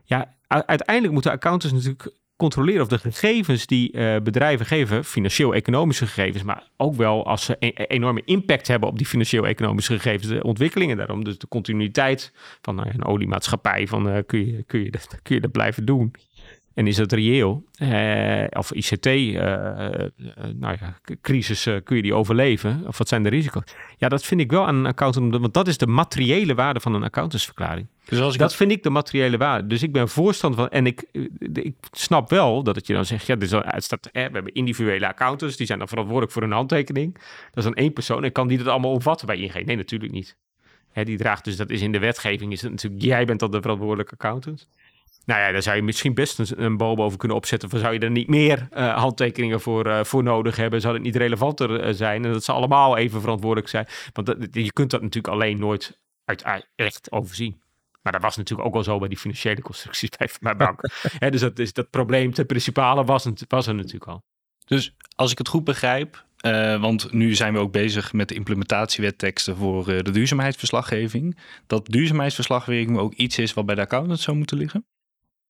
ja, 0.04 0.34
uiteindelijk 0.48 1.14
moeten 1.14 1.32
accountants 1.32 1.76
natuurlijk 1.76 2.12
controleren 2.38 2.82
of 2.82 2.88
de 2.88 2.98
gegevens 2.98 3.66
die 3.66 3.94
uh, 3.94 4.16
bedrijven 4.24 4.66
geven, 4.66 5.06
financieel-economische 5.06 6.08
gegevens, 6.08 6.44
maar 6.44 6.70
ook 6.78 6.96
wel 6.96 7.26
als 7.26 7.46
ze 7.46 7.56
een 7.60 7.76
enorme 7.76 8.22
impact 8.26 8.68
hebben 8.68 8.90
op 8.90 8.98
die 8.98 9.08
financieel-economische 9.08 9.94
gegevens, 9.94 10.28
de 10.28 10.44
ontwikkelingen 10.44 10.98
daarom, 10.98 11.24
dus 11.24 11.38
de 11.38 11.48
continuïteit 11.48 12.34
van 12.62 12.80
uh, 12.80 12.94
een 12.94 13.06
oliemaatschappij, 13.06 13.88
van 13.88 14.24
kun, 14.26 14.46
je, 14.46 14.64
kun, 14.64 14.80
je 14.80 14.90
kun 15.24 15.36
je 15.36 15.42
dat 15.42 15.52
blijven 15.52 15.86
doen? 15.86 16.14
En 16.76 16.88
is 16.88 16.96
dat 16.96 17.12
reëel? 17.12 17.64
Uh, 17.82 18.44
of 18.50 18.72
ICT, 18.72 19.06
uh, 19.06 19.42
nou 20.54 20.78
ja, 20.80 20.98
crisis, 21.22 21.70
kun 21.84 21.96
je 21.96 22.02
die 22.02 22.14
overleven? 22.14 22.84
Of 22.88 22.98
wat 22.98 23.08
zijn 23.08 23.24
de 23.24 23.30
risico's? 23.30 23.64
Ja, 23.98 24.10
dat 24.10 24.24
vind 24.24 24.42
ik 24.42 24.52
wel 24.52 24.68
aan 24.68 24.76
een 24.76 24.86
accountant, 24.86 25.36
want 25.36 25.54
dat 25.54 25.68
is 25.68 25.78
de 25.78 25.88
materiële 25.88 26.56
waarde 26.56 26.80
van 26.80 26.94
een 26.94 27.04
accountantsverklaring. 27.04 27.88
Dus 28.06 28.20
als 28.20 28.34
ik 28.34 28.40
dat 28.40 28.56
vind 28.56 28.72
ik 28.72 28.84
de 28.84 28.90
materiële 28.90 29.38
waarde. 29.38 29.68
Dus 29.68 29.84
ik 29.84 29.92
ben 29.92 30.10
voorstander 30.10 30.60
van. 30.60 30.70
En 30.70 30.86
ik, 30.86 31.04
ik 31.54 31.76
snap 31.92 32.30
wel 32.30 32.64
dat 32.64 32.76
het 32.76 32.88
je 32.88 32.94
dan 32.94 33.06
zegt. 33.06 33.26
Ja, 33.26 33.36
dus 33.36 33.54
staat, 33.78 34.10
we 34.12 34.20
hebben 34.20 34.54
individuele 34.54 35.08
accountants. 35.08 35.58
Die 35.58 35.66
zijn 35.66 35.80
dan 35.80 35.88
verantwoordelijk 35.88 36.34
voor 36.34 36.44
een 36.44 36.52
handtekening. 36.52 37.14
Dat 37.14 37.58
is 37.58 37.64
dan 37.64 37.74
één 37.74 37.94
persoon. 37.94 38.24
En 38.24 38.32
kan 38.32 38.48
die 38.48 38.58
dat 38.58 38.68
allemaal 38.68 38.92
omvatten 38.92 39.28
bij 39.28 39.38
ING? 39.38 39.66
Nee, 39.66 39.76
natuurlijk 39.76 40.12
niet. 40.12 40.38
Hè, 40.92 41.04
die 41.04 41.18
draagt 41.18 41.44
dus 41.44 41.56
dat 41.56 41.70
is 41.70 41.82
in 41.82 41.92
de 41.92 42.00
wetgeving. 42.00 42.52
Is 42.52 42.62
het 42.62 42.72
natuurlijk. 42.72 43.04
Jij 43.04 43.26
bent 43.26 43.40
dan 43.40 43.52
de 43.52 43.62
verantwoordelijke 43.62 44.14
accountant. 44.14 44.68
Nou 45.26 45.42
ja, 45.42 45.52
daar 45.52 45.62
zou 45.62 45.76
je 45.76 45.82
misschien 45.82 46.14
best 46.14 46.52
een, 46.56 46.78
boom 46.78 47.02
over 47.02 47.18
kunnen 47.18 47.38
opzetten. 47.38 47.70
Van 47.70 47.80
zou 47.80 47.94
je 47.94 48.00
er 48.00 48.12
niet 48.12 48.28
meer 48.28 48.68
uh, 48.74 48.98
handtekeningen 48.98 49.62
voor, 49.62 49.88
uh, 49.88 50.04
voor 50.04 50.24
nodig 50.24 50.56
hebben? 50.56 50.82
Zou 50.82 50.94
het 50.94 51.04
niet 51.04 51.16
relevanter 51.16 51.88
uh, 51.88 51.94
zijn? 51.94 52.26
En 52.26 52.32
dat 52.32 52.44
ze 52.44 52.52
allemaal 52.52 52.98
even 52.98 53.22
verantwoordelijk 53.22 53.70
zijn. 53.70 53.88
Want 54.14 54.36
je 54.52 54.72
kunt 54.72 54.92
dat 54.92 55.02
natuurlijk 55.02 55.34
alleen 55.34 55.60
nooit 55.60 56.00
uit, 56.26 56.70
echt 56.76 57.12
overzien. 57.12 57.62
Maar 58.02 58.14
dat 58.14 58.22
was 58.22 58.38
natuurlijk 58.38 58.68
ook 58.68 58.76
al 58.76 58.84
zo 58.84 59.00
bij 59.00 59.08
die 59.08 59.18
financiële 59.18 59.62
constructies 59.62 60.10
bij 60.10 60.30
mijn 60.40 60.58
bank. 60.58 60.80
dus 61.20 61.42
dat, 61.42 61.60
is, 61.60 61.74
dat 61.74 61.90
probleem 61.90 62.34
ten 62.34 62.46
principale 62.46 63.04
was, 63.04 63.28
was 63.48 63.68
er 63.68 63.76
natuurlijk 63.76 64.12
al. 64.12 64.24
Dus 64.66 64.96
als 65.16 65.32
ik 65.32 65.38
het 65.38 65.48
goed 65.48 65.64
begrijp, 65.64 66.26
want 66.80 67.12
nu 67.12 67.36
zijn 67.36 67.54
we 67.54 67.60
ook 67.60 67.72
bezig 67.72 68.14
met 68.14 68.30
de 68.30 68.36
implementatiewetteksten 68.36 69.56
voor 69.56 69.86
de 69.86 70.12
duurzaamheidsverslaggeving. 70.12 71.38
Dat 71.68 71.86
duurzaamheidsverslaggeving 71.88 72.98
ook 72.98 73.14
iets 73.14 73.38
is 73.38 73.54
wat 73.54 73.66
bij 73.66 73.76
de 73.76 73.82
accountant 73.82 74.20
zou 74.20 74.38
moeten 74.38 74.58
liggen? 74.58 74.86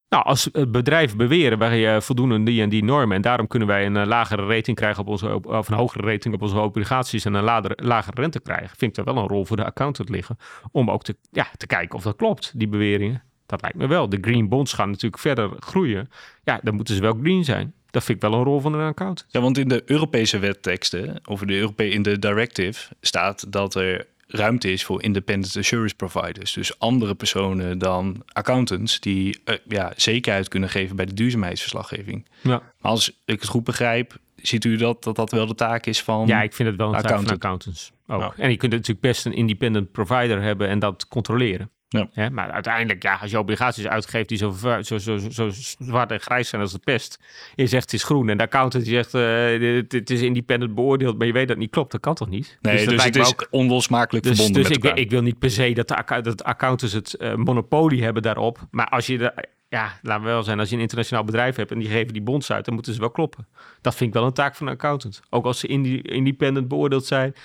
Nou, 0.10 0.24
als 0.24 0.52
bedrijven 0.68 1.18
beweren 1.18 1.58
wij 1.58 2.02
voldoen 2.02 2.44
die 2.44 2.62
en 2.62 2.70
die 2.70 2.84
normen 2.84 3.16
en 3.16 3.22
daarom 3.22 3.48
kunnen 3.48 3.68
wij 3.68 3.86
een 3.86 4.08
lagere 4.08 4.46
rating 4.46 4.78
krijgen 4.78 5.02
op 5.02 5.08
onze, 5.08 5.44
of 5.44 5.70
een 5.70 5.78
hogere 5.78 6.12
rating 6.12 6.34
op 6.34 6.42
onze 6.42 6.60
obligaties 6.60 7.26
en 7.26 7.34
een 7.34 7.44
lagere, 7.44 7.78
lagere 7.84 8.22
rente 8.22 8.40
krijgen, 8.40 8.78
vind 8.78 8.98
ik 8.98 8.98
er 8.98 9.14
wel 9.14 9.24
een 9.24 9.30
rol 9.30 9.46
voor 9.46 9.58
de 9.58 9.66
accountant 9.66 10.10
liggen 10.10 10.38
om 10.72 10.92
ook 10.92 11.04
te, 11.04 11.16
ja, 11.32 11.48
te 11.58 11.68
kijken 11.68 11.98
of 11.98 12.04
dat 12.04 12.16
klopt, 12.16 12.52
die 12.56 12.68
beweringen. 12.68 13.24
Dat 13.46 13.62
lijkt 13.62 13.78
me 13.78 13.88
wel. 13.88 14.10
De 14.10 14.18
green 14.22 14.50
bonds 14.50 14.74
gaan 14.74 14.90
natuurlijk 14.90 15.22
verder 15.22 15.50
groeien. 15.60 16.10
Ja, 16.44 16.60
dan 16.64 16.76
moeten 16.76 16.96
ze 16.96 17.02
wel 17.02 17.18
green 17.22 17.44
zijn. 17.44 17.74
Dat 17.90 18.04
vind 18.04 18.24
ik 18.24 18.30
wel 18.30 18.40
een 18.40 18.46
rol 18.46 18.60
van 18.60 18.74
een 18.74 18.88
accountant. 18.88 19.26
Ja, 19.32 19.42
want 19.42 19.58
in 19.58 19.68
de 19.68 19.84
Europese 19.86 20.40
wetteksten, 20.40 21.20
of 21.26 21.42
in 21.42 21.48
de, 21.48 21.58
Europe 21.58 21.90
in 21.90 22.02
de 22.02 22.20
directive, 22.20 22.96
staat 23.02 23.52
dat 23.52 23.76
er 23.76 24.08
ruimte 24.28 24.72
is 24.72 24.84
voor 24.84 25.04
independent 25.04 25.58
assurance 25.58 25.96
providers. 25.96 26.54
Dus 26.54 26.80
andere 26.80 27.16
personen 27.16 27.78
dan 27.78 28.24
accountants 28.28 29.00
die 29.00 29.40
uh, 29.46 29.56
ja, 29.68 29.94
zekerheid 29.96 30.48
kunnen 30.48 30.70
geven 30.70 30.96
bij 30.96 31.06
de 31.06 31.14
duurzaamheidsverslaggeving. 31.14 32.26
Ja. 32.42 32.62
Maar 32.80 32.92
als 32.92 33.10
ik 33.26 33.40
het 33.40 33.50
goed 33.50 33.64
begrijp, 33.64 34.18
ziet 34.36 34.66
u 34.66 34.76
dat, 34.76 35.04
dat 35.04 35.16
dat 35.16 35.32
wel 35.32 35.48
de 35.48 35.56
taak 35.56 35.86
is 35.86 36.04
van 36.04 36.28
Ja, 36.28 36.42
ik 36.42 36.54
vind 36.54 36.70
het 36.70 36.78
wel 36.78 36.88
een 36.88 36.96
accountant. 36.96 37.28
taak 37.28 37.42
van 37.42 37.50
accountants 37.52 37.92
ook. 38.08 38.20
Nou. 38.20 38.34
En 38.38 38.50
je 38.50 38.58
kunt 38.58 38.72
natuurlijk 38.72 39.02
best 39.02 39.26
een 39.26 39.34
independent 39.34 39.92
provider 39.92 40.42
hebben 40.42 40.68
en 40.68 40.80
dat 40.80 41.08
controleren. 41.08 41.70
Ja. 41.88 42.30
maar 42.30 42.52
uiteindelijk, 42.52 43.04
ja, 43.04 43.18
als 43.22 43.32
je 43.32 43.40
obligaties 43.40 43.88
uitgeeft 43.88 44.30
die 44.30 44.38
zo, 44.38 44.56
zo, 44.82 44.98
zo, 44.98 45.18
zo 45.18 45.50
zwart 45.80 46.12
en 46.12 46.20
grijs 46.20 46.50
zijn 46.50 46.62
als 46.62 46.72
de 46.72 46.80
pest. 46.80 47.20
Je 47.56 47.68
zegt 47.68 47.84
het 47.84 47.94
is 47.94 48.04
groen 48.04 48.30
en 48.30 48.38
de 48.38 48.44
accountant 48.44 48.88
zegt 48.88 49.14
uh, 49.14 49.82
het, 49.88 50.10
is 50.10 50.22
independent 50.22 50.76
beoordeeld, 50.76 51.18
maar 51.18 51.28
je 51.28 51.34
weet 51.34 51.48
dat 51.48 51.58
niet 51.58 51.70
klopt. 51.70 51.92
Dat 51.92 52.02
kan 52.02 52.16
toch 52.16 52.30
niet? 52.30 52.58
Nee, 52.62 52.76
dus, 52.78 52.86
dus 52.86 53.04
het 53.04 53.16
is 53.16 53.28
ook 53.28 53.48
onlosmakelijk 53.50 54.26
dus, 54.26 54.36
verbonden 54.36 54.62
dus 54.62 54.78
met 54.78 54.86
ik, 54.86 54.98
ik, 54.98 55.10
wil 55.10 55.22
niet 55.22 55.40
per 55.40 55.52
se 55.52 55.74
dat 55.74 55.88
de, 55.88 56.22
dat 56.22 56.44
accountants 56.44 56.94
het 56.94 57.16
uh, 57.20 57.36
monopolie 57.36 58.04
hebben 58.04 58.22
daarop. 58.22 58.60
Maar 58.72 58.90
als 58.90 59.06
je 59.08 59.18
de, 59.18 59.34
ja, 59.70 60.00
laten 60.02 60.24
we 60.24 60.30
wel 60.30 60.44
zijn, 60.44 60.60
als 60.60 60.70
je 60.70 60.76
een 60.76 60.82
internationaal 60.82 61.24
bedrijf 61.24 61.56
hebt 61.56 61.72
en 61.72 61.80
die 61.80 61.90
geven 61.90 62.14
die 62.14 62.22
bonds 62.22 62.52
uit, 62.52 62.66
dan 62.66 62.74
moeten 62.74 62.94
ze 62.94 63.00
wel 63.00 63.12
kloppen. 63.12 63.48
Dat 63.82 63.96
vind 63.96 64.10
ik 64.10 64.16
wel 64.16 64.26
een 64.26 64.34
taak 64.34 64.56
van 64.56 64.68
een 64.68 64.74
accountant. 64.74 65.22
Ook 65.30 65.46
als 65.46 65.60
ze 65.60 65.68
independent 66.02 66.68
beoordeeld 66.68 67.06
zijn 67.06 67.36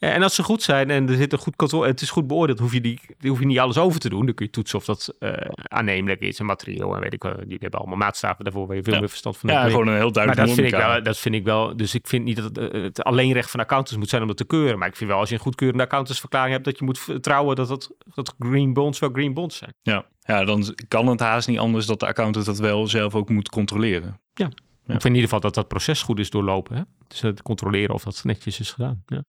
En 0.00 0.22
als 0.22 0.34
ze 0.34 0.42
goed 0.42 0.62
zijn 0.62 0.90
en 0.90 1.08
er 1.08 1.16
zit 1.16 1.32
een 1.32 1.38
goed 1.38 1.56
controle, 1.56 1.86
het 1.86 2.00
is 2.00 2.10
goed 2.10 2.26
beoordeeld, 2.26 2.58
hoef 2.58 2.72
je, 2.72 2.80
die, 2.80 3.00
hoef 3.20 3.38
je 3.38 3.46
niet 3.46 3.58
alles 3.58 3.78
over 3.78 4.00
te 4.00 4.08
doen. 4.08 4.26
Dan 4.26 4.34
kun 4.34 4.44
je 4.46 4.50
toetsen 4.52 4.78
of 4.78 4.84
dat 4.84 5.14
eh, 5.18 5.32
aannemelijk 5.54 6.20
is 6.20 6.38
en 6.38 6.46
materieel 6.46 6.94
en 6.94 7.00
weet 7.00 7.12
ik 7.12 7.22
wel. 7.22 7.34
Die 7.46 7.56
hebben 7.60 7.80
allemaal 7.80 7.98
maatstaven 7.98 8.44
daarvoor 8.44 8.66
waar 8.66 8.76
je 8.76 8.82
veel 8.82 8.92
Ja. 8.92 8.98
meer 8.98 9.08
verstand 9.08 9.36
van 9.36 9.50
Ja, 9.50 9.58
hebt. 9.60 9.70
gewoon 9.70 9.86
een 9.86 9.94
heel 9.94 10.02
maar 10.04 10.12
duidelijk 10.12 10.46
dat 10.46 10.56
vind, 10.56 10.72
ik 10.72 10.78
wel, 10.80 11.02
dat 11.02 11.18
vind 11.18 11.34
ik 11.34 11.44
wel. 11.44 11.76
Dus 11.76 11.94
ik 11.94 12.06
vind 12.06 12.24
niet 12.24 12.36
dat 12.36 12.44
het, 12.44 12.58
eh, 12.72 12.82
het 12.82 13.02
alleen 13.02 13.32
recht 13.32 13.50
van 13.50 13.60
accountants 13.60 13.98
moet 13.98 14.08
zijn 14.08 14.22
om 14.22 14.28
dat 14.28 14.36
te 14.36 14.44
keuren. 14.44 14.78
Maar 14.78 14.88
ik 14.88 14.96
vind 14.96 15.10
wel 15.10 15.18
als 15.18 15.28
je 15.28 15.34
een 15.34 15.40
goedkeurende 15.40 15.84
accountantsverklaring 15.84 16.52
hebt, 16.52 16.64
dat 16.64 16.78
je 16.78 16.84
moet 16.84 16.98
vertrouwen 16.98 17.56
dat, 17.56 17.68
dat, 17.68 17.90
dat 18.14 18.34
green 18.38 18.72
bonds 18.72 18.98
wel 18.98 19.10
green 19.12 19.34
bonds 19.34 19.56
zijn. 19.56 19.74
Ja. 19.82 20.04
ja, 20.20 20.44
dan 20.44 20.74
kan 20.88 21.06
het 21.06 21.20
haast 21.20 21.48
niet 21.48 21.58
anders 21.58 21.86
dat 21.86 22.00
de 22.00 22.06
accountant 22.06 22.46
dat 22.46 22.58
wel 22.58 22.86
zelf 22.86 23.14
ook 23.14 23.28
moet 23.28 23.48
controleren. 23.48 24.20
Ja. 24.34 24.46
Ik 24.46 25.00
vind 25.00 25.04
in 25.04 25.20
ieder 25.20 25.24
geval 25.24 25.40
dat 25.40 25.54
dat 25.54 25.68
proces 25.68 26.02
goed 26.02 26.18
is 26.18 26.30
doorlopen. 26.30 26.76
Hè? 26.76 26.82
Dus 27.08 27.20
het 27.20 27.42
controleren 27.42 27.94
of 27.94 28.02
dat 28.02 28.20
netjes 28.24 28.60
is 28.60 28.72
gedaan. 28.72 29.02
Ja. 29.06 29.22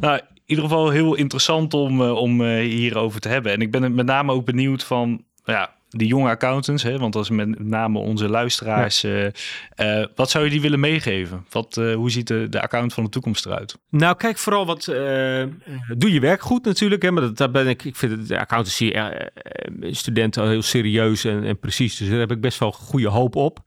Nou, 0.00 0.18
in 0.18 0.56
ieder 0.56 0.64
geval 0.64 0.90
heel 0.90 1.14
interessant 1.14 1.74
om, 1.74 2.02
eh, 2.02 2.12
om 2.12 2.44
eh, 2.44 2.60
hierover 2.60 3.20
te 3.20 3.28
hebben. 3.28 3.52
En 3.52 3.60
ik 3.60 3.70
ben 3.70 3.94
met 3.94 4.06
name 4.06 4.32
ook 4.32 4.44
benieuwd 4.44 4.84
van 4.84 5.24
ja, 5.44 5.74
die 5.88 6.08
jonge 6.08 6.28
accountants, 6.28 6.82
hè, 6.82 6.98
want 6.98 7.12
dat 7.12 7.22
is 7.22 7.30
met 7.30 7.58
name 7.58 7.98
onze 7.98 8.28
luisteraars. 8.28 9.04
eh, 9.04 10.04
wat 10.14 10.30
zou 10.30 10.44
je 10.44 10.50
die 10.50 10.60
willen 10.60 10.80
meegeven? 10.80 11.46
Wat, 11.50 11.74
hoe 11.74 12.10
ziet 12.10 12.26
de, 12.26 12.46
de 12.48 12.62
account 12.62 12.94
van 12.94 13.04
de 13.04 13.10
toekomst 13.10 13.46
eruit? 13.46 13.78
Nou, 13.90 14.16
kijk 14.16 14.38
vooral 14.38 14.66
wat. 14.66 14.84
doe 15.96 16.12
je 16.12 16.20
werk 16.20 16.40
goed 16.40 16.64
natuurlijk. 16.64 17.02
Hè, 17.02 17.10
maar 17.10 17.22
dat, 17.22 17.36
daar 17.36 17.50
ben 17.50 17.68
ik. 17.68 17.84
Ik 17.84 17.96
vind 17.96 18.28
de 18.28 18.38
accountancy 18.38 18.92
studenten 19.80 20.48
heel 20.48 20.62
serieus 20.62 21.24
en, 21.24 21.44
en 21.44 21.58
precies. 21.58 21.96
Dus 21.96 22.08
daar 22.08 22.18
heb 22.18 22.30
ik 22.30 22.40
best 22.40 22.58
wel 22.58 22.72
goede 22.72 23.08
hoop 23.08 23.36
op. 23.36 23.58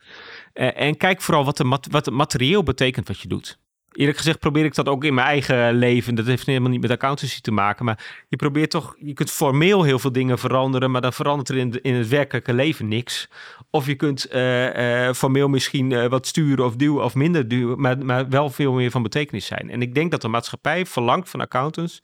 En 0.53 0.97
kijk 0.97 1.21
vooral 1.21 1.45
wat, 1.45 1.57
de 1.57 1.63
mat, 1.63 1.87
wat 1.91 2.05
het 2.05 2.15
materieel 2.15 2.63
betekent 2.63 3.07
wat 3.07 3.19
je 3.19 3.27
doet. 3.27 3.61
Eerlijk 3.93 4.17
gezegd 4.17 4.39
probeer 4.39 4.65
ik 4.65 4.75
dat 4.75 4.87
ook 4.87 5.03
in 5.03 5.13
mijn 5.13 5.27
eigen 5.27 5.73
leven. 5.73 6.15
Dat 6.15 6.25
heeft 6.25 6.45
helemaal 6.45 6.69
niet 6.69 6.81
met 6.81 6.91
accountancy 6.91 7.41
te 7.41 7.51
maken. 7.51 7.85
Maar 7.85 8.23
je 8.27 8.35
probeert 8.35 8.69
toch, 8.69 8.95
je 8.99 9.13
kunt 9.13 9.31
formeel 9.31 9.83
heel 9.83 9.99
veel 9.99 10.11
dingen 10.11 10.39
veranderen, 10.39 10.91
maar 10.91 11.01
dan 11.01 11.13
verandert 11.13 11.49
er 11.49 11.57
in, 11.57 11.81
in 11.81 11.93
het 11.93 12.07
werkelijke 12.07 12.53
leven 12.53 12.87
niks. 12.87 13.29
Of 13.69 13.85
je 13.85 13.95
kunt 13.95 14.25
eh, 14.25 15.07
eh, 15.07 15.13
formeel 15.13 15.47
misschien 15.47 15.91
eh, 15.91 16.07
wat 16.07 16.27
sturen 16.27 16.65
of 16.65 16.75
duwen 16.75 17.03
of 17.03 17.15
minder 17.15 17.47
duwen, 17.47 17.81
maar, 17.81 18.05
maar 18.05 18.29
wel 18.29 18.49
veel 18.49 18.73
meer 18.73 18.91
van 18.91 19.03
betekenis 19.03 19.45
zijn. 19.45 19.69
En 19.69 19.81
ik 19.81 19.95
denk 19.95 20.11
dat 20.11 20.21
de 20.21 20.27
maatschappij 20.27 20.85
verlangt 20.85 21.29
van 21.29 21.41
accountants 21.41 22.01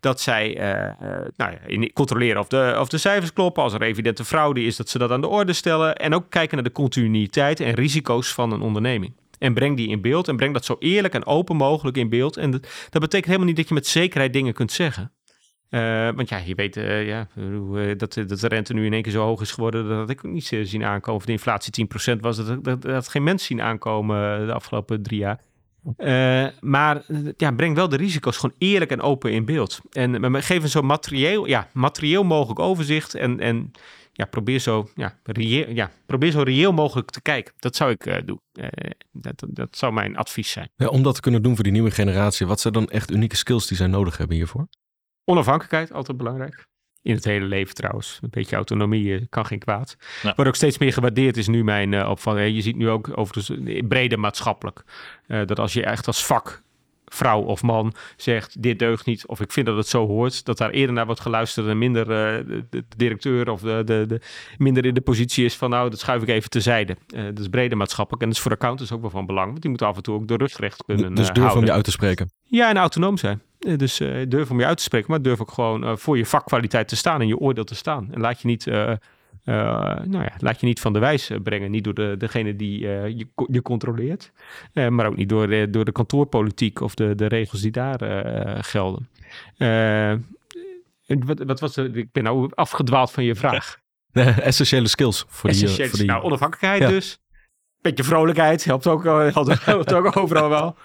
dat 0.00 0.20
zij 0.20 0.54
nou 1.36 1.52
ja, 1.66 1.88
controleren 1.92 2.40
of 2.40 2.48
de, 2.48 2.76
of 2.78 2.88
de 2.88 2.98
cijfers 2.98 3.32
kloppen. 3.32 3.62
Als 3.62 3.72
er 3.72 3.82
evidente 3.82 4.24
fraude 4.24 4.62
is, 4.62 4.76
dat 4.76 4.88
ze 4.88 4.98
dat 4.98 5.10
aan 5.10 5.20
de 5.20 5.28
orde 5.28 5.52
stellen. 5.52 5.96
En 5.96 6.14
ook 6.14 6.30
kijken 6.30 6.54
naar 6.54 6.64
de 6.64 6.72
continuïteit 6.72 7.60
en 7.60 7.74
risico's 7.74 8.34
van 8.34 8.52
een 8.52 8.60
onderneming. 8.60 9.12
En 9.40 9.54
breng 9.54 9.76
die 9.76 9.88
in 9.88 10.00
beeld 10.00 10.28
en 10.28 10.36
breng 10.36 10.52
dat 10.52 10.64
zo 10.64 10.76
eerlijk 10.78 11.14
en 11.14 11.26
open 11.26 11.56
mogelijk 11.56 11.96
in 11.96 12.08
beeld. 12.08 12.36
En 12.36 12.50
dat, 12.50 12.68
dat 12.90 13.00
betekent 13.00 13.26
helemaal 13.26 13.46
niet 13.46 13.56
dat 13.56 13.68
je 13.68 13.74
met 13.74 13.86
zekerheid 13.86 14.32
dingen 14.32 14.52
kunt 14.52 14.72
zeggen. 14.72 15.12
Eh, 15.68 16.08
want 16.14 16.28
ja, 16.28 16.36
je 16.36 16.54
weet 16.54 16.76
eh, 16.76 17.06
ja, 17.06 17.28
eh, 17.36 17.98
dat, 17.98 18.14
dat 18.14 18.40
de 18.40 18.48
rente 18.48 18.74
nu 18.74 18.86
in 18.86 18.92
één 18.92 19.02
keer 19.02 19.12
zo 19.12 19.24
hoog 19.24 19.40
is 19.40 19.52
geworden. 19.52 19.88
Dat 19.88 19.98
had 19.98 20.10
ik 20.10 20.24
ook 20.24 20.32
niet 20.32 20.46
zien 20.62 20.84
aankomen. 20.84 21.20
Of 21.20 21.26
de 21.26 21.32
inflatie 21.32 21.88
10% 22.16 22.20
was. 22.20 22.36
Dat, 22.36 22.64
dat, 22.64 22.82
dat 22.82 22.92
had 22.92 23.08
geen 23.08 23.22
mens 23.22 23.44
zien 23.44 23.62
aankomen 23.62 24.46
de 24.46 24.52
afgelopen 24.52 25.02
drie 25.02 25.18
jaar. 25.18 25.40
Maar 26.60 27.02
ja, 27.36 27.52
breng 27.52 27.74
wel 27.74 27.88
de 27.88 27.96
risico's 27.96 28.36
gewoon 28.36 28.56
eerlijk 28.58 28.90
en 28.90 29.00
open 29.00 29.32
in 29.32 29.44
beeld. 29.44 29.80
En 29.90 30.42
geef 30.42 30.62
een 30.62 30.68
zo 30.68 30.82
materieel, 30.82 31.46
ja, 31.46 31.68
materieel 31.72 32.24
mogelijk 32.24 32.60
overzicht. 32.60 33.14
En, 33.14 33.40
en 33.40 33.70
ja, 34.20 34.26
probeer, 34.26 34.58
zo, 34.58 34.88
ja, 34.94 35.18
reëel, 35.22 35.70
ja, 35.70 35.90
probeer 36.06 36.30
zo 36.30 36.42
reëel 36.42 36.72
mogelijk 36.72 37.10
te 37.10 37.22
kijken. 37.22 37.54
Dat 37.58 37.76
zou 37.76 37.90
ik 37.90 38.06
eh, 38.06 38.22
doen. 38.24 38.40
Eh, 38.52 38.90
dat, 39.12 39.44
dat 39.48 39.76
zou 39.76 39.92
mijn 39.92 40.16
advies 40.16 40.50
zijn. 40.50 40.70
Ja, 40.76 40.86
om 40.86 41.02
dat 41.02 41.14
te 41.14 41.20
kunnen 41.20 41.42
doen 41.42 41.54
voor 41.54 41.64
die 41.64 41.72
nieuwe 41.72 41.90
generatie, 41.90 42.46
wat 42.46 42.60
zijn 42.60 42.72
dan 42.72 42.88
echt 42.88 43.10
unieke 43.10 43.36
skills 43.36 43.66
die 43.66 43.76
zij 43.76 43.86
nodig 43.86 44.16
hebben 44.16 44.36
hiervoor? 44.36 44.68
Onafhankelijkheid, 45.24 45.92
altijd 45.92 46.16
belangrijk. 46.16 46.66
In 47.02 47.14
het 47.14 47.24
hele 47.24 47.44
leven 47.44 47.74
trouwens. 47.74 48.18
Een 48.22 48.30
beetje 48.30 48.56
autonomie 48.56 49.14
eh, 49.14 49.26
kan 49.28 49.46
geen 49.46 49.58
kwaad. 49.58 49.96
Ja. 50.22 50.32
Wat 50.36 50.46
ook 50.46 50.54
steeds 50.54 50.78
meer 50.78 50.92
gewaardeerd 50.92 51.36
is 51.36 51.48
nu 51.48 51.64
mijn 51.64 51.92
uh, 51.92 52.08
opvatting. 52.08 52.54
Je 52.54 52.62
ziet 52.62 52.76
nu 52.76 52.88
ook 52.88 53.18
overigens 53.18 53.58
brede 53.88 54.16
maatschappelijk. 54.16 54.82
Uh, 55.26 55.46
dat 55.46 55.58
als 55.58 55.72
je 55.72 55.84
echt 55.84 56.06
als 56.06 56.26
vak 56.26 56.62
vrouw 57.14 57.40
of 57.40 57.62
man 57.62 57.94
zegt 58.16 58.62
dit 58.62 58.78
deugt 58.78 59.06
niet 59.06 59.26
of 59.26 59.40
ik 59.40 59.52
vind 59.52 59.66
dat 59.66 59.76
het 59.76 59.86
zo 59.86 60.06
hoort, 60.06 60.44
dat 60.44 60.58
daar 60.58 60.70
eerder 60.70 60.94
naar 60.94 61.06
wordt 61.06 61.20
geluisterd 61.20 61.66
en 61.66 61.78
minder 61.78 62.02
uh, 62.02 62.46
de, 62.46 62.66
de, 62.70 62.84
directeur 62.96 63.50
of 63.50 63.60
de, 63.60 63.82
de, 63.84 64.04
de, 64.08 64.20
minder 64.58 64.86
in 64.86 64.94
de 64.94 65.00
positie 65.00 65.44
is 65.44 65.56
van 65.56 65.70
nou 65.70 65.90
dat 65.90 65.98
schuif 65.98 66.22
ik 66.22 66.28
even 66.28 66.50
terzijde. 66.50 66.96
Uh, 67.14 67.24
dat 67.24 67.38
is 67.38 67.48
brede 67.48 67.74
maatschappelijk 67.74 68.22
en 68.22 68.28
dat 68.28 68.36
is 68.36 68.42
voor 68.42 68.52
accountants 68.52 68.92
ook 68.92 69.00
wel 69.00 69.10
van 69.10 69.26
belang, 69.26 69.48
want 69.48 69.60
die 69.60 69.70
moeten 69.70 69.88
af 69.88 69.96
en 69.96 70.02
toe 70.02 70.14
ook 70.14 70.28
de 70.28 70.36
rustrecht 70.36 70.84
kunnen 70.84 71.14
Dus 71.14 71.30
durf 71.30 71.54
om 71.54 71.64
je 71.64 71.72
uit 71.72 71.84
te 71.84 71.90
spreken. 71.90 72.30
Ja, 72.44 72.68
en 72.68 72.76
autonoom 72.76 73.16
zijn. 73.16 73.42
Dus 73.58 73.96
durf 74.28 74.50
om 74.50 74.58
je 74.58 74.66
uit 74.66 74.76
te 74.76 74.82
spreken, 74.82 75.10
maar 75.10 75.22
durf 75.22 75.40
ook 75.40 75.50
gewoon 75.50 75.98
voor 75.98 76.16
je 76.16 76.26
vakkwaliteit 76.26 76.88
te 76.88 76.96
staan 76.96 77.20
en 77.20 77.26
je 77.26 77.38
oordeel 77.38 77.64
te 77.64 77.74
staan. 77.74 78.08
En 78.12 78.20
laat 78.20 78.40
je 78.40 78.46
niet, 78.46 78.70
uh, 79.44 79.54
nou 80.04 80.24
ja, 80.24 80.32
laat 80.38 80.60
je 80.60 80.66
niet 80.66 80.80
van 80.80 80.92
de 80.92 80.98
wijs 80.98 81.30
brengen. 81.42 81.70
Niet 81.70 81.84
door 81.84 81.94
de, 81.94 82.14
degene 82.18 82.56
die 82.56 82.88
eh, 82.88 83.08
je, 83.08 83.26
je 83.46 83.62
controleert, 83.62 84.32
eh, 84.72 84.88
maar 84.88 85.06
ook 85.06 85.16
niet 85.16 85.28
door 85.28 85.46
de, 85.46 85.70
door 85.70 85.84
de 85.84 85.92
kantoorpolitiek 85.92 86.80
of 86.80 86.94
de, 86.94 87.14
de 87.14 87.26
regels 87.26 87.60
die 87.60 87.70
daar 87.70 88.00
eh, 88.00 88.58
gelden. 88.60 89.08
wat, 91.06 91.38
wat 91.38 91.60
was 91.60 91.74
de, 91.74 91.90
ik 91.92 92.12
ben 92.12 92.22
nou 92.22 92.50
afgedwaald 92.54 93.10
van 93.10 93.24
je 93.24 93.34
vraag. 93.34 93.78
essentiële 94.12 94.88
skills 94.88 95.24
voor 95.28 95.50
die, 95.50 95.68
voor 95.68 95.98
die... 95.98 96.06
Nou, 96.06 96.22
onafhankelijkheid 96.22 96.82
ja. 96.82 96.88
dus. 96.88 97.18
Beetje 97.80 98.04
vrolijkheid 98.04 98.64
helpt 98.64 98.86
ook, 98.86 99.04
helpt, 99.04 99.64
helpt 99.64 99.92
ook 99.92 100.16
overal 100.16 100.48
wel. 100.48 100.76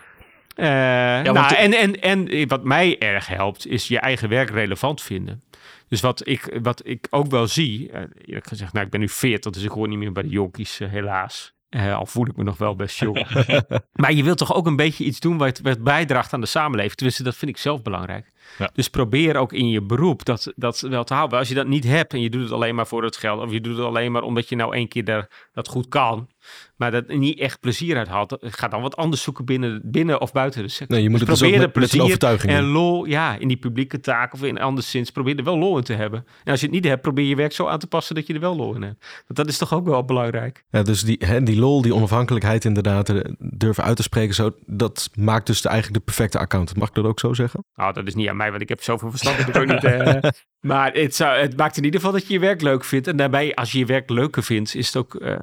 Ja, 0.56 1.22
nou, 1.22 1.56
en, 1.56 1.74
en, 1.74 2.02
en 2.02 2.48
wat 2.48 2.64
mij 2.64 3.00
erg 3.00 3.28
helpt, 3.28 3.68
is 3.68 3.88
je 3.88 4.00
eigen 4.00 4.30
werk 4.30 4.50
relevant 4.50 5.02
vinden. 5.02 5.44
Dus 5.88 6.02
wat 6.02 6.28
ik, 6.28 6.60
wat 6.62 6.82
ik 6.88 7.08
ook 7.10 7.28
wel 7.28 7.48
zie, 7.48 7.90
uh, 7.92 8.02
eerlijk 8.26 8.48
gezegd, 8.48 8.74
nou, 8.74 8.86
ik 8.86 8.92
ben 8.92 9.00
nu 9.00 9.10
40, 9.10 9.52
dus 9.52 9.64
ik 9.64 9.70
hoor 9.70 9.88
niet 9.88 9.98
meer 9.98 10.12
bij 10.12 10.24
de 10.24 10.30
jonkies, 10.30 10.80
uh, 10.80 10.90
helaas. 10.90 11.54
Uh, 11.70 11.98
al 11.98 12.06
voel 12.06 12.28
ik 12.28 12.36
me 12.36 12.44
nog 12.44 12.58
wel 12.58 12.76
best 12.76 13.00
jong. 13.00 13.28
maar 14.02 14.14
je 14.14 14.24
wilt 14.24 14.38
toch 14.38 14.54
ook 14.54 14.66
een 14.66 14.76
beetje 14.76 15.04
iets 15.04 15.20
doen 15.20 15.38
wat, 15.38 15.60
wat 15.60 15.84
bijdraagt 15.84 16.34
aan 16.34 16.42
de 16.42 16.48
samenleving. 16.48 16.96
Tenminste, 16.96 17.24
dat 17.24 17.36
vind 17.36 17.52
ik 17.52 17.58
zelf 17.58 17.82
belangrijk. 17.82 18.32
Ja. 18.58 18.70
Dus 18.74 18.90
probeer 18.90 19.36
ook 19.36 19.54
in 19.54 19.70
je 19.70 19.82
beroep 19.82 20.26
dat, 20.26 20.54
dat 20.56 20.80
wel 20.80 21.04
te 21.04 21.14
houden. 21.14 21.40
Als 21.40 21.48
je 21.48 21.56
dat 21.56 21.68
niet 21.68 21.84
hebt 21.84 22.14
en 22.14 22.22
je 22.22 22.30
doet 22.30 22.42
het 22.42 22.52
alleen 22.52 22.76
maar 22.76 22.88
voor 22.88 23.04
het 23.04 23.18
geld... 23.18 23.42
of 23.42 23.52
je 23.52 23.62
doet 23.62 23.78
het 23.78 23.86
alleen 23.86 24.12
maar 24.12 24.22
omdat 24.22 24.50
je 24.50 24.56
nou 24.56 24.76
één 24.76 24.88
keer 24.88 25.04
daar, 25.04 25.30
dat 25.54 25.68
goed 25.68 25.88
kan... 25.88 26.30
maar 26.76 26.92
dat 26.92 27.08
niet 27.08 27.40
echt 27.40 27.60
plezier 27.60 27.98
uit 27.98 28.08
haalt... 28.08 28.38
ga 28.42 28.68
dan 28.68 28.82
wat 28.82 28.96
anders 28.96 29.22
zoeken 29.22 29.46
binnen, 29.46 29.82
binnen 29.84 30.22
of 30.22 30.32
buiten 30.32 30.64
de 30.64 30.70
sector. 30.70 30.96
Nee, 30.96 31.04
je 31.04 31.10
moet 31.10 31.20
dus 31.20 31.28
het 31.28 31.40
dus 31.40 31.60
met, 31.60 31.76
met 31.76 31.94
een 31.94 32.02
overtuiging 32.02 32.54
en 32.54 32.64
lol 32.64 33.06
ja, 33.06 33.38
in 33.38 33.48
die 33.48 33.58
publieke 33.58 34.00
taak 34.00 34.34
of 34.34 34.44
in 34.44 34.60
anderszins... 34.60 35.12
probeer 35.12 35.38
er 35.38 35.44
wel 35.44 35.58
lol 35.58 35.78
in 35.78 35.84
te 35.84 35.94
hebben. 35.94 36.26
En 36.44 36.52
als 36.52 36.60
je 36.60 36.66
het 36.66 36.76
niet 36.76 36.86
hebt, 36.86 37.02
probeer 37.02 37.26
je 37.26 37.36
werk 37.36 37.52
zo 37.52 37.68
aan 37.68 37.80
te 37.80 37.88
passen... 37.88 38.16
dat 38.16 38.28
je 38.28 38.34
er 38.34 38.40
wel 38.40 38.56
lol 38.56 38.76
in 38.76 38.82
hebt. 38.82 39.06
Want 39.28 39.40
dat 39.40 39.48
is 39.48 39.58
toch 39.58 39.74
ook 39.74 39.86
wel 39.86 40.06
belangrijk. 40.06 40.64
Ja, 40.70 40.84
dus 40.84 41.02
die, 41.02 41.18
hè, 41.26 41.44
die 41.44 41.60
lol, 41.60 41.82
die 41.82 41.96
onafhankelijkheid 41.96 42.66
inderdaad... 42.66 43.10
eh, 43.10 43.20
durven 43.40 43.84
uit 43.84 43.96
te 43.96 44.04
spreken, 44.04 44.36
zo, 44.36 44.52
dat 44.66 45.10
maakt 45.14 45.48
dus 45.48 45.62
de, 45.62 45.70
eigenlijk 45.70 46.00
de 46.00 46.06
perfecte 46.06 46.40
account. 46.40 46.76
Mag 46.76 46.88
ik 46.88 46.96
dat 46.96 47.06
ook 47.06 47.20
zo 47.20 47.34
zeggen? 47.34 47.66
Nou, 47.76 47.94
dat 47.94 48.08
is 48.08 48.16
niet 48.16 48.30
aan 48.30 48.38
mij, 48.38 48.50
want 48.50 48.62
ik 48.62 48.70
heb 48.70 48.84
zoveel 48.84 49.10
verstand 49.10 49.38
heb 49.38 49.48
ik 49.48 49.56
ook 49.56 49.68
niet. 49.68 49.84
Uh, 49.84 50.14
maar 50.66 50.94
het, 50.94 51.16
zou, 51.16 51.38
het 51.38 51.58
maakt 51.58 51.78
in 51.78 51.84
ieder 51.84 52.00
geval 52.00 52.16
dat 52.16 52.28
je 52.28 52.34
je 52.34 52.40
werk 52.40 52.62
leuk 52.62 52.84
vindt. 52.84 53.08
En 53.08 53.18
daarbij, 53.18 53.56
als 53.56 53.72
je 53.72 53.78
je 53.78 53.86
werk 53.86 54.10
leuker 54.10 54.44
vindt, 54.44 54.76
is 54.76 54.88
het 54.88 54.96
ook, 54.96 55.14
uh, 55.14 55.36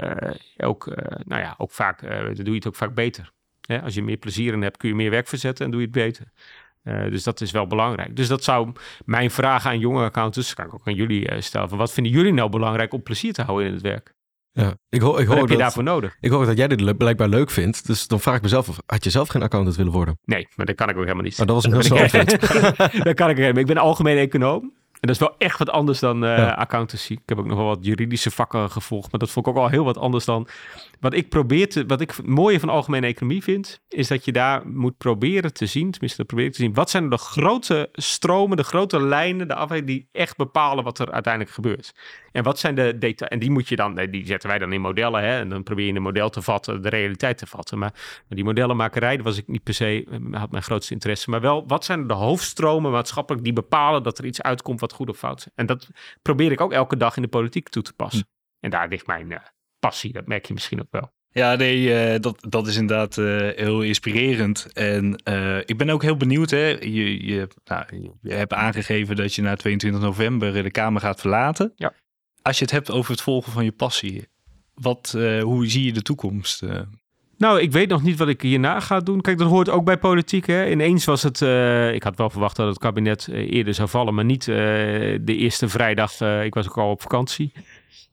ook 0.56 0.86
uh, 0.86 0.94
nou 1.24 1.42
ja, 1.42 1.54
ook 1.58 1.70
vaak, 1.70 2.00
dan 2.00 2.34
doe 2.34 2.44
je 2.44 2.54
het 2.54 2.66
ook 2.66 2.76
vaak 2.76 2.94
beter. 2.94 3.32
Hè? 3.60 3.82
Als 3.82 3.94
je 3.94 4.02
meer 4.02 4.16
plezier 4.16 4.52
in 4.52 4.62
hebt, 4.62 4.76
kun 4.76 4.88
je 4.88 4.94
meer 4.94 5.10
werk 5.10 5.28
verzetten 5.28 5.64
en 5.64 5.70
doe 5.70 5.80
je 5.80 5.86
het 5.86 5.94
beter. 5.94 6.26
dus 7.10 7.22
dat 7.22 7.40
is 7.40 7.50
wel 7.50 7.66
belangrijk. 7.66 8.16
Dus 8.16 8.28
dat 8.28 8.44
zou 8.44 8.72
mijn 9.04 9.30
vraag 9.30 9.66
aan 9.66 9.78
jonge 9.78 10.04
accountants, 10.04 10.54
kan 10.54 10.66
ik 10.66 10.74
ook 10.74 10.86
aan 10.86 10.94
jullie 10.94 11.40
stellen. 11.40 11.68
Van 11.68 11.78
wat 11.78 11.92
vinden 11.92 12.12
jullie 12.12 12.32
nou 12.32 12.50
belangrijk 12.50 12.92
om 12.92 13.02
plezier 13.02 13.32
te 13.32 13.42
houden 13.42 13.66
in 13.66 13.72
het 13.72 13.82
werk? 13.82 14.14
Ja, 14.52 14.74
ik 14.88 15.00
hoor, 15.00 15.20
ik 15.20 15.26
hoor 15.26 15.26
Wat 15.26 15.36
heb 15.36 15.44
je 15.44 15.48
dat, 15.48 15.58
daarvoor 15.58 15.82
nodig? 15.82 16.16
Ik 16.20 16.30
hoor 16.30 16.46
dat 16.46 16.56
jij 16.56 16.68
dit 16.68 16.96
blijkbaar 16.96 17.28
leuk 17.28 17.50
vindt. 17.50 17.86
Dus 17.86 18.06
dan 18.06 18.20
vraag 18.20 18.36
ik 18.36 18.42
mezelf 18.42 18.68
af, 18.68 18.80
had 18.86 19.04
je 19.04 19.10
zelf 19.10 19.28
geen 19.28 19.42
accountant 19.42 19.76
willen 19.76 19.92
worden? 19.92 20.18
Nee, 20.24 20.48
maar 20.56 20.66
dat 20.66 20.74
kan 20.74 20.88
ik 20.88 20.96
ook 20.96 21.02
helemaal 21.02 21.24
niet. 21.24 21.36
Maar 21.36 21.46
dat 21.46 21.54
was 21.54 21.64
een 21.64 21.72
heel 21.72 21.82
snel 21.82 22.02
antwoord. 22.02 23.04
dat 23.04 23.14
kan 23.14 23.30
ik 23.30 23.36
helemaal 23.42 23.60
Ik 23.60 23.66
ben 23.66 23.76
algemeen 23.76 24.18
econoom. 24.18 24.72
En 25.02 25.08
dat 25.08 25.16
is 25.16 25.18
wel 25.18 25.34
echt 25.38 25.58
wat 25.58 25.70
anders 25.70 25.98
dan 25.98 26.24
uh, 26.24 26.36
ja. 26.36 26.50
accountancy. 26.50 27.12
Ik 27.12 27.20
heb 27.26 27.38
ook 27.38 27.46
nog 27.46 27.56
wel 27.56 27.66
wat 27.66 27.84
juridische 27.84 28.30
vakken 28.30 28.70
gevolgd. 28.70 29.10
Maar 29.10 29.20
dat 29.20 29.30
vond 29.30 29.46
ik 29.46 29.52
ook 29.52 29.58
al 29.58 29.68
heel 29.68 29.84
wat 29.84 29.98
anders 29.98 30.24
dan... 30.24 30.48
Wat 31.02 31.14
ik 31.14 31.28
probeer 31.28 31.68
te... 31.68 31.86
Wat 31.86 32.00
ik 32.00 32.10
het 32.10 32.26
mooie 32.26 32.60
van 32.60 32.68
algemene 32.68 33.06
economie 33.06 33.42
vind... 33.42 33.80
is 33.88 34.08
dat 34.08 34.24
je 34.24 34.32
daar 34.32 34.68
moet 34.68 34.96
proberen 34.96 35.52
te 35.52 35.66
zien... 35.66 35.90
tenminste 35.90 36.16
dat 36.16 36.26
probeer 36.26 36.46
ik 36.46 36.52
te 36.52 36.62
zien... 36.62 36.74
wat 36.74 36.90
zijn 36.90 37.08
de 37.08 37.16
grote 37.16 37.88
stromen, 37.92 38.56
de 38.56 38.62
grote 38.62 39.02
lijnen... 39.02 39.48
de 39.48 39.82
die 39.84 40.08
echt 40.12 40.36
bepalen 40.36 40.84
wat 40.84 40.98
er 40.98 41.12
uiteindelijk 41.12 41.54
gebeurt. 41.54 41.94
En 42.32 42.42
wat 42.42 42.58
zijn 42.58 42.74
de 42.74 42.98
data... 42.98 43.28
En 43.28 43.38
die 43.38 43.50
moet 43.50 43.68
je 43.68 43.76
dan... 43.76 43.94
Die 43.94 44.26
zetten 44.26 44.48
wij 44.48 44.58
dan 44.58 44.72
in 44.72 44.80
modellen. 44.80 45.22
Hè? 45.22 45.38
En 45.38 45.48
dan 45.48 45.62
probeer 45.62 45.84
je 45.84 45.90
in 45.90 45.96
een 45.96 46.02
model 46.02 46.30
te 46.30 46.42
vatten... 46.42 46.82
de 46.82 46.88
realiteit 46.88 47.38
te 47.38 47.46
vatten. 47.46 47.78
Maar, 47.78 47.92
maar 47.92 48.36
die 48.36 48.44
modellenmakerij... 48.44 49.22
was 49.22 49.38
ik 49.38 49.48
niet 49.48 49.62
per 49.62 49.74
se... 49.74 50.06
had 50.30 50.50
mijn 50.50 50.62
grootste 50.62 50.92
interesse. 50.92 51.30
Maar 51.30 51.40
wel, 51.40 51.66
wat 51.66 51.84
zijn 51.84 52.06
de 52.06 52.14
hoofdstromen 52.14 52.90
maatschappelijk... 52.90 53.44
die 53.44 53.52
bepalen 53.52 54.02
dat 54.02 54.18
er 54.18 54.24
iets 54.24 54.42
uitkomt... 54.42 54.80
wat 54.80 54.92
goed 54.92 55.08
of 55.08 55.18
fout 55.18 55.38
is. 55.38 55.48
En 55.54 55.66
dat 55.66 55.88
probeer 56.22 56.52
ik 56.52 56.60
ook 56.60 56.72
elke 56.72 56.96
dag 56.96 57.16
in 57.16 57.22
de 57.22 57.28
politiek 57.28 57.68
toe 57.68 57.82
te 57.82 57.92
passen. 57.92 58.26
Hm. 58.26 58.64
En 58.64 58.70
daar 58.70 58.88
ligt 58.88 59.06
mijn 59.06 59.30
uh, 59.30 59.38
passie, 59.88 60.12
dat 60.12 60.26
merk 60.26 60.46
je 60.46 60.52
misschien 60.52 60.80
ook 60.80 60.90
wel. 60.90 61.12
Ja, 61.32 61.54
nee, 61.54 61.94
eh, 61.94 62.20
dat, 62.20 62.44
dat 62.48 62.66
is 62.66 62.76
inderdaad 62.76 63.18
eh, 63.18 63.24
heel 63.64 63.82
inspirerend. 63.82 64.72
En 64.72 65.16
eh, 65.16 65.58
ik 65.58 65.76
ben 65.76 65.90
ook 65.90 66.02
heel 66.02 66.16
benieuwd. 66.16 66.50
Hè? 66.50 66.66
Je, 66.66 67.26
je, 67.26 67.48
nou, 67.64 67.84
je 68.22 68.32
hebt 68.32 68.52
aangegeven 68.52 69.16
dat 69.16 69.34
je 69.34 69.42
na 69.42 69.54
22 69.54 70.00
november 70.00 70.62
de 70.62 70.70
Kamer 70.70 71.00
gaat 71.00 71.20
verlaten. 71.20 71.72
Ja. 71.76 71.92
Als 72.42 72.58
je 72.58 72.64
het 72.64 72.72
hebt 72.72 72.90
over 72.90 73.10
het 73.10 73.20
volgen 73.20 73.52
van 73.52 73.64
je 73.64 73.72
passie, 73.72 74.28
wat, 74.74 75.16
hoe 75.40 75.66
zie 75.66 75.84
je 75.84 75.92
de 75.92 76.02
toekomst? 76.02 76.62
Nou, 77.36 77.60
ik 77.60 77.72
weet 77.72 77.88
nog 77.88 78.02
niet 78.02 78.18
wat 78.18 78.28
ik 78.28 78.40
hierna 78.40 78.80
ga 78.80 79.00
doen. 79.00 79.20
Kijk, 79.20 79.38
dat 79.38 79.48
hoort 79.48 79.68
ook 79.68 79.84
bij 79.84 79.98
politiek. 79.98 80.46
Hè. 80.46 80.70
Ineens 80.70 81.04
was 81.04 81.22
het. 81.22 81.40
ik 81.94 82.02
had 82.02 82.16
wel 82.16 82.30
verwacht 82.30 82.56
dat 82.56 82.68
het 82.68 82.78
kabinet 82.78 83.28
eerder 83.28 83.74
zou 83.74 83.88
vallen, 83.88 84.14
maar 84.14 84.24
niet 84.24 84.44
de 84.44 85.22
eerste 85.24 85.68
vrijdag. 85.68 86.20
ik 86.20 86.54
was 86.54 86.68
ook 86.68 86.78
al 86.78 86.90
op 86.90 87.02
vakantie. 87.02 87.52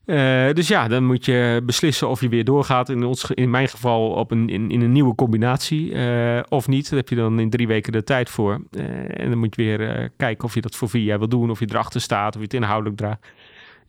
Uh, 0.10 0.53
dus 0.53 0.68
ja, 0.68 0.88
dan 0.88 1.05
moet 1.05 1.26
je 1.26 1.62
beslissen 1.66 2.10
of 2.10 2.22
je 2.22 2.30
weer 2.30 2.43
doorgaat. 2.43 2.89
In, 2.89 3.03
ons, 3.03 3.32
in 3.32 3.49
mijn 3.49 3.68
geval 3.68 4.10
op 4.10 4.32
een, 4.32 4.49
in, 4.49 4.72
in 4.72 4.82
een 4.82 4.91
nieuwe 4.91 5.16
combinatie 5.16 5.91
uh, 5.91 6.39
of 6.47 6.68
niet. 6.68 6.89
Daar 6.89 6.99
heb 6.99 7.10
je 7.10 7.16
dan 7.16 7.39
in 7.39 7.49
drie 7.49 7.68
weken 7.68 7.91
de 7.91 8.03
tijd 8.03 8.30
voor. 8.30 8.62
Uh, 8.72 8.84
en 9.20 9.30
dan 9.30 9.38
moet 9.38 9.55
je 9.55 9.64
weer 9.64 10.12
kijken 10.18 10.43
of 10.43 10.53
je 10.53 10.62
dat 10.62 10.76
voor 10.76 10.89
vier 10.89 11.18
wil 11.20 11.28
doen. 11.28 11.49
Of 11.49 11.60
je 11.60 11.66
erachter 11.70 12.01
staat, 12.01 12.34
of 12.34 12.38
je 12.38 12.43
het 12.43 12.53
inhoudelijk 12.53 12.97
draagt. 12.97 13.28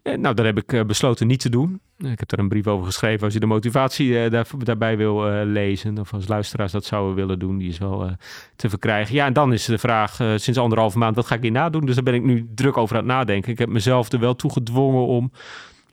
nou, 0.03 0.35
dat 0.35 0.45
heb 0.45 0.59
ik 0.59 0.87
besloten 0.87 1.27
niet 1.27 1.41
te 1.41 1.49
doen. 1.49 1.81
Ik 1.99 2.19
heb 2.19 2.33
er 2.33 2.39
een 2.39 2.49
brief 2.49 2.67
over 2.67 2.87
geschreven. 2.87 3.25
Als 3.25 3.35
je 3.35 3.41
de 3.41 3.47
motivatie 3.47 4.29
daar, 4.31 4.47
daarbij 4.59 4.97
wil 4.97 5.45
lezen. 5.45 5.99
Of 5.99 6.13
als 6.13 6.29
luisteraars 6.29 6.73
dat 6.73 6.85
zouden 6.85 7.15
willen 7.15 7.39
doen. 7.39 7.59
Die 7.59 7.69
is 7.69 7.79
wel 7.79 8.11
te 8.57 8.69
verkrijgen. 8.69 9.15
Ja, 9.15 9.27
en 9.27 9.33
dan 9.33 9.53
is 9.53 9.65
de 9.65 9.79
vraag 9.79 10.15
sinds 10.15 10.59
anderhalve 10.59 10.99
maand. 10.99 11.17
Wat 11.17 11.27
ga 11.27 11.35
ik 11.35 11.43
hierna 11.43 11.71
doen? 11.71 11.87
Dus 11.87 11.95
daar 11.95 12.05
ben 12.05 12.15
ik 12.15 12.23
nu 12.23 12.49
druk 12.55 12.77
over 12.77 12.97
aan 12.97 13.03
het 13.03 13.13
nadenken. 13.13 13.53
Ik 13.53 13.59
heb 13.59 13.69
mezelf 13.69 14.13
er 14.13 14.21
wel 14.21 14.37
toe 14.37 14.53
gedwongen 14.53 15.07
om 15.07 15.31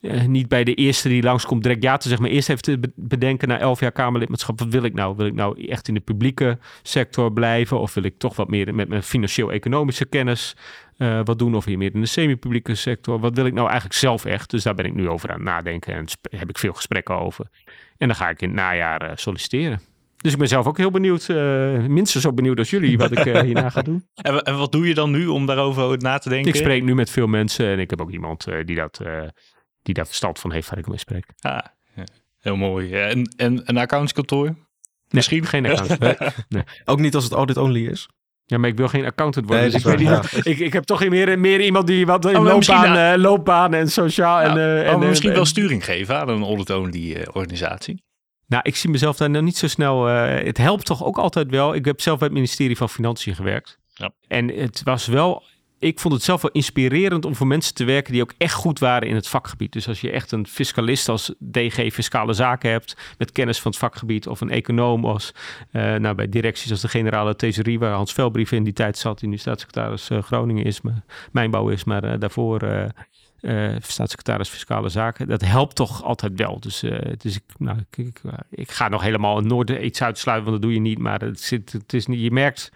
uh, 0.02 0.24
niet 0.24 0.48
bij 0.48 0.64
de 0.64 0.74
eerste 0.74 1.10
die 1.10 1.24
langskomt 1.24 1.64
direct 1.64 1.84
ja 1.84 1.98
te 1.98 2.08
zeggen, 2.08 2.26
maar 2.26 2.36
eerst 2.36 2.50
even 2.50 2.62
te 2.62 2.80
bedenken 2.96 3.48
na 3.48 3.60
elf 3.60 3.80
jaar 3.80 3.92
Kamerlidmaatschap, 3.92 4.60
wat 4.60 4.68
wil 4.68 4.84
ik 4.84 4.94
nou? 4.94 5.16
Wil 5.16 5.26
ik 5.26 5.34
nou 5.34 5.68
echt 5.68 5.88
in 5.88 5.94
de 5.94 6.00
publieke 6.00 6.58
sector 6.82 7.34
blijven 7.34 7.80
of 7.80 7.94
wil 7.94 8.04
ik 8.04 8.18
toch 8.18 8.36
wat 8.36 8.50
meer 8.50 8.76
met 8.76 8.90
mijn 8.90 9.04
financieel-economische 9.04 10.06
kennis 10.06 10.56
uh, 10.98 11.20
wat 11.24 11.40
doen 11.40 11.56
of 11.56 11.66
hier 11.66 11.78
meer 11.78 11.94
in 11.94 12.02
de 12.02 12.08
semi-publieke 12.08 12.76
sector? 12.76 13.20
Wat 13.20 13.36
wil 13.36 13.46
ik 13.46 13.54
nou 13.54 13.66
eigenlijk 13.66 14.00
zelf 14.00 14.26
echt? 14.26 14.50
Dus 14.50 14.64
daar 14.64 14.76
ben 14.76 14.86
ik 14.86 14.94
nu 14.94 15.10
over 15.10 15.30
aan 15.30 15.36
het 15.36 15.44
nadenken 15.44 15.94
en 15.94 16.06
heb 16.30 16.50
ik 16.50 16.58
veel 16.58 16.74
gesprekken 16.74 17.20
over. 17.20 17.46
En 17.98 18.08
dan 18.08 18.16
ga 18.16 18.30
ik 18.30 18.42
in 18.42 18.48
het 18.48 18.58
najaar 18.58 19.04
uh, 19.04 19.12
solliciteren. 19.16 19.80
Dus 20.18 20.32
ik 20.32 20.38
ben 20.38 20.48
zelf 20.48 20.68
ook 20.68 20.78
heel 20.78 20.92
benieuwd, 20.92 21.28
uh, 21.28 21.86
minstens 21.86 22.24
zo 22.24 22.34
benieuwd 22.34 22.58
als 22.58 22.70
jullie, 22.70 22.98
wat 22.98 23.12
ik 23.12 23.26
uh, 23.26 23.42
hierna 23.48 23.70
ga 23.70 23.82
doen. 23.82 24.04
En, 24.16 24.42
en, 24.42 24.58
wat 24.58 24.72
doe 24.72 24.88
je 24.88 24.94
dan 24.94 25.12
nu 25.12 25.28
om 25.28 25.46
daarover 25.46 25.98
na 25.98 26.18
te 26.18 26.30
denken? 26.30 26.50
Ik 26.50 26.56
spreek 26.56 26.84
nu 26.84 26.96
met 26.96 27.10
veel 27.10 27.28
mensen 27.28 27.68
en 27.68 27.80
ik 27.80 27.90
heb 27.90 28.02
ook 28.02 28.12
iemand 28.12 28.48
uh, 28.48 28.66
die 28.66 28.76
dat 28.76 29.02
die 29.88 29.96
daar 29.96 30.06
verstand 30.06 30.40
van 30.40 30.52
heeft 30.52 30.70
waar 30.70 30.80
ik 30.80 30.88
mee 30.88 30.98
spreek. 30.98 31.26
Ah, 31.40 31.60
ja. 31.96 32.04
heel 32.40 32.56
mooi. 32.56 32.94
En, 32.94 33.34
en 33.38 33.62
een 33.66 33.78
accountskantoor? 33.78 34.56
Misschien 35.10 35.46
geen 35.46 35.66
accountant. 35.66 36.20
nee. 36.50 36.64
Ook 36.86 37.00
niet 37.00 37.16
als 37.16 37.24
het 37.24 37.34
audit-only 37.34 37.88
is? 37.88 38.10
Ja, 38.46 38.58
maar 38.58 38.70
ik 38.70 38.78
wil 38.78 38.88
geen 38.88 39.06
accountant 39.06 39.48
worden. 39.48 39.72
dus 39.72 39.80
ik, 39.80 39.84
weet 39.84 40.00
niet, 40.00 40.46
ik, 40.46 40.60
ik 40.60 40.74
heb 40.74 40.84
toch 40.84 41.10
meer, 41.10 41.40
meer 41.40 41.62
iemand 41.62 41.88
die 41.88 42.06
wat 42.06 42.26
oh, 42.26 42.44
loopbaan, 42.44 42.98
uh, 42.98 43.22
loopbaan 43.22 43.74
en 43.74 43.92
sociaal... 43.92 44.40
en, 44.40 44.58
uh, 44.58 44.92
en, 44.92 45.00
misschien 45.00 45.34
wel 45.34 45.46
sturing 45.46 45.86
geven 45.86 46.20
aan 46.20 46.30
een 46.30 46.44
audit-only 46.44 47.28
organisatie. 47.34 48.04
Nou, 48.48 48.64
ik 48.66 48.76
zie 48.76 48.90
mezelf 48.90 49.18
daar 49.18 49.30
nog 49.30 49.42
niet 49.42 49.58
zo 49.58 49.68
snel... 49.68 50.06
het 50.06 50.58
helpt 50.58 50.86
toch 50.86 51.04
ook 51.04 51.18
altijd 51.18 51.50
wel. 51.50 51.76
Ik 51.76 51.86
heb 51.86 52.02
zelf 52.02 52.18
bij 52.18 52.28
het 52.28 52.38
ministerie 52.38 52.78
van 52.78 52.90
Financiën 52.90 53.36
gewerkt. 53.36 53.80
Ja. 53.94 54.12
En 54.28 54.48
het 54.48 54.82
was 54.84 55.06
wel 55.08 55.44
ik 55.80 56.00
vond 56.00 56.14
het 56.14 56.24
zelf 56.24 56.42
wel 56.42 56.52
inspirerend 56.52 57.26
om 57.26 57.36
voor 57.36 57.48
mensen 57.48 57.74
te 57.74 57.84
werken 57.84 58.14
die 58.14 58.22
ook 58.22 58.34
echt 58.38 58.54
goed 58.54 58.80
waren 58.80 59.08
in 59.08 59.16
het 59.16 59.28
vakgebied. 59.28 59.74
Dus 59.74 59.88
als 59.88 60.02
je 60.02 60.12
echt 60.12 60.32
een 60.32 60.48
fiscalist 60.48 61.10
als 61.10 61.34
DG 61.52 61.94
Fiscale 61.94 62.34
Zaken 62.34 62.72
hebt, 62.72 62.98
met 63.18 63.32
kennis 63.32 63.62
van 63.62 63.72
het 63.72 63.80
vakgebied, 63.80 64.28
of 64.28 64.42
een 64.42 64.50
econoom 64.50 65.06
als 65.06 65.32
uh, 65.72 65.96
nou, 65.96 66.16
bij 66.16 66.30
directies 66.30 66.72
als 66.72 66.82
de 66.82 66.88
generale 66.88 67.36
thesaurier, 67.36 67.80
waar 67.80 67.94
Hans 67.94 68.14
Velbrief 68.14 68.52
in 68.52 68.64
die 68.64 68.74
tijd 68.74 68.98
zat, 68.98 69.20
die 69.20 69.30
nu 69.30 69.38
staatssecretaris 69.38 70.10
uh, 70.10 70.22
Groningen 70.24 70.66
is, 70.66 70.82
maar 70.82 71.04
mijnbouw 71.32 71.70
is, 71.70 71.84
maar 71.84 72.06
uh, 72.06 72.14
daarvoor 72.20 72.92
staatssecretaris 73.80 74.50
Fiscale 74.50 74.90
Zaken. 74.90 75.28
Dat 75.28 75.42
helpt 75.42 75.76
toch 75.76 76.04
altijd 76.04 76.34
wel. 76.36 76.60
Dus, 76.60 76.84
ik, 76.84 77.44
nou, 77.58 77.78
ik, 77.90 78.22
ik, 78.50 78.72
ga 78.72 78.88
nog 78.88 79.02
helemaal 79.02 79.42
nooit 79.42 79.70
iets 79.70 80.02
uitsluiten, 80.02 80.50
want 80.50 80.62
dat 80.62 80.72
doe 80.72 80.80
je 80.82 80.88
niet. 80.90 81.00
Maar 81.00 81.22
het, 81.22 81.42
zit, 81.42 81.72
het 81.72 81.94
is 81.94 82.06
niet, 82.06 82.20
je 82.22 82.32
merkt, 82.32 82.72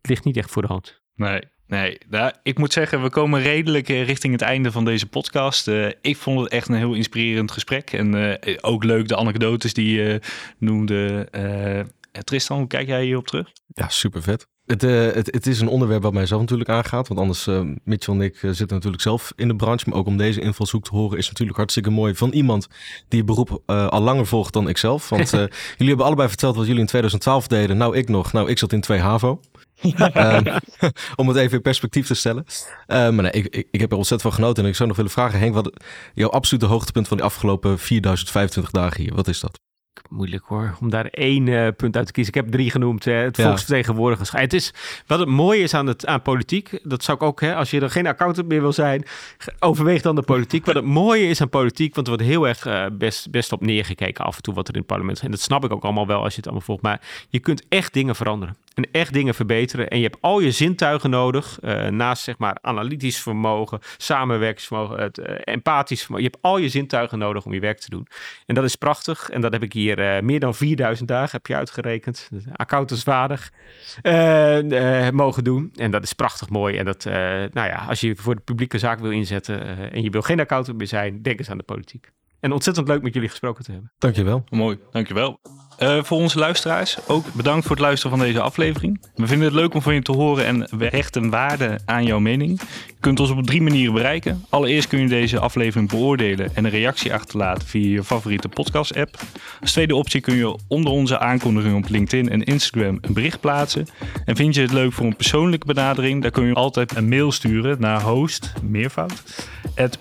het 0.00 0.10
ligt 0.10 0.24
niet 0.24 0.36
echt 0.36 0.50
voor 0.50 0.62
de 0.62 0.68
hand. 0.68 1.00
Nee, 1.14 1.42
Nee, 1.72 1.98
nou, 2.08 2.32
ik 2.42 2.58
moet 2.58 2.72
zeggen, 2.72 3.02
we 3.02 3.10
komen 3.10 3.42
redelijk 3.42 3.88
eh, 3.88 4.04
richting 4.04 4.32
het 4.32 4.42
einde 4.42 4.72
van 4.72 4.84
deze 4.84 5.06
podcast. 5.06 5.68
Uh, 5.68 5.88
ik 6.00 6.16
vond 6.16 6.40
het 6.40 6.48
echt 6.48 6.68
een 6.68 6.74
heel 6.74 6.94
inspirerend 6.94 7.50
gesprek. 7.50 7.92
En 7.92 8.14
uh, 8.14 8.56
ook 8.60 8.84
leuk 8.84 9.08
de 9.08 9.16
anekdotes 9.16 9.74
die 9.74 9.92
je 9.92 10.20
noemde. 10.58 11.28
Tristan, 12.24 12.58
hoe 12.58 12.66
kijk 12.66 12.86
jij 12.86 13.04
hierop 13.04 13.26
terug? 13.26 13.52
Ja, 13.66 13.88
super 13.88 14.22
vet. 14.22 14.46
Het, 14.66 14.82
het, 14.82 15.26
het, 15.32 15.46
is 15.46 15.60
een 15.60 15.68
onderwerp 15.68 16.02
wat 16.02 16.12
mij 16.12 16.26
zelf 16.26 16.40
natuurlijk 16.40 16.70
aangaat. 16.70 17.08
Want 17.08 17.20
anders, 17.20 17.48
Mitchell 17.84 18.14
en 18.14 18.20
ik 18.20 18.36
zitten 18.40 18.66
natuurlijk 18.68 19.02
zelf 19.02 19.32
in 19.36 19.48
de 19.48 19.56
branche. 19.56 19.88
Maar 19.88 19.98
ook 19.98 20.06
om 20.06 20.16
deze 20.16 20.40
invalshoek 20.40 20.84
te 20.84 20.90
horen 20.90 21.18
is 21.18 21.28
natuurlijk 21.28 21.56
hartstikke 21.56 21.90
mooi. 21.90 22.14
Van 22.14 22.30
iemand 22.30 22.68
die 23.08 23.18
het 23.18 23.28
beroep 23.28 23.62
al 23.66 24.00
langer 24.00 24.26
volgt 24.26 24.52
dan 24.52 24.68
ikzelf. 24.68 25.08
Want 25.08 25.30
jullie 25.30 25.52
hebben 25.78 26.06
allebei 26.06 26.28
verteld 26.28 26.56
wat 26.56 26.66
jullie 26.66 26.80
in 26.80 26.86
2012 26.86 27.46
deden. 27.46 27.76
Nou, 27.76 27.96
ik 27.96 28.08
nog. 28.08 28.32
Nou, 28.32 28.50
ik 28.50 28.58
zat 28.58 28.72
in 28.72 28.80
2 28.80 28.98
HAVO. 28.98 29.40
Um, 29.82 30.44
om 31.16 31.28
het 31.28 31.36
even 31.36 31.56
in 31.56 31.62
perspectief 31.62 32.06
te 32.06 32.14
stellen. 32.14 32.44
Uh, 32.46 32.96
maar 32.96 33.12
nee, 33.12 33.30
ik, 33.30 33.46
ik, 33.46 33.68
ik, 33.70 33.80
heb 33.80 33.90
er 33.90 33.96
ontzettend 33.96 34.34
van 34.34 34.42
genoten. 34.42 34.62
En 34.62 34.68
ik 34.68 34.76
zou 34.76 34.88
nog 34.88 34.96
willen 34.96 35.12
vragen, 35.12 35.38
Henk, 35.38 35.54
wat 35.54 35.84
jouw 36.14 36.30
absolute 36.30 36.66
hoogtepunt 36.66 37.08
van 37.08 37.16
de 37.16 37.22
afgelopen 37.22 37.78
4025 37.78 38.72
dagen 38.72 39.02
hier, 39.02 39.14
wat 39.14 39.28
is 39.28 39.40
dat? 39.40 39.60
moeilijk 40.12 40.44
hoor, 40.46 40.76
om 40.80 40.90
daar 40.90 41.06
één 41.06 41.46
uh, 41.46 41.68
punt 41.76 41.96
uit 41.96 42.06
te 42.06 42.12
kiezen. 42.12 42.34
Ik 42.34 42.40
heb 42.40 42.52
drie 42.52 42.70
genoemd. 42.70 43.04
Hè. 43.04 43.12
Het 43.12 43.36
ja. 43.36 43.44
volksvertegenwoordigers. 43.44 44.30
Het 44.30 44.52
is, 44.52 44.74
wat 45.06 45.18
het 45.18 45.28
mooie 45.28 45.62
is 45.62 45.74
aan, 45.74 45.86
het, 45.86 46.06
aan 46.06 46.22
politiek, 46.22 46.80
dat 46.82 47.04
zou 47.04 47.16
ik 47.16 47.22
ook, 47.22 47.40
hè, 47.40 47.54
als 47.54 47.70
je 47.70 47.80
er 47.80 47.90
geen 47.90 48.06
accountant 48.06 48.48
meer 48.48 48.60
wil 48.60 48.72
zijn, 48.72 49.04
overweeg 49.58 50.02
dan 50.02 50.14
de 50.14 50.22
politiek. 50.22 50.66
Wat 50.66 50.74
het 50.74 50.84
mooie 51.02 51.28
is 51.28 51.40
aan 51.40 51.48
politiek, 51.48 51.94
want 51.94 52.06
er 52.06 52.12
wordt 52.14 52.28
heel 52.28 52.48
erg 52.48 52.66
uh, 52.66 52.86
best, 52.92 53.30
best 53.30 53.52
op 53.52 53.60
neergekeken 53.60 54.24
af 54.24 54.36
en 54.36 54.42
toe 54.42 54.54
wat 54.54 54.68
er 54.68 54.74
in 54.74 54.78
het 54.78 54.88
parlement 54.88 55.16
is. 55.16 55.24
En 55.24 55.30
dat 55.30 55.40
snap 55.40 55.64
ik 55.64 55.72
ook 55.72 55.84
allemaal 55.84 56.06
wel 56.06 56.22
als 56.22 56.30
je 56.30 56.36
het 56.36 56.46
allemaal 56.46 56.64
volgt. 56.64 56.82
Maar 56.82 57.00
je 57.28 57.38
kunt 57.38 57.64
echt 57.68 57.92
dingen 57.92 58.16
veranderen 58.16 58.56
en 58.74 58.88
echt 58.92 59.12
dingen 59.12 59.34
verbeteren. 59.34 59.88
En 59.88 59.96
je 59.96 60.04
hebt 60.04 60.18
al 60.20 60.40
je 60.40 60.50
zintuigen 60.50 61.10
nodig, 61.10 61.58
uh, 61.62 61.86
naast 61.86 62.22
zeg 62.22 62.38
maar 62.38 62.58
analytisch 62.60 63.22
vermogen, 63.22 63.78
samenwerkingsvermogen, 63.96 64.98
het 65.00 65.18
uh, 65.18 65.26
empathisch 65.44 66.00
vermogen. 66.00 66.24
Je 66.24 66.30
hebt 66.32 66.44
al 66.44 66.58
je 66.58 66.68
zintuigen 66.68 67.18
nodig 67.18 67.44
om 67.44 67.52
je 67.52 67.60
werk 67.60 67.78
te 67.78 67.90
doen. 67.90 68.06
En 68.46 68.54
dat 68.54 68.64
is 68.64 68.76
prachtig. 68.76 69.30
En 69.30 69.40
dat 69.40 69.52
heb 69.52 69.62
ik 69.62 69.72
hier 69.72 69.98
uh, 69.98 70.22
meer 70.22 70.40
dan 70.40 70.54
4000 70.54 71.08
dagen, 71.08 71.30
heb 71.30 71.46
je 71.46 71.54
uitgerekend, 71.54 72.28
accountantswaardig, 72.52 73.52
mogen 75.12 75.44
doen. 75.44 75.70
En 75.74 75.90
dat 75.90 76.02
is 76.02 76.12
prachtig 76.12 76.48
mooi. 76.48 76.76
En 76.76 76.84
dat, 76.84 77.04
nou 77.04 77.68
ja, 77.68 77.84
als 77.88 78.00
je 78.00 78.16
voor 78.16 78.34
de 78.34 78.40
publieke 78.40 78.78
zaak 78.78 79.00
wil 79.00 79.10
inzetten 79.10 79.90
en 79.92 80.02
je 80.02 80.10
wil 80.10 80.22
geen 80.22 80.40
accountant 80.40 80.78
meer 80.78 80.86
zijn, 80.86 81.22
denk 81.22 81.38
eens 81.38 81.50
aan 81.50 81.58
de 81.58 81.62
politiek. 81.62 82.12
En 82.42 82.52
ontzettend 82.52 82.88
leuk 82.88 83.02
met 83.02 83.14
jullie 83.14 83.28
gesproken 83.28 83.64
te 83.64 83.72
hebben. 83.72 83.92
Dankjewel. 83.98 84.44
Mooi, 84.50 84.78
dankjewel. 84.90 85.40
Uh, 85.78 86.02
voor 86.02 86.18
onze 86.18 86.38
luisteraars, 86.38 87.08
ook 87.08 87.32
bedankt 87.32 87.66
voor 87.66 87.76
het 87.76 87.84
luisteren 87.84 88.16
van 88.16 88.26
deze 88.26 88.40
aflevering. 88.40 89.06
We 89.14 89.26
vinden 89.26 89.46
het 89.46 89.56
leuk 89.56 89.74
om 89.74 89.82
van 89.82 89.94
je 89.94 90.02
te 90.02 90.12
horen 90.12 90.44
en 90.46 90.68
we 90.78 90.86
hechten 90.86 91.30
waarde 91.30 91.78
aan 91.84 92.04
jouw 92.04 92.18
mening. 92.18 92.60
Je 93.02 93.08
kunt 93.08 93.20
ons 93.20 93.30
op 93.30 93.46
drie 93.46 93.62
manieren 93.62 93.94
bereiken. 93.94 94.44
Allereerst 94.48 94.88
kun 94.88 95.00
je 95.00 95.08
deze 95.08 95.38
aflevering 95.38 95.90
beoordelen 95.90 96.54
en 96.54 96.64
een 96.64 96.70
reactie 96.70 97.14
achterlaten 97.14 97.68
via 97.68 97.88
je 97.88 98.04
favoriete 98.04 98.48
podcast-app. 98.48 99.20
Als 99.60 99.72
tweede 99.72 99.94
optie 99.94 100.20
kun 100.20 100.34
je 100.34 100.56
onder 100.68 100.92
onze 100.92 101.18
aankondiging 101.18 101.76
op 101.76 101.88
LinkedIn 101.88 102.30
en 102.30 102.42
Instagram 102.42 102.98
een 103.00 103.12
bericht 103.12 103.40
plaatsen. 103.40 103.86
En 104.24 104.36
vind 104.36 104.54
je 104.54 104.60
het 104.60 104.72
leuk 104.72 104.92
voor 104.92 105.06
een 105.06 105.16
persoonlijke 105.16 105.66
benadering, 105.66 106.22
dan 106.22 106.30
kun 106.30 106.46
je 106.46 106.54
altijd 106.54 106.96
een 106.96 107.08
mail 107.08 107.32
sturen 107.32 107.76
naar 107.80 108.02
host, 108.02 108.52
meervoud, 108.62 109.22
at 109.76 109.98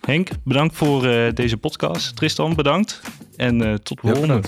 Henk, 0.00 0.28
bedankt 0.44 0.76
voor 0.76 1.06
uh, 1.06 1.32
deze 1.34 1.56
podcast. 1.56 2.16
Tristan, 2.16 2.54
bedankt. 2.54 3.00
En 3.36 3.62
uh, 3.62 3.74
tot 3.74 4.00
de 4.02 4.08
volgende. 4.08 4.40